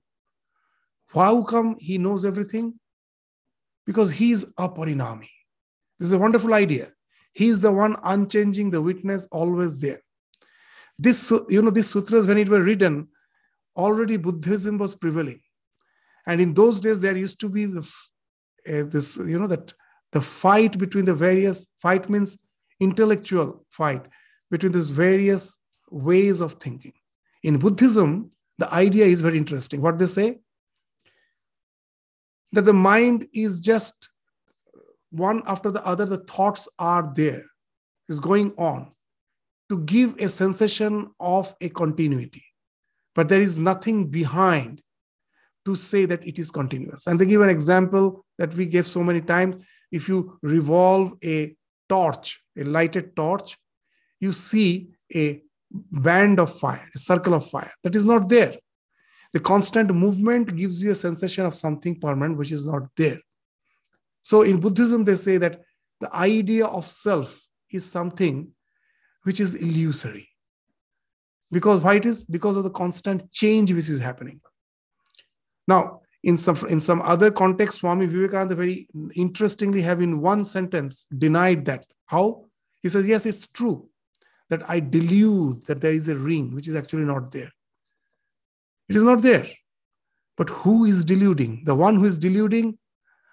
How 1.07 1.41
come 1.43 1.75
he 1.79 1.97
knows 1.97 2.23
everything? 2.23 2.79
Because 3.85 4.11
he 4.11 4.31
is 4.31 4.53
aparinami. 4.59 5.29
This 5.99 6.07
is 6.07 6.11
a 6.11 6.17
wonderful 6.17 6.53
idea. 6.53 6.91
He 7.33 7.47
is 7.47 7.61
the 7.61 7.71
one 7.71 7.95
unchanging, 8.03 8.69
the 8.69 8.81
witness, 8.81 9.27
always 9.31 9.79
there. 9.79 10.01
This, 10.99 11.31
you 11.49 11.61
know, 11.61 11.71
these 11.71 11.89
sutras, 11.89 12.27
when 12.27 12.37
it 12.37 12.49
were 12.49 12.61
written, 12.61 13.07
already 13.77 14.17
Buddhism 14.17 14.77
was 14.77 14.95
prevailing. 14.95 15.39
And 16.25 16.41
in 16.41 16.53
those 16.53 16.81
days, 16.81 16.99
there 16.99 17.15
used 17.15 17.39
to 17.39 17.49
be 17.49 17.65
the, 17.65 17.89
uh, 18.67 18.83
this, 18.83 19.15
you 19.17 19.39
know, 19.39 19.47
that 19.47 19.73
the 20.11 20.21
fight 20.21 20.77
between 20.77 21.05
the 21.05 21.13
various, 21.13 21.67
fight 21.81 22.09
means 22.09 22.37
intellectual 22.79 23.65
fight 23.69 24.05
between 24.51 24.71
these 24.71 24.89
various 24.89 25.57
ways 25.89 26.41
of 26.41 26.53
thinking. 26.55 26.93
In 27.43 27.57
Buddhism, 27.57 28.31
the 28.57 28.73
idea 28.73 29.05
is 29.05 29.21
very 29.21 29.37
interesting. 29.37 29.81
What 29.81 29.99
they 29.99 30.05
say? 30.05 30.39
That 32.51 32.65
the 32.65 32.73
mind 32.73 33.27
is 33.33 33.59
just 33.59 34.09
one 35.11 35.43
after 35.45 35.71
the 35.71 35.85
other, 35.85 36.05
the 36.05 36.17
thoughts 36.17 36.67
are 36.79 37.11
there, 37.15 37.43
is 38.09 38.19
going 38.19 38.53
on 38.57 38.89
to 39.69 39.79
give 39.79 40.17
a 40.19 40.29
sensation 40.29 41.11
of 41.19 41.55
a 41.61 41.69
continuity. 41.69 42.43
But 43.17 43.29
there 43.29 43.41
is 43.41 43.57
nothing 43.57 44.07
behind 44.09 44.83
to 45.65 45.75
say 45.75 46.05
that 46.05 46.25
it 46.25 46.37
is 46.37 46.51
continuous. 46.51 47.07
And 47.07 47.19
they 47.19 47.25
give 47.25 47.41
an 47.41 47.49
example 47.49 48.23
that 48.37 48.53
we 48.53 48.67
gave 48.67 48.87
so 48.87 49.03
many 49.03 49.21
times. 49.21 49.57
If 49.91 50.07
you 50.07 50.37
revolve 50.43 51.13
a 51.23 51.55
torch, 51.89 52.39
a 52.55 52.63
lighted 52.63 53.15
torch, 53.15 53.57
you 54.19 54.31
see 54.31 54.91
a 55.15 55.41
band 55.71 56.39
of 56.39 56.53
fire, 56.59 56.87
a 56.93 56.99
circle 56.99 57.33
of 57.33 57.49
fire 57.49 57.71
that 57.83 57.95
is 57.95 58.05
not 58.05 58.29
there. 58.29 58.55
The 59.33 59.39
constant 59.39 59.93
movement 59.93 60.55
gives 60.55 60.81
you 60.81 60.91
a 60.91 60.95
sensation 60.95 61.43
of 61.45 61.55
something 61.55 61.99
permanent 61.99 62.37
which 62.37 62.51
is 62.51 62.67
not 62.67 62.83
there. 62.95 63.19
So 64.21 64.43
in 64.43 64.59
Buddhism, 64.59 65.03
they 65.03 65.15
say 65.15 65.37
that 65.37 65.61
the 66.01 66.15
idea 66.15 66.67
of 66.67 66.85
self 66.85 67.41
is 67.71 67.89
something 67.89 68.51
which 69.23 69.39
is 69.39 69.55
illusory. 69.55 70.29
Because 71.51 71.81
why 71.81 71.95
it 71.95 72.05
is? 72.05 72.25
Because 72.25 72.57
of 72.57 72.63
the 72.63 72.69
constant 72.69 73.31
change 73.31 73.71
which 73.71 73.89
is 73.89 73.99
happening. 73.99 74.41
Now, 75.67 76.01
in 76.23 76.37
some 76.37 76.57
in 76.69 76.79
some 76.79 77.01
other 77.01 77.31
context, 77.31 77.79
Swami 77.79 78.05
Vivekananda 78.05 78.55
very 78.55 78.87
interestingly 79.15 79.81
have 79.81 80.01
in 80.01 80.21
one 80.21 80.43
sentence 80.43 81.05
denied 81.17 81.65
that. 81.65 81.85
How? 82.05 82.45
He 82.81 82.89
says, 82.89 83.07
yes, 83.07 83.25
it's 83.25 83.47
true 83.47 83.89
that 84.49 84.69
I 84.69 84.79
delude 84.79 85.63
that 85.63 85.81
there 85.81 85.93
is 85.93 86.07
a 86.07 86.15
ring 86.15 86.53
which 86.53 86.67
is 86.67 86.75
actually 86.75 87.03
not 87.03 87.31
there. 87.31 87.51
It 88.89 88.95
is 88.95 89.03
not 89.03 89.21
there. 89.21 89.47
But 90.37 90.49
who 90.49 90.85
is 90.85 91.03
deluding? 91.03 91.63
The 91.65 91.75
one 91.75 91.95
who 91.95 92.05
is 92.05 92.19
deluding 92.19 92.77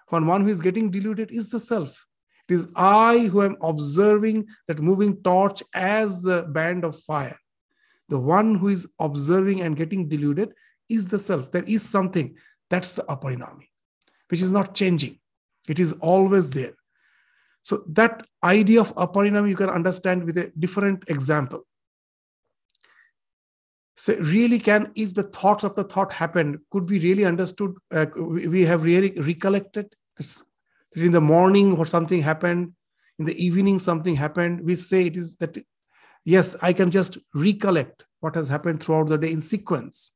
for 0.07 0.23
one 0.23 0.41
who 0.41 0.49
is 0.49 0.61
getting 0.61 0.91
deluded 0.91 1.31
is 1.31 1.49
the 1.49 1.59
self. 1.59 2.05
It 2.47 2.53
is 2.53 2.67
I 2.75 3.29
who 3.31 3.41
am 3.41 3.57
observing 3.61 4.47
that 4.67 4.79
moving 4.79 5.17
torch 5.23 5.63
as 5.73 6.21
the 6.21 6.43
band 6.43 6.83
of 6.83 6.99
fire. 7.01 7.37
The 8.09 8.19
one 8.19 8.55
who 8.55 8.67
is 8.67 8.87
observing 8.99 9.61
and 9.61 9.75
getting 9.75 10.07
deluded 10.07 10.53
is 10.89 11.07
the 11.09 11.19
self. 11.19 11.51
There 11.51 11.63
is 11.63 11.87
something. 11.87 12.35
That's 12.69 12.93
the 12.93 13.03
aparinami, 13.03 13.67
which 14.29 14.41
is 14.41 14.51
not 14.51 14.75
changing. 14.75 15.19
It 15.67 15.79
is 15.79 15.93
always 15.93 16.49
there. 16.51 16.73
So 17.63 17.83
that 17.89 18.25
idea 18.43 18.81
of 18.81 18.93
aparinami 18.95 19.49
you 19.49 19.55
can 19.55 19.69
understand 19.69 20.23
with 20.23 20.37
a 20.37 20.51
different 20.59 21.05
example. 21.07 21.65
So 23.95 24.15
really 24.17 24.59
can, 24.59 24.91
if 24.95 25.13
the 25.13 25.23
thoughts 25.23 25.63
of 25.63 25.75
the 25.75 25.85
thought 25.85 26.13
happened, 26.13 26.59
could 26.69 26.89
we 26.89 26.99
really 26.99 27.25
understood, 27.25 27.75
uh, 27.91 28.05
we 28.15 28.65
have 28.65 28.83
really 28.83 29.11
recollected? 29.19 29.95
It's, 30.19 30.43
in 30.95 31.11
the 31.11 31.21
morning 31.21 31.75
or 31.77 31.85
something 31.85 32.21
happened, 32.21 32.73
in 33.19 33.25
the 33.25 33.43
evening 33.43 33.79
something 33.79 34.15
happened. 34.15 34.61
We 34.61 34.75
say 34.75 35.07
it 35.07 35.17
is 35.17 35.35
that, 35.37 35.57
yes, 36.25 36.55
I 36.61 36.73
can 36.73 36.91
just 36.91 37.17
recollect 37.33 38.05
what 38.19 38.35
has 38.35 38.49
happened 38.49 38.83
throughout 38.83 39.07
the 39.07 39.17
day 39.17 39.31
in 39.31 39.41
sequence. 39.41 40.11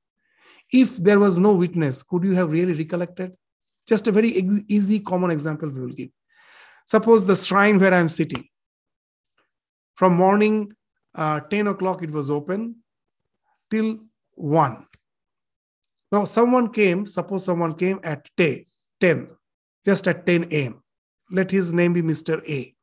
If 0.72 0.97
there 0.97 1.20
was 1.20 1.38
no 1.38 1.53
witness, 1.53 2.03
could 2.03 2.24
you 2.24 2.36
have 2.36 2.51
really 2.51 2.74
recollected? 2.74 3.34
Just 3.88 4.07
a 4.07 4.12
very 4.12 4.36
ex- 4.36 4.64
easy, 4.68 4.99
common 4.99 5.32
example 5.32 5.70
we 5.70 5.82
will 5.82 5.89
give. 5.89 6.10
Suppose 6.86 7.26
the 7.26 7.36
shrine 7.36 7.80
where 7.80 7.93
I'm 7.93 8.10
sitting, 8.10 8.47
from 9.95 10.16
morning 10.16 10.74
uh, 11.16 11.39
10 11.41 11.68
o'clock 11.68 12.03
it 12.03 12.12
was 12.12 12.30
open 12.32 12.76
till 13.70 13.99
1. 14.36 14.86
Now, 16.12 16.26
someone 16.26 16.72
came, 16.72 17.05
suppose 17.05 17.45
someone 17.45 17.74
came 17.74 17.99
at 18.03 18.28
10, 18.38 18.64
10 19.01 19.30
just 19.86 20.07
at 20.07 20.26
10 20.26 20.45
a.m. 20.51 20.84
Let 21.32 21.51
his 21.51 21.74
name 21.74 21.93
be 21.93 22.01
Mr. 22.01 22.41
A. 22.49 22.74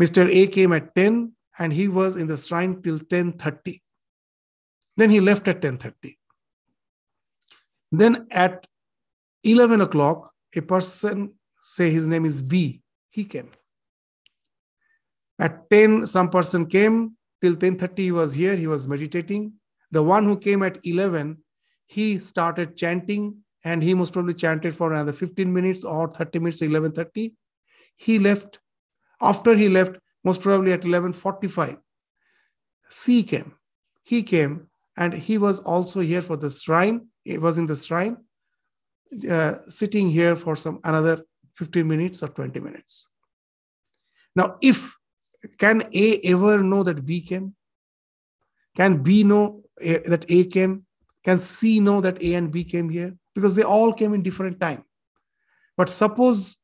Mr. 0.00 0.28
A 0.28 0.46
came 0.48 0.72
at 0.72 0.94
10 0.94 1.32
and 1.58 1.72
he 1.72 1.88
was 1.88 2.16
in 2.16 2.26
the 2.26 2.36
shrine 2.36 2.82
till 2.82 2.98
10:30. 2.98 3.82
Then 4.96 5.10
he 5.10 5.20
left 5.20 5.48
at 5.48 5.60
10:30. 5.60 6.16
Then 7.92 8.26
at 8.30 8.66
11 9.44 9.80
o'clock, 9.80 10.32
a 10.54 10.60
person, 10.62 11.34
say 11.62 11.90
his 11.90 12.08
name 12.08 12.24
is 12.24 12.42
B, 12.42 12.82
he 13.10 13.24
came. 13.24 13.50
At 15.38 15.68
10, 15.70 16.06
some 16.06 16.30
person 16.30 16.66
came, 16.66 17.16
till 17.42 17.56
10.30 17.56 17.98
he 17.98 18.12
was 18.12 18.34
here, 18.34 18.56
he 18.56 18.66
was 18.66 18.88
meditating. 18.88 19.52
The 19.90 20.02
one 20.02 20.24
who 20.24 20.38
came 20.38 20.62
at 20.62 20.78
11, 20.84 21.38
he 21.86 22.18
started 22.18 22.76
chanting 22.76 23.36
and 23.64 23.82
he 23.82 23.94
most 23.94 24.12
probably 24.12 24.34
chanted 24.34 24.74
for 24.74 24.92
another 24.92 25.12
15 25.12 25.52
minutes 25.52 25.84
or 25.84 26.08
30 26.08 26.38
minutes, 26.38 26.60
11.30. 26.62 27.34
He 27.96 28.18
left. 28.18 28.58
After 29.20 29.54
he 29.54 29.68
left, 29.68 29.96
most 30.26 30.40
probably 30.40 30.72
at 30.72 30.80
11.45, 30.80 31.78
C 32.88 33.22
came. 33.22 33.54
He 34.02 34.24
came 34.24 34.66
and 34.96 35.12
he 35.14 35.38
was 35.38 35.60
also 35.60 36.00
here 36.00 36.20
for 36.20 36.36
the 36.36 36.50
shrine. 36.50 37.06
He 37.22 37.38
was 37.38 37.58
in 37.58 37.66
the 37.66 37.76
shrine, 37.76 38.16
uh, 39.30 39.54
sitting 39.68 40.10
here 40.10 40.34
for 40.34 40.56
some 40.56 40.80
another 40.82 41.22
15 41.54 41.86
minutes 41.86 42.24
or 42.24 42.28
20 42.28 42.58
minutes. 42.58 43.08
Now, 44.34 44.56
if 44.60 44.98
can 45.58 45.84
A 45.94 46.20
ever 46.32 46.60
know 46.60 46.82
that 46.82 47.06
B 47.06 47.20
came? 47.20 47.54
Can 48.76 49.02
B 49.04 49.22
know 49.22 49.62
A, 49.80 49.98
that 50.08 50.24
A 50.28 50.44
came? 50.44 50.86
Can 51.24 51.38
C 51.38 51.78
know 51.78 52.00
that 52.00 52.20
A 52.20 52.34
and 52.34 52.50
B 52.50 52.64
came 52.64 52.88
here? 52.88 53.14
Because 53.32 53.54
they 53.54 53.62
all 53.62 53.92
came 53.92 54.12
in 54.12 54.22
different 54.24 54.58
time. 54.58 54.84
But 55.76 55.88
suppose 55.88 56.56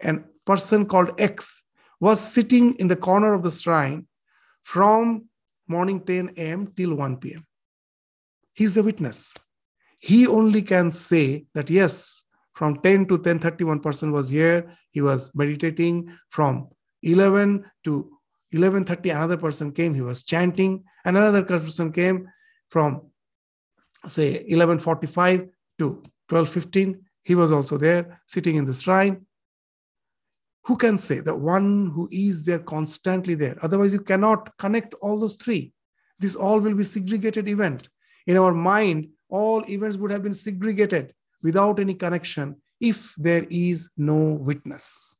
an 0.00 0.24
person 0.46 0.86
called 0.86 1.20
X 1.20 1.64
was 2.00 2.20
sitting 2.20 2.74
in 2.74 2.88
the 2.88 2.96
corner 2.96 3.34
of 3.34 3.42
the 3.42 3.50
shrine 3.50 4.06
from 4.62 5.26
morning 5.68 6.00
10 6.00 6.32
a.m. 6.36 6.72
till 6.76 6.94
1 6.94 7.18
p.m. 7.18 7.44
He's 8.54 8.74
the 8.74 8.82
witness. 8.82 9.34
He 9.98 10.26
only 10.26 10.62
can 10.62 10.90
say 10.90 11.44
that 11.54 11.70
yes, 11.70 12.24
from 12.54 12.80
10 12.80 13.06
to 13.06 13.18
10:30, 13.18 13.64
one 13.64 13.80
person 13.80 14.12
was 14.12 14.28
here. 14.28 14.70
He 14.90 15.00
was 15.00 15.32
meditating. 15.34 16.10
From 16.30 16.68
11 17.02 17.64
to 17.84 18.10
11.30 18.52 19.14
another 19.14 19.36
person 19.36 19.72
came 19.72 19.94
he 19.94 20.00
was 20.00 20.22
chanting 20.22 20.82
and 21.04 21.16
another 21.16 21.42
person 21.42 21.92
came 21.92 22.28
from 22.68 23.02
say 24.06 24.44
11.45 24.50 25.48
to 25.78 26.02
12.15 26.28 26.98
he 27.22 27.34
was 27.34 27.52
also 27.52 27.76
there 27.76 28.20
sitting 28.26 28.56
in 28.56 28.64
the 28.64 28.74
shrine 28.74 29.24
who 30.70 30.76
can 30.76 30.96
say? 30.98 31.18
The 31.18 31.34
one 31.34 31.90
who 31.90 32.08
is 32.12 32.44
there 32.44 32.60
constantly 32.60 33.34
there. 33.34 33.56
Otherwise 33.60 33.92
you 33.92 34.02
cannot 34.02 34.56
connect 34.56 34.94
all 35.02 35.18
those 35.18 35.34
three. 35.34 35.72
This 36.20 36.36
all 36.36 36.60
will 36.60 36.76
be 36.76 36.84
segregated 36.84 37.48
event. 37.48 37.88
In 38.28 38.36
our 38.36 38.54
mind 38.54 39.08
all 39.28 39.68
events 39.68 39.96
would 39.96 40.12
have 40.12 40.22
been 40.22 40.32
segregated 40.32 41.12
without 41.42 41.80
any 41.80 41.94
connection 41.94 42.54
if 42.78 43.16
there 43.16 43.48
is 43.50 43.88
no 43.96 44.20
witness 44.48 45.16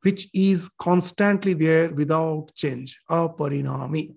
which 0.00 0.30
is 0.32 0.70
constantly 0.80 1.52
there 1.52 1.90
without 1.90 2.50
change, 2.54 2.98
aparinami. 3.10 4.14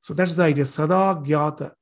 So 0.00 0.14
that's 0.14 0.36
the 0.36 0.44
idea, 0.44 0.64
sada 0.64 1.20
gyata, 1.22 1.72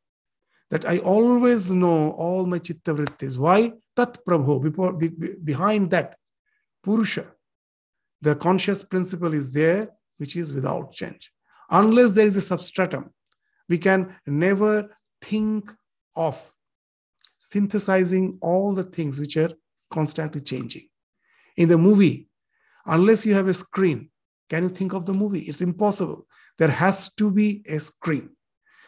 that 0.71 0.89
I 0.89 0.99
always 0.99 1.71
know 1.71 2.11
all 2.11 2.47
my 2.47 2.59
chitta 2.59 2.93
vrittis. 2.95 3.39
Why? 3.39 3.73
Tat 3.95 4.19
prabhu, 4.27 4.61
before, 4.61 4.95
be, 4.95 5.11
behind 5.45 5.93
that, 5.93 6.17
purusha, 6.83 7.27
the 8.27 8.35
conscious 8.35 8.83
principle 8.83 9.33
is 9.33 9.53
there, 9.53 9.89
which 10.19 10.35
is 10.35 10.53
without 10.53 10.93
change. 10.93 11.31
Unless 11.71 12.11
there 12.13 12.27
is 12.27 12.37
a 12.37 12.41
substratum, 12.41 13.11
we 13.69 13.79
can 13.79 14.17
never 14.27 14.91
think 15.23 15.73
of 16.17 16.37
synthesizing 17.39 18.37
all 18.41 18.75
the 18.75 18.83
things 18.83 19.21
which 19.21 19.37
are 19.37 19.53
constantly 19.91 20.41
changing. 20.41 20.89
In 21.57 21.69
the 21.69 21.79
movie, 21.79 22.29
unless 22.85 23.25
you 23.25 23.33
have 23.35 23.47
a 23.47 23.55
screen, 23.55 24.11
can 24.51 24.65
you 24.65 24.71
think 24.71 24.93
of 24.93 25.07
the 25.07 25.15
movie? 25.15 25.43
It's 25.43 25.61
impossible. 25.61 26.27
There 26.59 26.75
has 26.85 27.15
to 27.15 27.31
be 27.31 27.63
a 27.69 27.79
screen. 27.79 28.31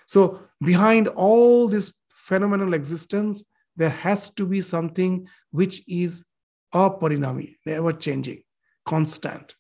So, 0.07 0.41
behind 0.65 1.07
all 1.07 1.69
this 1.69 1.95
phenomenal 2.09 2.75
existence, 2.75 3.45
there 3.77 3.91
has 3.91 4.31
to 4.31 4.47
be 4.47 4.61
something 4.63 5.29
which 5.53 5.83
is 5.87 6.27
a 6.73 6.91
aparinami, 6.91 7.55
never 7.65 7.93
changing, 7.93 8.43
constant. 8.89 9.55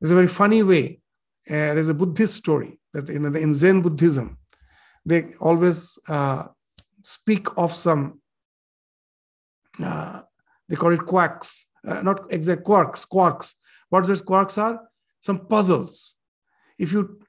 There's 0.00 0.12
a 0.12 0.20
very 0.22 0.32
funny 0.42 0.62
way. 0.62 1.00
Uh, 1.48 1.74
there's 1.74 1.88
a 1.88 2.00
Buddhist 2.02 2.34
story 2.34 2.78
that 2.94 3.10
in, 3.10 3.22
in 3.36 3.54
Zen 3.54 3.82
Buddhism, 3.82 4.38
they 5.04 5.20
always 5.40 5.98
uh, 6.08 6.44
speak 7.02 7.48
of 7.56 7.74
some, 7.74 8.20
uh, 9.82 10.22
they 10.68 10.76
call 10.76 10.92
it 10.92 11.04
quacks, 11.04 11.66
uh, 11.86 12.00
not 12.02 12.18
exact 12.30 12.64
quarks, 12.64 13.06
quarks. 13.06 13.54
What 13.90 14.06
those 14.06 14.22
quarks 14.22 14.56
are? 14.56 14.80
Some 15.20 15.46
puzzles. 15.46 16.16
If 16.78 16.92
you 16.92 17.20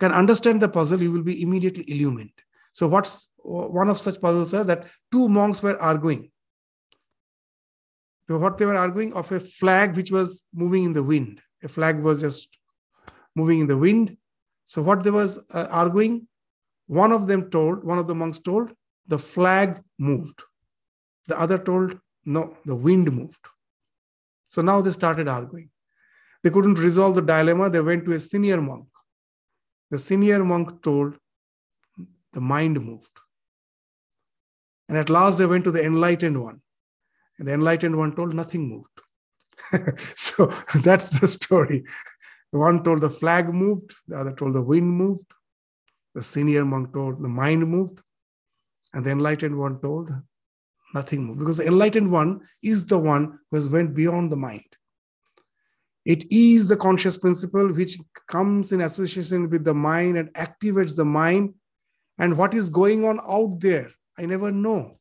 can 0.00 0.12
understand 0.12 0.60
the 0.60 0.68
puzzle, 0.68 1.00
you 1.00 1.12
will 1.12 1.22
be 1.22 1.40
immediately 1.42 1.84
illumined. 1.88 2.36
So, 2.72 2.86
what's 2.88 3.28
one 3.46 3.88
of 3.88 3.98
such 3.98 4.20
puzzles 4.20 4.52
are 4.52 4.64
that 4.64 4.86
two 5.12 5.28
monks 5.28 5.62
were 5.62 5.80
arguing. 5.80 6.30
What 8.28 8.58
they 8.58 8.66
were 8.66 8.76
arguing 8.76 9.12
of 9.14 9.30
a 9.30 9.38
flag 9.38 9.96
which 9.96 10.10
was 10.10 10.42
moving 10.52 10.84
in 10.84 10.92
the 10.92 11.02
wind. 11.02 11.40
A 11.62 11.68
flag 11.68 12.00
was 12.00 12.20
just 12.20 12.48
moving 13.34 13.60
in 13.60 13.66
the 13.66 13.76
wind. 13.76 14.16
So 14.64 14.82
what 14.82 15.04
they 15.04 15.10
was 15.10 15.38
uh, 15.54 15.68
arguing, 15.70 16.26
one 16.88 17.12
of 17.12 17.28
them 17.28 17.50
told, 17.50 17.84
one 17.84 17.98
of 17.98 18.08
the 18.08 18.14
monks 18.14 18.40
told, 18.40 18.72
the 19.06 19.18
flag 19.18 19.80
moved. 19.98 20.42
The 21.28 21.38
other 21.38 21.58
told, 21.58 21.98
no, 22.24 22.56
the 22.64 22.74
wind 22.74 23.12
moved. 23.12 23.46
So 24.48 24.62
now 24.62 24.80
they 24.80 24.90
started 24.90 25.28
arguing. 25.28 25.70
They 26.42 26.50
couldn't 26.50 26.78
resolve 26.78 27.14
the 27.14 27.22
dilemma. 27.22 27.70
They 27.70 27.80
went 27.80 28.04
to 28.06 28.12
a 28.12 28.20
senior 28.20 28.60
monk. 28.60 28.88
The 29.90 29.98
senior 29.98 30.44
monk 30.44 30.82
told, 30.82 31.16
the 32.32 32.40
mind 32.40 32.80
moved. 32.80 33.10
And 34.88 34.98
at 34.98 35.10
last 35.10 35.38
they 35.38 35.46
went 35.46 35.64
to 35.64 35.70
the 35.70 35.84
enlightened 35.84 36.40
one. 36.42 36.60
And 37.38 37.48
the 37.48 37.54
enlightened 37.54 37.96
one 37.96 38.14
told, 38.14 38.34
nothing 38.34 38.68
moved. 38.68 40.00
so 40.14 40.52
that's 40.76 41.20
the 41.20 41.28
story. 41.28 41.84
One 42.50 42.82
told 42.82 43.00
the 43.00 43.10
flag 43.10 43.52
moved, 43.52 43.94
the 44.06 44.18
other 44.18 44.32
told 44.32 44.54
the 44.54 44.62
wind 44.62 44.90
moved, 44.90 45.32
the 46.14 46.22
senior 46.22 46.64
monk 46.64 46.94
told 46.94 47.22
the 47.22 47.28
mind 47.28 47.66
moved, 47.68 48.00
and 48.94 49.04
the 49.04 49.10
enlightened 49.10 49.58
one 49.58 49.80
told 49.80 50.10
nothing 50.94 51.24
moved. 51.24 51.40
Because 51.40 51.58
the 51.58 51.66
enlightened 51.66 52.10
one 52.10 52.40
is 52.62 52.86
the 52.86 52.98
one 52.98 53.38
who 53.50 53.56
has 53.56 53.68
went 53.68 53.94
beyond 53.94 54.32
the 54.32 54.36
mind. 54.36 54.76
It 56.06 56.30
is 56.32 56.68
the 56.68 56.76
conscious 56.76 57.18
principle 57.18 57.72
which 57.72 57.98
comes 58.28 58.72
in 58.72 58.80
association 58.80 59.50
with 59.50 59.64
the 59.64 59.74
mind 59.74 60.16
and 60.16 60.32
activates 60.34 60.94
the 60.94 61.04
mind. 61.04 61.54
And 62.18 62.38
what 62.38 62.54
is 62.54 62.68
going 62.68 63.04
on 63.04 63.20
out 63.28 63.58
there, 63.60 63.90
I 64.16 64.24
never 64.24 64.52
know. 64.52 64.98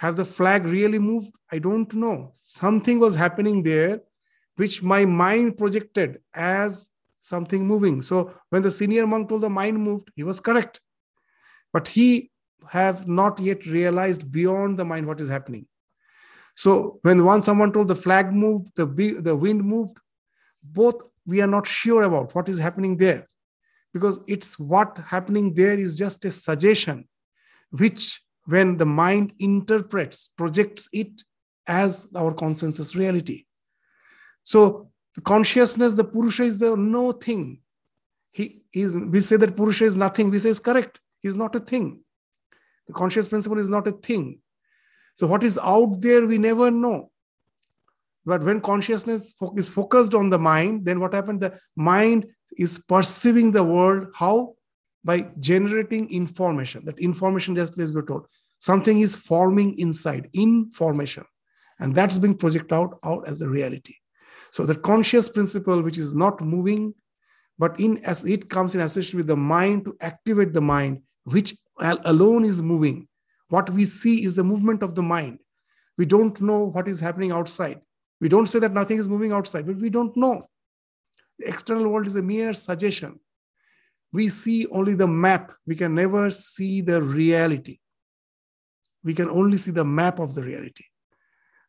Have 0.00 0.16
the 0.16 0.24
flag 0.24 0.64
really 0.64 0.98
moved? 0.98 1.30
I 1.52 1.58
don't 1.58 1.92
know. 1.92 2.32
Something 2.42 2.98
was 2.98 3.14
happening 3.14 3.62
there 3.62 4.00
which 4.56 4.82
my 4.82 5.04
mind 5.04 5.58
projected 5.58 6.20
as 6.32 6.88
something 7.20 7.66
moving. 7.66 8.00
So 8.00 8.32
when 8.48 8.62
the 8.62 8.70
senior 8.70 9.06
monk 9.06 9.28
told 9.28 9.42
the 9.42 9.50
mind 9.50 9.78
moved, 9.78 10.10
he 10.16 10.22
was 10.22 10.40
correct. 10.40 10.80
But 11.74 11.86
he 11.86 12.30
have 12.66 13.06
not 13.08 13.40
yet 13.40 13.66
realized 13.66 14.32
beyond 14.32 14.78
the 14.78 14.86
mind 14.86 15.06
what 15.06 15.20
is 15.20 15.28
happening. 15.28 15.66
So 16.54 16.98
when 17.02 17.22
once 17.26 17.44
someone 17.44 17.70
told 17.70 17.88
the 17.88 17.94
flag 17.94 18.32
moved, 18.32 18.68
the, 18.76 18.86
the 19.20 19.36
wind 19.36 19.62
moved, 19.62 19.98
both 20.62 21.02
we 21.26 21.42
are 21.42 21.46
not 21.46 21.66
sure 21.66 22.04
about 22.04 22.34
what 22.34 22.48
is 22.48 22.58
happening 22.58 22.96
there. 22.96 23.26
Because 23.92 24.18
it's 24.26 24.58
what 24.58 24.96
happening 24.96 25.52
there 25.52 25.78
is 25.78 25.98
just 25.98 26.24
a 26.24 26.32
suggestion, 26.32 27.06
which 27.70 28.22
when 28.50 28.76
the 28.76 28.86
mind 28.86 29.32
interprets, 29.38 30.30
projects 30.36 30.88
it 30.92 31.22
as 31.66 32.08
our 32.16 32.32
consensus 32.34 32.96
reality. 32.96 33.44
So 34.42 34.90
the 35.14 35.20
consciousness, 35.20 35.94
the 35.94 36.04
Purusha 36.04 36.42
is 36.44 36.58
the 36.58 36.76
no 36.76 37.12
thing. 37.12 37.60
He 38.32 38.62
is, 38.72 38.96
we 38.96 39.20
say 39.20 39.36
that 39.36 39.56
Purusha 39.56 39.84
is 39.84 39.96
nothing. 39.96 40.30
We 40.30 40.38
say 40.38 40.50
it's 40.50 40.58
correct. 40.58 41.00
He 41.20 41.28
is 41.28 41.36
not 41.36 41.54
a 41.54 41.60
thing. 41.60 42.00
The 42.86 42.92
conscious 42.92 43.28
principle 43.28 43.58
is 43.58 43.70
not 43.70 43.86
a 43.86 43.92
thing. 43.92 44.40
So 45.14 45.26
what 45.26 45.42
is 45.42 45.58
out 45.62 46.00
there, 46.00 46.26
we 46.26 46.38
never 46.38 46.70
know. 46.70 47.10
But 48.24 48.42
when 48.42 48.60
consciousness 48.60 49.34
is 49.56 49.68
focused 49.68 50.14
on 50.14 50.30
the 50.30 50.38
mind, 50.38 50.84
then 50.84 51.00
what 51.00 51.14
happened? 51.14 51.40
The 51.40 51.58
mind 51.76 52.26
is 52.56 52.78
perceiving 52.78 53.52
the 53.52 53.64
world. 53.64 54.08
How? 54.14 54.54
By 55.02 55.30
generating 55.40 56.12
information. 56.12 56.84
That 56.84 56.98
information, 56.98 57.56
just 57.56 57.78
as 57.78 57.90
we 57.90 57.96
were 57.96 58.06
told, 58.06 58.26
something 58.58 59.00
is 59.00 59.16
forming 59.16 59.78
inside, 59.78 60.28
information. 60.34 61.24
And 61.78 61.94
that's 61.94 62.18
being 62.18 62.36
projected 62.36 62.74
out, 62.74 62.98
out 63.04 63.26
as 63.26 63.40
a 63.40 63.48
reality. 63.48 63.94
So 64.52 64.66
the 64.66 64.74
conscious 64.74 65.28
principle, 65.28 65.80
which 65.80 65.96
is 65.96 66.14
not 66.14 66.40
moving, 66.42 66.94
but 67.58 67.78
in 67.80 67.98
as 68.04 68.24
it 68.24 68.50
comes 68.50 68.74
in 68.74 68.80
association 68.80 69.16
with 69.16 69.26
the 69.26 69.36
mind 69.36 69.84
to 69.86 69.96
activate 70.00 70.52
the 70.52 70.60
mind, 70.60 71.02
which 71.24 71.56
alone 71.78 72.44
is 72.44 72.60
moving. 72.60 73.08
What 73.48 73.70
we 73.70 73.84
see 73.86 74.24
is 74.24 74.36
the 74.36 74.44
movement 74.44 74.82
of 74.82 74.94
the 74.94 75.02
mind. 75.02 75.38
We 75.96 76.04
don't 76.04 76.38
know 76.40 76.64
what 76.64 76.88
is 76.88 77.00
happening 77.00 77.32
outside. 77.32 77.80
We 78.20 78.28
don't 78.28 78.46
say 78.46 78.58
that 78.58 78.72
nothing 78.72 78.98
is 78.98 79.08
moving 79.08 79.32
outside, 79.32 79.66
but 79.66 79.76
we 79.76 79.88
don't 79.88 80.14
know. 80.16 80.42
The 81.38 81.48
external 81.48 81.88
world 81.88 82.06
is 82.06 82.16
a 82.16 82.22
mere 82.22 82.52
suggestion. 82.52 83.18
We 84.12 84.28
see 84.28 84.66
only 84.66 84.94
the 84.94 85.06
map. 85.06 85.52
We 85.66 85.76
can 85.76 85.94
never 85.94 86.30
see 86.30 86.80
the 86.80 87.02
reality. 87.02 87.78
We 89.04 89.14
can 89.14 89.28
only 89.28 89.56
see 89.56 89.70
the 89.70 89.84
map 89.84 90.18
of 90.18 90.34
the 90.34 90.42
reality. 90.42 90.84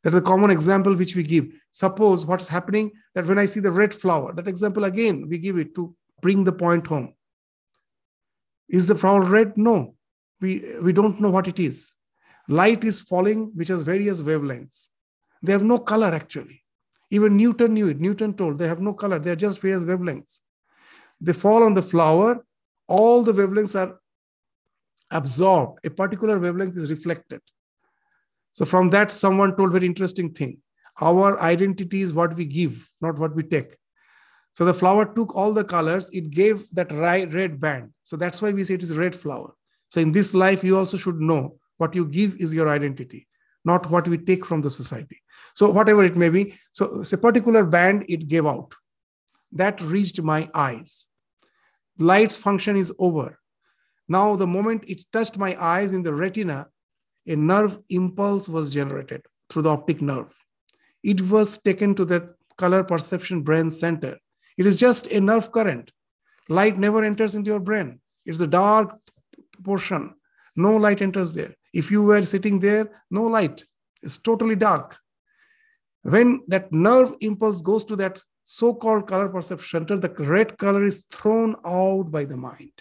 That 0.04 0.14
is 0.14 0.20
a 0.20 0.24
common 0.24 0.50
example 0.50 0.96
which 0.96 1.16
we 1.16 1.24
give. 1.24 1.54
Suppose 1.70 2.26
what's 2.26 2.48
happening 2.48 2.92
that 3.14 3.28
when 3.28 3.38
I 3.38 3.46
see 3.46 3.60
the 3.60 3.72
red 3.72 3.94
flower, 3.94 4.34
that 4.34 4.48
example 4.48 4.86
again, 4.86 5.28
we 5.30 5.38
give 5.38 5.58
it 5.58 5.76
to 5.76 5.96
bring 6.22 6.44
the 6.44 6.52
point 6.52 6.88
home. 6.88 7.14
Is 8.68 8.88
the 8.88 8.96
flower 8.96 9.22
red? 9.22 9.58
No. 9.58 9.96
We, 10.40 10.78
we 10.82 10.94
don't 10.94 11.20
know 11.20 11.30
what 11.30 11.48
it 11.48 11.60
is. 11.60 11.94
Light 12.48 12.84
is 12.84 13.02
falling, 13.02 13.52
which 13.54 13.68
has 13.68 13.84
various 13.84 14.22
wavelengths. 14.22 14.88
They 15.44 15.52
have 15.52 15.64
no 15.64 15.78
color 15.78 16.08
actually. 16.08 16.64
Even 17.12 17.38
Newton 17.38 17.74
knew 17.74 17.90
it. 17.90 18.00
Newton 18.00 18.34
told 18.34 18.58
they 18.58 18.68
have 18.68 18.82
no 18.82 18.94
color, 18.94 19.20
they 19.20 19.32
are 19.32 19.36
just 19.36 19.60
various 19.60 19.84
wavelengths. 19.84 20.40
They 21.22 21.34
fall 21.34 21.64
on 21.64 21.76
the 21.76 21.84
flower, 21.84 22.44
all 22.88 23.22
the 23.22 23.32
wavelengths 23.32 23.80
are 23.80 24.00
absorbed. 25.12 25.86
A 25.86 25.90
particular 25.90 26.40
wavelength 26.40 26.76
is 26.76 26.90
reflected. 26.90 27.42
So 28.54 28.66
from 28.66 28.90
that, 28.90 29.12
someone 29.12 29.56
told 29.56 29.72
very 29.72 29.86
interesting 29.86 30.34
thing. 30.34 30.58
Our 31.00 31.40
identity 31.42 32.02
is 32.02 32.14
what 32.14 32.36
we 32.36 32.46
give, 32.46 32.90
not 33.00 33.18
what 33.18 33.36
we 33.36 33.44
take. 33.44 33.78
So 34.54 34.66
the 34.66 34.74
flower 34.74 35.06
took 35.06 35.34
all 35.36 35.54
the 35.54 35.64
colors, 35.64 36.10
it 36.12 36.32
gave 36.32 36.68
that 36.74 36.92
red 36.92 37.60
band. 37.60 37.94
So 38.04 38.18
that's 38.18 38.42
why 38.42 38.52
we 38.52 38.66
say 38.66 38.74
it 38.74 38.84
is 38.84 38.98
red 38.98 39.16
flower. 39.16 39.54
So 39.90 40.02
in 40.02 40.12
this 40.12 40.34
life, 40.34 40.64
you 40.64 40.78
also 40.78 40.98
should 40.98 41.22
know 41.22 41.60
what 41.78 41.96
you 41.96 42.06
give 42.06 42.36
is 42.36 42.54
your 42.54 42.68
identity, 42.68 43.28
not 43.64 43.90
what 43.90 44.08
we 44.08 44.18
take 44.18 44.46
from 44.46 44.62
the 44.62 44.70
society. 44.70 45.22
So 45.54 45.70
whatever 45.70 46.04
it 46.04 46.18
may 46.18 46.30
be, 46.30 46.56
so 46.74 47.02
it's 47.02 47.14
a 47.14 47.18
particular 47.18 47.64
band 47.64 48.06
it 48.10 48.28
gave 48.28 48.46
out. 48.46 48.74
That 49.54 49.80
reached 49.82 50.22
my 50.22 50.50
eyes. 50.54 51.08
Light's 52.02 52.38
function 52.38 52.76
is 52.76 52.94
over. 53.00 53.38
Now, 54.08 54.36
the 54.36 54.48
moment 54.48 54.84
it 54.88 55.06
touched 55.14 55.38
my 55.38 55.56
eyes 55.62 55.94
in 55.94 56.02
the 56.02 56.14
retina, 56.14 56.68
a 57.28 57.36
nerve 57.36 57.80
impulse 57.90 58.50
was 58.50 58.74
generated 58.74 59.26
through 59.50 59.62
the 59.64 59.70
optic 59.70 60.02
nerve. 60.02 60.34
It 61.04 61.22
was 61.22 61.58
taken 61.58 61.96
to 61.96 62.06
the 62.06 62.36
color 62.58 62.84
perception 62.84 63.42
brain 63.42 63.70
center. 63.70 64.18
It 64.58 64.66
is 64.66 64.76
just 64.76 65.08
a 65.08 65.20
nerve 65.20 65.52
current. 65.52 65.92
Light 66.50 66.78
never 66.78 67.04
enters 67.04 67.36
into 67.36 67.50
your 67.50 67.60
brain. 67.60 68.00
It's 68.26 68.42
a 68.42 68.48
dark 68.48 68.98
portion. 69.64 70.16
No 70.56 70.76
light 70.76 71.02
enters 71.02 71.34
there. 71.34 71.56
If 71.74 71.90
you 71.90 72.04
were 72.04 72.24
sitting 72.24 72.60
there, 72.60 73.04
no 73.10 73.24
light. 73.24 73.64
It's 74.04 74.18
totally 74.18 74.56
dark. 74.56 74.98
When 76.04 76.42
that 76.48 76.72
nerve 76.74 77.14
impulse 77.22 77.62
goes 77.62 77.84
to 77.86 77.96
that 77.98 78.20
so 78.52 78.74
called 78.74 79.08
color 79.08 79.30
perception 79.30 79.88
center, 79.88 79.98
the 79.98 80.14
red 80.24 80.58
color 80.58 80.84
is 80.84 81.06
thrown 81.12 81.56
out 81.66 82.12
by 82.12 82.26
the 82.26 82.36
mind. 82.36 82.74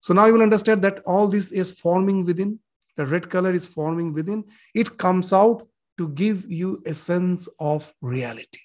So 0.00 0.14
now 0.14 0.26
you 0.26 0.32
will 0.32 0.42
understand 0.42 0.82
that 0.82 1.00
all 1.04 1.28
this 1.28 1.52
is 1.52 1.70
forming 1.70 2.24
within 2.24 2.58
the 2.96 3.06
red 3.06 3.28
color 3.30 3.52
is 3.52 3.66
forming 3.66 4.12
within, 4.12 4.44
it 4.74 4.98
comes 4.98 5.32
out 5.32 5.66
to 5.98 6.08
give 6.10 6.50
you 6.50 6.82
a 6.86 6.94
sense 6.94 7.48
of 7.58 7.92
reality. 8.00 8.60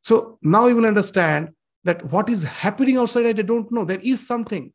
So 0.00 0.38
now 0.42 0.66
you 0.66 0.76
will 0.76 0.86
understand 0.86 1.50
that 1.84 2.04
what 2.12 2.28
is 2.28 2.42
happening 2.42 2.96
outside, 2.96 3.26
I 3.26 3.32
don't 3.32 3.70
know. 3.72 3.84
There 3.84 4.00
is 4.02 4.26
something. 4.26 4.72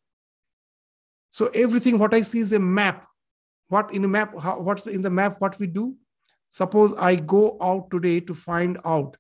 So 1.30 1.50
everything 1.54 1.98
what 1.98 2.14
I 2.14 2.22
see 2.22 2.40
is 2.40 2.54
a 2.54 2.60
map. 2.60 3.08
What 3.70 3.94
in 3.94 4.04
a 4.04 4.08
map, 4.08 4.38
how, 4.38 4.60
what's 4.60 4.88
in 4.88 5.02
the 5.02 5.10
map, 5.10 5.40
what 5.40 5.58
we 5.60 5.68
do? 5.68 5.96
Suppose 6.50 6.94
I 6.98 7.16
go 7.16 7.58
out 7.62 7.90
today 7.90 8.20
to 8.22 8.34
find 8.34 8.78
out 8.84 9.16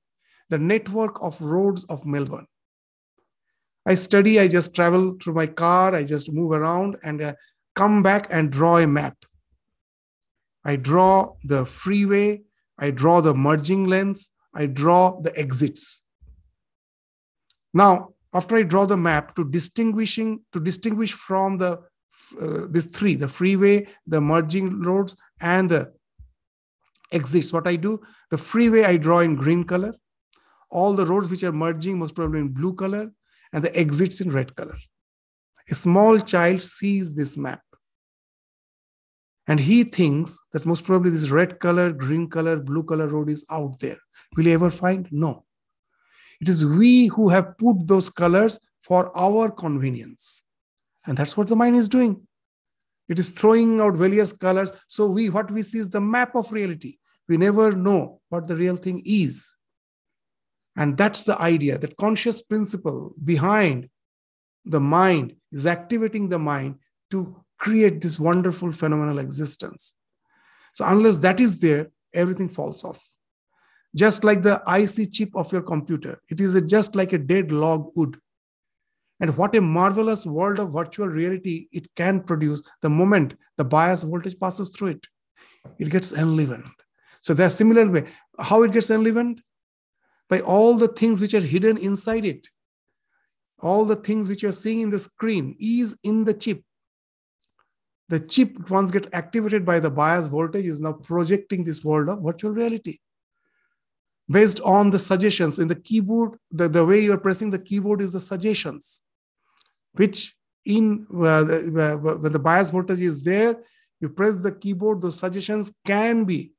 the 0.51 0.59
network 0.59 1.23
of 1.23 1.41
roads 1.41 1.85
of 1.85 2.05
Melbourne. 2.05 2.45
I 3.85 3.95
study, 3.95 4.39
I 4.39 4.47
just 4.47 4.75
travel 4.75 5.17
through 5.19 5.33
my 5.33 5.47
car, 5.47 5.95
I 5.95 6.03
just 6.03 6.31
move 6.31 6.51
around 6.51 6.97
and 7.03 7.21
uh, 7.21 7.33
come 7.73 8.03
back 8.03 8.27
and 8.29 8.51
draw 8.51 8.77
a 8.77 8.85
map. 8.85 9.17
I 10.63 10.75
draw 10.75 11.33
the 11.45 11.65
freeway, 11.65 12.41
I 12.77 12.91
draw 12.91 13.21
the 13.21 13.33
merging 13.33 13.85
lanes, 13.85 14.29
I 14.53 14.65
draw 14.65 15.21
the 15.21 15.35
exits. 15.39 16.01
Now, 17.73 18.09
after 18.33 18.57
I 18.57 18.63
draw 18.63 18.85
the 18.85 18.97
map 18.97 19.35
to 19.37 19.49
distinguishing 19.49 20.41
to 20.51 20.59
distinguish 20.59 21.13
from 21.13 21.57
the 21.57 21.79
uh, 22.39 22.67
these 22.69 22.85
three, 22.85 23.15
the 23.15 23.27
freeway, 23.27 23.87
the 24.05 24.21
merging 24.21 24.81
roads, 24.81 25.15
and 25.39 25.69
the 25.69 25.93
exits, 27.11 27.51
what 27.51 27.67
I 27.67 27.77
do, 27.77 28.01
the 28.29 28.37
freeway 28.37 28.83
I 28.83 28.97
draw 28.97 29.19
in 29.19 29.35
green 29.35 29.63
color, 29.63 29.93
all 30.71 30.93
the 30.93 31.05
roads 31.05 31.29
which 31.29 31.43
are 31.43 31.51
merging 31.51 31.99
most 31.99 32.15
probably 32.15 32.39
in 32.39 32.49
blue 32.49 32.73
color, 32.73 33.11
and 33.53 33.63
the 33.63 33.77
exits 33.77 34.21
in 34.21 34.31
red 34.31 34.55
color. 34.55 34.77
A 35.69 35.75
small 35.75 36.19
child 36.19 36.61
sees 36.61 37.13
this 37.13 37.37
map 37.37 37.61
and 39.47 39.59
he 39.59 39.83
thinks 39.83 40.39
that 40.53 40.65
most 40.65 40.85
probably 40.85 41.11
this 41.11 41.29
red 41.29 41.59
color, 41.59 41.91
green 41.91 42.29
color, 42.29 42.57
blue 42.57 42.83
color 42.83 43.07
road 43.07 43.29
is 43.29 43.43
out 43.49 43.79
there. 43.79 43.97
Will 44.35 44.45
he 44.45 44.53
ever 44.53 44.69
find? 44.69 45.07
No. 45.11 45.45
It 46.39 46.47
is 46.47 46.65
we 46.65 47.07
who 47.07 47.29
have 47.29 47.57
put 47.57 47.87
those 47.87 48.09
colors 48.09 48.59
for 48.83 49.15
our 49.17 49.49
convenience. 49.51 50.43
And 51.05 51.17
that's 51.17 51.35
what 51.35 51.47
the 51.47 51.55
mind 51.55 51.75
is 51.75 51.89
doing. 51.89 52.25
It 53.09 53.19
is 53.19 53.31
throwing 53.31 53.81
out 53.81 53.95
various 53.95 54.31
colors. 54.31 54.71
So 54.87 55.07
we 55.07 55.29
what 55.29 55.51
we 55.51 55.63
see 55.63 55.79
is 55.79 55.89
the 55.89 55.99
map 55.99 56.35
of 56.35 56.51
reality. 56.51 56.97
We 57.27 57.37
never 57.37 57.71
know 57.71 58.21
what 58.29 58.47
the 58.47 58.55
real 58.55 58.77
thing 58.77 59.01
is. 59.05 59.53
And 60.75 60.97
that's 60.97 61.23
the 61.23 61.39
idea 61.41 61.77
that 61.77 61.97
conscious 61.97 62.41
principle 62.41 63.13
behind 63.23 63.89
the 64.65 64.79
mind 64.79 65.35
is 65.51 65.65
activating 65.65 66.29
the 66.29 66.39
mind 66.39 66.75
to 67.11 67.35
create 67.57 68.01
this 68.01 68.19
wonderful 68.19 68.71
phenomenal 68.71 69.19
existence. 69.19 69.95
So, 70.73 70.85
unless 70.85 71.17
that 71.17 71.39
is 71.39 71.59
there, 71.59 71.91
everything 72.13 72.49
falls 72.49 72.83
off. 72.83 73.05
Just 73.95 74.23
like 74.23 74.41
the 74.41 74.61
IC 74.67 75.11
chip 75.11 75.35
of 75.35 75.51
your 75.51 75.61
computer, 75.61 76.21
it 76.29 76.39
is 76.39 76.59
just 76.63 76.95
like 76.95 77.11
a 77.11 77.17
dead 77.17 77.51
log 77.51 77.91
wood. 77.95 78.17
And 79.19 79.35
what 79.37 79.53
a 79.55 79.61
marvelous 79.61 80.25
world 80.25 80.59
of 80.59 80.73
virtual 80.73 81.07
reality 81.07 81.67
it 81.71 81.93
can 81.95 82.21
produce 82.21 82.63
the 82.81 82.89
moment 82.89 83.35
the 83.57 83.65
bias 83.65 84.03
voltage 84.03 84.39
passes 84.39 84.69
through 84.69 84.89
it. 84.89 85.07
It 85.77 85.89
gets 85.89 86.13
enlivened. 86.13 86.65
So, 87.19 87.33
there's 87.33 87.53
a 87.53 87.57
similar 87.57 87.89
way. 87.89 88.05
How 88.39 88.63
it 88.63 88.71
gets 88.71 88.89
enlivened? 88.89 89.41
By 90.31 90.39
all 90.39 90.75
the 90.75 90.87
things 90.87 91.19
which 91.19 91.33
are 91.33 91.41
hidden 91.41 91.77
inside 91.77 92.23
it. 92.23 92.47
All 93.59 93.83
the 93.83 93.97
things 93.97 94.29
which 94.29 94.41
you're 94.41 94.53
seeing 94.53 94.79
in 94.79 94.89
the 94.89 94.97
screen 94.97 95.57
is 95.59 95.99
in 96.03 96.23
the 96.23 96.33
chip. 96.33 96.63
The 98.07 98.21
chip, 98.21 98.69
once 98.69 98.91
gets 98.91 99.09
activated 99.11 99.65
by 99.65 99.79
the 99.81 99.91
bias 99.91 100.27
voltage, 100.27 100.65
is 100.65 100.79
now 100.79 100.93
projecting 100.93 101.65
this 101.65 101.83
world 101.83 102.07
of 102.07 102.23
virtual 102.23 102.51
reality. 102.51 102.99
Based 104.29 104.61
on 104.61 104.89
the 104.89 104.99
suggestions 104.99 105.59
in 105.59 105.67
the 105.67 105.75
keyboard, 105.75 106.37
the, 106.49 106.69
the 106.69 106.85
way 106.85 107.01
you're 107.01 107.17
pressing 107.17 107.49
the 107.49 107.59
keyboard 107.59 108.01
is 108.01 108.13
the 108.13 108.21
suggestions, 108.21 109.01
which 109.91 110.33
in 110.65 111.07
uh, 111.13 111.43
the, 111.43 111.57
uh, 111.77 111.97
when 111.97 112.31
the 112.31 112.39
bias 112.39 112.71
voltage 112.71 113.01
is 113.01 113.21
there, 113.21 113.57
you 113.99 114.07
press 114.07 114.37
the 114.37 114.53
keyboard, 114.53 115.01
those 115.01 115.19
suggestions 115.19 115.73
can 115.85 116.23
be 116.23 116.53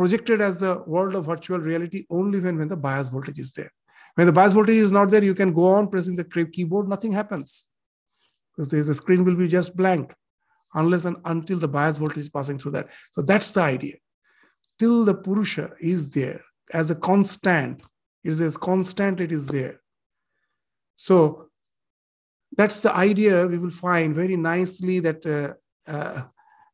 projected 0.00 0.40
as 0.40 0.58
the 0.58 0.82
world 0.86 1.14
of 1.14 1.26
virtual 1.26 1.58
reality 1.58 2.06
only 2.08 2.40
when, 2.40 2.56
when 2.56 2.68
the 2.68 2.76
bias 2.84 3.10
voltage 3.10 3.38
is 3.38 3.52
there. 3.52 3.70
When 4.14 4.26
the 4.26 4.32
bias 4.32 4.54
voltage 4.54 4.76
is 4.76 4.90
not 4.90 5.10
there, 5.10 5.22
you 5.22 5.34
can 5.34 5.52
go 5.52 5.66
on 5.72 5.88
pressing 5.90 6.16
the 6.16 6.24
keyboard, 6.24 6.88
nothing 6.88 7.12
happens. 7.12 7.66
Because 8.56 8.86
the 8.86 8.94
screen 8.94 9.26
will 9.26 9.36
be 9.36 9.46
just 9.46 9.76
blank 9.76 10.14
unless 10.72 11.04
and 11.04 11.18
until 11.26 11.58
the 11.58 11.68
bias 11.68 11.98
voltage 11.98 12.16
is 12.16 12.30
passing 12.30 12.58
through 12.58 12.70
that. 12.70 12.88
So 13.12 13.20
that's 13.20 13.50
the 13.50 13.60
idea. 13.60 13.96
Till 14.78 15.04
the 15.04 15.14
Purusha 15.14 15.72
is 15.78 16.08
there 16.08 16.40
as 16.72 16.90
a 16.90 16.94
constant, 16.94 17.82
it 18.24 18.30
is 18.30 18.40
as 18.40 18.56
constant, 18.56 19.20
it 19.20 19.32
is 19.32 19.48
there. 19.48 19.82
So 20.94 21.50
that's 22.56 22.80
the 22.80 22.96
idea 22.96 23.46
we 23.46 23.58
will 23.58 23.70
find 23.70 24.14
very 24.14 24.38
nicely 24.38 25.00
that 25.00 25.26
uh, 25.26 25.90
uh, 25.90 26.22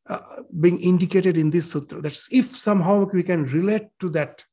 uh, 0.09 0.41
being 0.59 0.79
indicated 0.79 1.37
in 1.37 1.49
this 1.49 1.71
sutra. 1.71 2.01
That's 2.01 2.27
if 2.31 2.55
somehow 2.55 3.09
we 3.11 3.23
can 3.23 3.45
relate 3.45 3.87
to 3.99 4.09
that, 4.09 4.43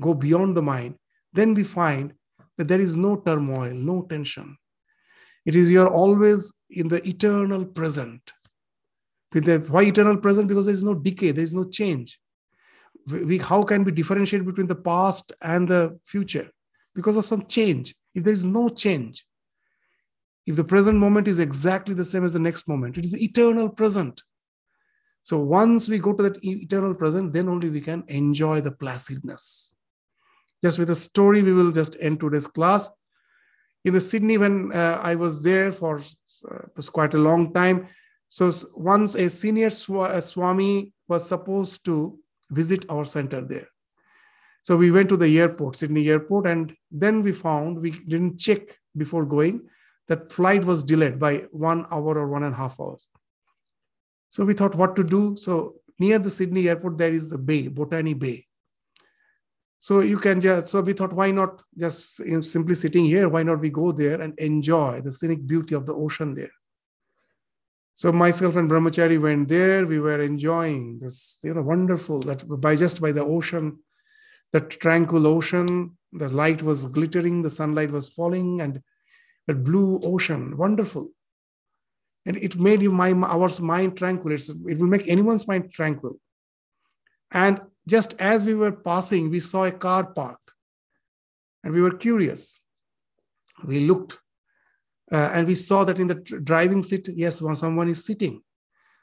go 0.00 0.14
beyond 0.14 0.56
the 0.56 0.62
mind, 0.62 0.96
then 1.32 1.54
we 1.54 1.64
find 1.64 2.12
that 2.56 2.68
there 2.68 2.80
is 2.80 2.96
no 2.96 3.16
turmoil, 3.16 3.72
no 3.72 4.02
tension. 4.02 4.56
It 5.44 5.54
is 5.54 5.70
you're 5.70 5.88
always 5.88 6.52
in 6.70 6.88
the 6.88 7.06
eternal 7.06 7.64
present. 7.64 8.32
The, 9.30 9.58
why 9.68 9.82
eternal 9.82 10.16
present? 10.16 10.48
Because 10.48 10.66
there 10.66 10.74
is 10.74 10.82
no 10.82 10.94
decay, 10.94 11.30
there 11.30 11.44
is 11.44 11.54
no 11.54 11.64
change. 11.64 12.18
We, 13.08 13.38
how 13.38 13.62
can 13.62 13.84
we 13.84 13.92
differentiate 13.92 14.44
between 14.44 14.66
the 14.66 14.74
past 14.74 15.32
and 15.40 15.68
the 15.68 16.00
future? 16.06 16.50
Because 16.94 17.16
of 17.16 17.26
some 17.26 17.46
change. 17.46 17.94
If 18.14 18.24
there 18.24 18.32
is 18.32 18.44
no 18.44 18.68
change, 18.70 19.24
if 20.46 20.56
the 20.56 20.64
present 20.64 20.98
moment 20.98 21.28
is 21.28 21.38
exactly 21.38 21.94
the 21.94 22.04
same 22.04 22.24
as 22.24 22.32
the 22.32 22.38
next 22.38 22.66
moment, 22.66 22.96
it 22.96 23.04
is 23.04 23.20
eternal 23.20 23.68
present. 23.68 24.22
So 25.26 25.40
once 25.40 25.88
we 25.88 25.98
go 25.98 26.12
to 26.12 26.22
that 26.22 26.38
eternal 26.44 26.94
present, 26.94 27.32
then 27.32 27.48
only 27.48 27.68
we 27.68 27.80
can 27.80 28.04
enjoy 28.06 28.60
the 28.60 28.70
placidness. 28.70 29.74
Just 30.62 30.78
with 30.78 30.88
a 30.90 30.94
story, 30.94 31.42
we 31.42 31.52
will 31.52 31.72
just 31.72 31.96
end 31.98 32.20
today's 32.20 32.46
class. 32.46 32.88
In 33.84 33.92
the 33.92 34.00
Sydney, 34.00 34.38
when 34.38 34.70
uh, 34.72 35.00
I 35.02 35.16
was 35.16 35.42
there 35.42 35.72
for 35.72 36.00
uh, 36.48 36.82
quite 36.92 37.14
a 37.14 37.18
long 37.18 37.52
time, 37.52 37.88
so 38.28 38.52
once 38.76 39.16
a 39.16 39.28
senior 39.28 39.68
sw- 39.68 40.14
a 40.18 40.22
Swami 40.22 40.92
was 41.08 41.26
supposed 41.26 41.84
to 41.86 42.16
visit 42.52 42.86
our 42.88 43.04
center 43.04 43.40
there. 43.40 43.66
So 44.62 44.76
we 44.76 44.92
went 44.92 45.08
to 45.08 45.16
the 45.16 45.40
airport, 45.40 45.74
Sydney 45.74 46.08
airport, 46.08 46.46
and 46.46 46.72
then 46.92 47.24
we 47.24 47.32
found 47.32 47.80
we 47.80 47.90
didn't 47.90 48.38
check 48.38 48.78
before 48.96 49.26
going 49.26 49.62
that 50.06 50.30
flight 50.30 50.64
was 50.64 50.84
delayed 50.84 51.18
by 51.18 51.48
one 51.50 51.84
hour 51.90 52.16
or 52.16 52.28
one 52.28 52.44
and 52.44 52.54
a 52.54 52.56
half 52.56 52.78
hours. 52.78 53.08
So 54.36 54.44
we 54.44 54.52
thought 54.52 54.74
what 54.74 54.94
to 54.96 55.02
do. 55.02 55.34
So 55.34 55.76
near 55.98 56.18
the 56.18 56.28
Sydney 56.28 56.68
airport, 56.68 56.98
there 56.98 57.14
is 57.14 57.30
the 57.30 57.38
bay, 57.38 57.68
Botany 57.68 58.12
Bay. 58.12 58.44
So 59.78 60.00
you 60.00 60.18
can 60.18 60.42
just, 60.42 60.66
so 60.66 60.82
we 60.82 60.92
thought, 60.92 61.14
why 61.14 61.30
not 61.30 61.62
just 61.74 62.16
simply 62.42 62.74
sitting 62.74 63.06
here? 63.06 63.30
Why 63.30 63.42
not 63.44 63.60
we 63.60 63.70
go 63.70 63.92
there 63.92 64.20
and 64.20 64.38
enjoy 64.38 65.00
the 65.00 65.10
scenic 65.10 65.46
beauty 65.46 65.74
of 65.74 65.86
the 65.86 65.94
ocean 65.94 66.34
there? 66.34 66.50
So 67.94 68.12
myself 68.12 68.56
and 68.56 68.70
Brahmachari 68.70 69.18
went 69.18 69.48
there. 69.48 69.86
We 69.86 70.00
were 70.00 70.20
enjoying 70.20 70.98
this, 70.98 71.38
you 71.42 71.54
know, 71.54 71.62
wonderful 71.62 72.20
that 72.20 72.46
by 72.60 72.76
just 72.76 73.00
by 73.00 73.12
the 73.12 73.24
ocean, 73.24 73.78
that 74.52 74.68
tranquil 74.68 75.26
ocean, 75.26 75.96
the 76.12 76.28
light 76.28 76.60
was 76.62 76.84
glittering, 76.88 77.40
the 77.40 77.48
sunlight 77.48 77.90
was 77.90 78.08
falling, 78.08 78.60
and 78.60 78.82
that 79.46 79.64
blue 79.64 79.98
ocean, 80.04 80.58
wonderful 80.58 81.08
and 82.26 82.36
it 82.36 82.58
made 82.58 82.82
my 82.82 83.12
our 83.12 83.48
mind 83.60 83.96
tranquil. 83.96 84.32
It's, 84.32 84.48
it 84.48 84.78
will 84.78 84.88
make 84.88 85.06
anyone's 85.08 85.46
mind 85.46 85.72
tranquil. 85.72 86.18
And 87.30 87.60
just 87.88 88.14
as 88.18 88.44
we 88.44 88.54
were 88.54 88.72
passing 88.72 89.30
we 89.30 89.40
saw 89.40 89.64
a 89.64 89.72
car 89.72 90.04
parked 90.12 90.50
and 91.62 91.72
we 91.72 91.80
were 91.80 91.96
curious. 91.96 92.60
We 93.64 93.80
looked 93.80 94.18
uh, 95.10 95.30
and 95.32 95.46
we 95.46 95.54
saw 95.54 95.84
that 95.84 96.00
in 96.00 96.08
the 96.08 96.16
driving 96.16 96.82
seat 96.82 97.08
yes 97.08 97.40
one 97.40 97.56
someone 97.56 97.88
is 97.88 98.04
sitting. 98.04 98.42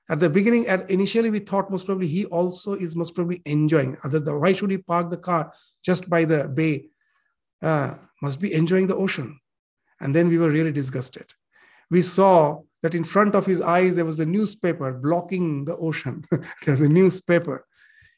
At 0.10 0.20
the 0.20 0.30
beginning 0.30 0.68
at 0.68 0.90
initially 0.90 1.30
we 1.30 1.40
thought 1.40 1.72
most 1.72 1.86
probably 1.86 2.08
he 2.08 2.26
also 2.26 2.74
is 2.74 2.96
most 2.96 3.16
probably 3.16 3.42
enjoying. 3.46 3.98
Other 4.04 4.38
why 4.38 4.52
should 4.52 4.72
he 4.72 4.78
park 4.78 5.10
the 5.10 5.18
car 5.18 5.54
just 5.84 6.10
by 6.10 6.26
the 6.26 6.48
bay? 6.48 6.90
Uh, 7.62 7.96
must 8.22 8.42
be 8.42 8.54
enjoying 8.54 8.88
the 8.88 8.96
ocean. 8.96 9.40
And 10.02 10.14
then 10.14 10.28
we 10.28 10.38
were 10.38 10.52
really 10.52 10.74
disgusted. 10.74 11.28
We 11.90 12.02
saw 12.02 12.64
that 12.84 12.94
in 12.94 13.04
front 13.04 13.34
of 13.34 13.46
his 13.46 13.62
eyes 13.62 13.96
there 13.96 14.06
was 14.06 14.20
a 14.20 14.26
newspaper 14.26 14.92
blocking 14.94 15.66
the 15.66 15.76
ocean. 15.78 16.24
There's 16.66 16.82
a 16.82 16.90
newspaper. 16.90 17.66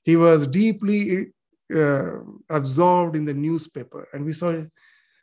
He 0.03 0.17
was 0.17 0.47
deeply 0.47 1.27
uh, 1.73 2.17
absorbed 2.49 3.15
in 3.15 3.25
the 3.25 3.33
newspaper, 3.33 4.07
and 4.11 4.25
we 4.25 4.33
saw, 4.33 4.63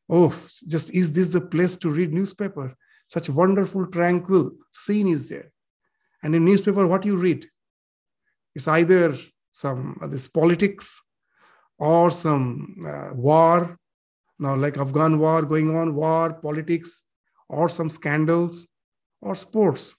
oh, 0.09 0.35
just 0.67 0.91
is 0.91 1.13
this 1.13 1.29
the 1.29 1.41
place 1.41 1.77
to 1.79 1.91
read 1.91 2.13
newspaper? 2.13 2.75
Such 3.09 3.29
wonderful, 3.29 3.87
tranquil 3.89 4.53
scene 4.71 5.09
is 5.09 5.29
there. 5.29 5.51
And 6.23 6.35
in 6.35 6.45
newspaper, 6.45 6.87
what 6.87 7.05
you 7.05 7.17
read? 7.17 7.47
It's 8.55 8.69
either 8.69 9.17
some 9.51 9.99
uh, 10.01 10.07
this 10.07 10.29
politics, 10.29 11.03
or 11.79 12.11
some 12.11 12.77
uh, 12.87 13.11
war, 13.13 13.77
now 14.39 14.55
like 14.55 14.79
Afghan 14.79 15.19
war 15.19 15.43
going 15.43 15.75
on, 15.75 15.97
war, 15.97 16.33
politics, 16.33 17.03
or 17.49 17.69
some 17.69 17.91
scandals, 17.91 18.69
or 19.23 19.35
sports. 19.35 19.95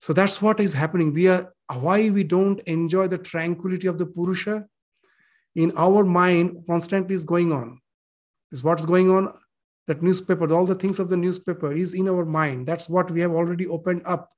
So 0.00 0.12
that's 0.12 0.42
what 0.42 0.60
is 0.60 0.74
happening. 0.74 1.12
We 1.14 1.28
are 1.28 1.52
why 1.72 2.10
we 2.10 2.24
don't 2.24 2.60
enjoy 2.66 3.06
the 3.08 3.18
tranquility 3.18 3.86
of 3.86 3.96
the 3.96 4.04
Purusha 4.04 4.66
in 5.54 5.72
our 5.76 6.04
mind 6.04 6.64
constantly 6.68 7.14
is 7.14 7.24
going 7.24 7.52
on. 7.52 7.80
Is 8.50 8.62
what's 8.62 8.84
going 8.84 9.10
on. 9.10 9.32
That 9.86 10.02
newspaper, 10.02 10.52
all 10.52 10.66
the 10.66 10.74
things 10.74 10.98
of 10.98 11.08
the 11.08 11.16
newspaper 11.16 11.72
is 11.72 11.94
in 11.94 12.08
our 12.08 12.24
mind. 12.24 12.66
That's 12.66 12.88
what 12.88 13.10
we 13.10 13.20
have 13.22 13.32
already 13.32 13.66
opened 13.66 14.02
up. 14.04 14.30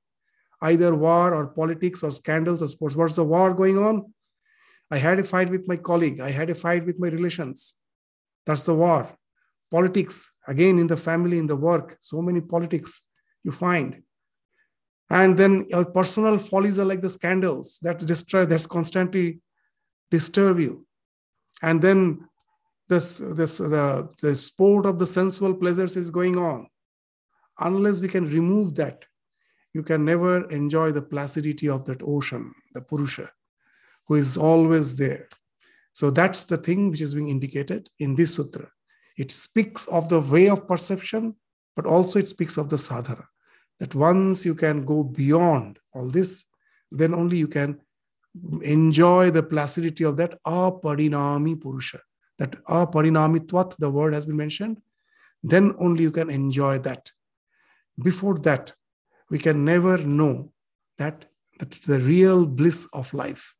Either 0.61 0.95
war 0.95 1.33
or 1.33 1.47
politics 1.47 2.01
or 2.03 2.11
scandals 2.11 2.61
or 2.61 2.67
sports. 2.67 2.95
What's 2.95 3.15
the 3.15 3.23
war 3.23 3.53
going 3.53 3.77
on? 3.77 4.13
I 4.89 4.97
had 4.97 5.19
a 5.19 5.23
fight 5.23 5.49
with 5.49 5.67
my 5.67 5.75
colleague. 5.75 6.19
I 6.19 6.31
had 6.31 6.49
a 6.49 6.55
fight 6.55 6.85
with 6.85 6.99
my 6.99 7.07
relations. 7.07 7.75
That's 8.45 8.63
the 8.63 8.75
war. 8.75 9.09
Politics, 9.71 10.31
again, 10.47 10.79
in 10.79 10.87
the 10.87 10.97
family, 10.97 11.37
in 11.37 11.47
the 11.47 11.55
work, 11.55 11.97
so 12.01 12.21
many 12.21 12.39
politics 12.39 13.01
you 13.45 13.51
find. 13.51 14.01
And 15.09 15.37
then 15.37 15.65
your 15.69 15.85
personal 15.85 16.37
follies 16.37 16.79
are 16.79 16.85
like 16.85 17.01
the 17.01 17.09
scandals 17.09 17.79
that 17.83 17.99
destroy, 17.99 18.45
that's 18.45 18.67
constantly 18.67 19.39
disturb 20.11 20.59
you. 20.59 20.85
And 21.61 21.81
then 21.81 22.27
this, 22.89 23.21
this 23.23 23.59
the, 23.59 24.09
the 24.21 24.35
sport 24.35 24.85
of 24.85 24.99
the 24.99 25.05
sensual 25.05 25.53
pleasures 25.53 25.95
is 25.95 26.09
going 26.09 26.37
on. 26.37 26.67
Unless 27.59 28.01
we 28.01 28.09
can 28.09 28.27
remove 28.27 28.75
that, 28.75 29.05
you 29.73 29.83
can 29.83 30.03
never 30.03 30.49
enjoy 30.49 30.91
the 30.91 31.01
placidity 31.01 31.69
of 31.69 31.85
that 31.85 32.01
ocean, 32.03 32.53
the 32.73 32.81
Purusha 32.81 33.29
who 34.07 34.15
is 34.15 34.37
always 34.37 34.95
there. 34.95 35.27
So 35.93 36.09
that's 36.09 36.45
the 36.45 36.57
thing 36.57 36.89
which 36.89 37.01
is 37.01 37.15
being 37.15 37.29
indicated 37.29 37.89
in 37.99 38.15
this 38.15 38.35
sutra. 38.35 38.69
It 39.17 39.31
speaks 39.31 39.87
of 39.87 40.09
the 40.09 40.19
way 40.19 40.49
of 40.49 40.67
perception, 40.67 41.35
but 41.75 41.85
also 41.85 42.19
it 42.19 42.27
speaks 42.27 42.57
of 42.57 42.69
the 42.69 42.77
sadhana. 42.77 43.25
That 43.79 43.93
once 43.93 44.45
you 44.45 44.55
can 44.55 44.85
go 44.85 45.03
beyond 45.03 45.79
all 45.93 46.07
this, 46.07 46.45
then 46.91 47.13
only 47.13 47.37
you 47.37 47.47
can 47.47 47.81
enjoy 48.61 49.31
the 49.31 49.43
placidity 49.43 50.03
of 50.03 50.17
that 50.17 50.41
aparinami 50.43 51.59
purusha. 51.59 51.99
That 52.37 52.63
aparinamitvat, 52.65 53.77
the 53.77 53.89
word 53.89 54.13
has 54.13 54.25
been 54.25 54.37
mentioned, 54.37 54.81
then 55.43 55.73
only 55.79 56.03
you 56.03 56.11
can 56.11 56.29
enjoy 56.29 56.79
that. 56.79 57.11
Before 58.01 58.35
that, 58.39 58.73
we 59.29 59.39
can 59.39 59.63
never 59.63 59.97
know 59.97 60.51
that, 60.97 61.25
that 61.59 61.71
the 61.83 61.99
real 61.99 62.45
bliss 62.45 62.87
of 62.93 63.13
life 63.13 63.55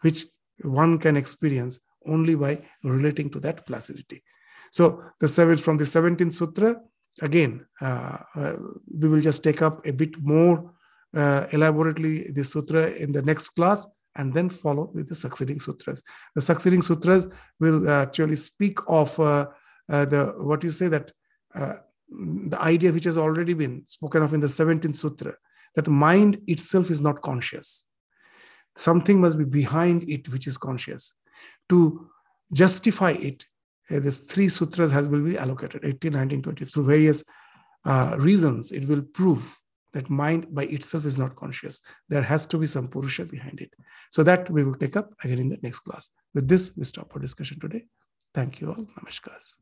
which 0.00 0.26
one 0.62 0.98
can 0.98 1.16
experience 1.16 1.80
only 2.06 2.34
by 2.34 2.60
relating 2.84 3.30
to 3.30 3.40
that 3.40 3.66
placidity. 3.66 4.22
So 4.70 5.02
the 5.20 5.28
from 5.56 5.78
the 5.78 5.84
17th 5.84 6.34
sutra, 6.34 6.80
again, 7.22 7.66
uh, 7.80 8.18
uh, 8.34 8.52
we 8.98 9.08
will 9.08 9.20
just 9.20 9.42
take 9.42 9.62
up 9.62 9.86
a 9.86 9.92
bit 9.92 10.20
more 10.22 10.72
uh, 11.14 11.46
elaborately 11.52 12.30
the 12.32 12.44
sutra 12.44 12.90
in 12.90 13.12
the 13.12 13.22
next 13.22 13.50
class 13.50 13.86
and 14.16 14.34
then 14.34 14.50
follow 14.50 14.90
with 14.94 15.08
the 15.08 15.14
succeeding 15.14 15.60
sutras. 15.60 16.02
The 16.34 16.42
succeeding 16.42 16.82
sutras 16.82 17.28
will 17.60 17.88
actually 17.88 18.36
speak 18.36 18.78
of 18.88 19.16
the 19.16 20.34
what 20.38 20.64
you 20.64 20.70
say 20.70 20.88
that 20.88 21.12
the 21.50 22.58
idea 22.60 22.92
which 22.92 23.04
has 23.04 23.18
already 23.18 23.54
been 23.54 23.82
spoken 23.86 24.22
of 24.22 24.34
in 24.34 24.40
the 24.40 24.46
17th 24.46 24.96
sutra 24.96 25.34
that 25.74 25.86
mind 25.86 26.40
itself 26.46 26.90
is 26.90 27.00
not 27.00 27.20
conscious 27.20 27.84
something 28.76 29.20
must 29.20 29.36
be 29.36 29.44
behind 29.44 30.08
it 30.08 30.28
which 30.30 30.46
is 30.46 30.56
conscious 30.56 31.14
to 31.68 32.08
justify 32.52 33.10
it 33.10 33.44
uh, 33.90 33.98
these 33.98 34.18
three 34.18 34.48
sutras 34.48 34.90
has 34.90 35.08
will 35.08 35.22
be 35.22 35.38
allocated 35.38 35.84
18 35.84 36.12
19 36.12 36.42
20 36.42 36.64
through 36.64 36.84
various 36.84 37.24
uh, 37.84 38.16
reasons 38.18 38.72
it 38.72 38.86
will 38.88 39.02
prove 39.02 39.58
that 39.92 40.10
mind 40.10 40.54
by 40.54 40.64
itself 40.64 41.06
is 41.06 41.18
not 41.18 41.34
conscious. 41.36 41.80
There 42.08 42.22
has 42.22 42.44
to 42.46 42.58
be 42.58 42.66
some 42.66 42.88
purusha 42.88 43.24
behind 43.24 43.60
it. 43.60 43.72
So 44.10 44.22
that 44.22 44.50
we 44.50 44.62
will 44.62 44.74
take 44.74 44.96
up 44.96 45.14
again 45.24 45.38
in 45.38 45.48
the 45.48 45.58
next 45.62 45.80
class. 45.80 46.10
With 46.34 46.46
this 46.46 46.72
we 46.76 46.84
stop 46.84 47.10
our 47.14 47.20
discussion 47.20 47.58
today. 47.58 47.86
Thank 48.34 48.60
you 48.60 48.68
all. 48.68 48.86
Namaskars 48.98 49.54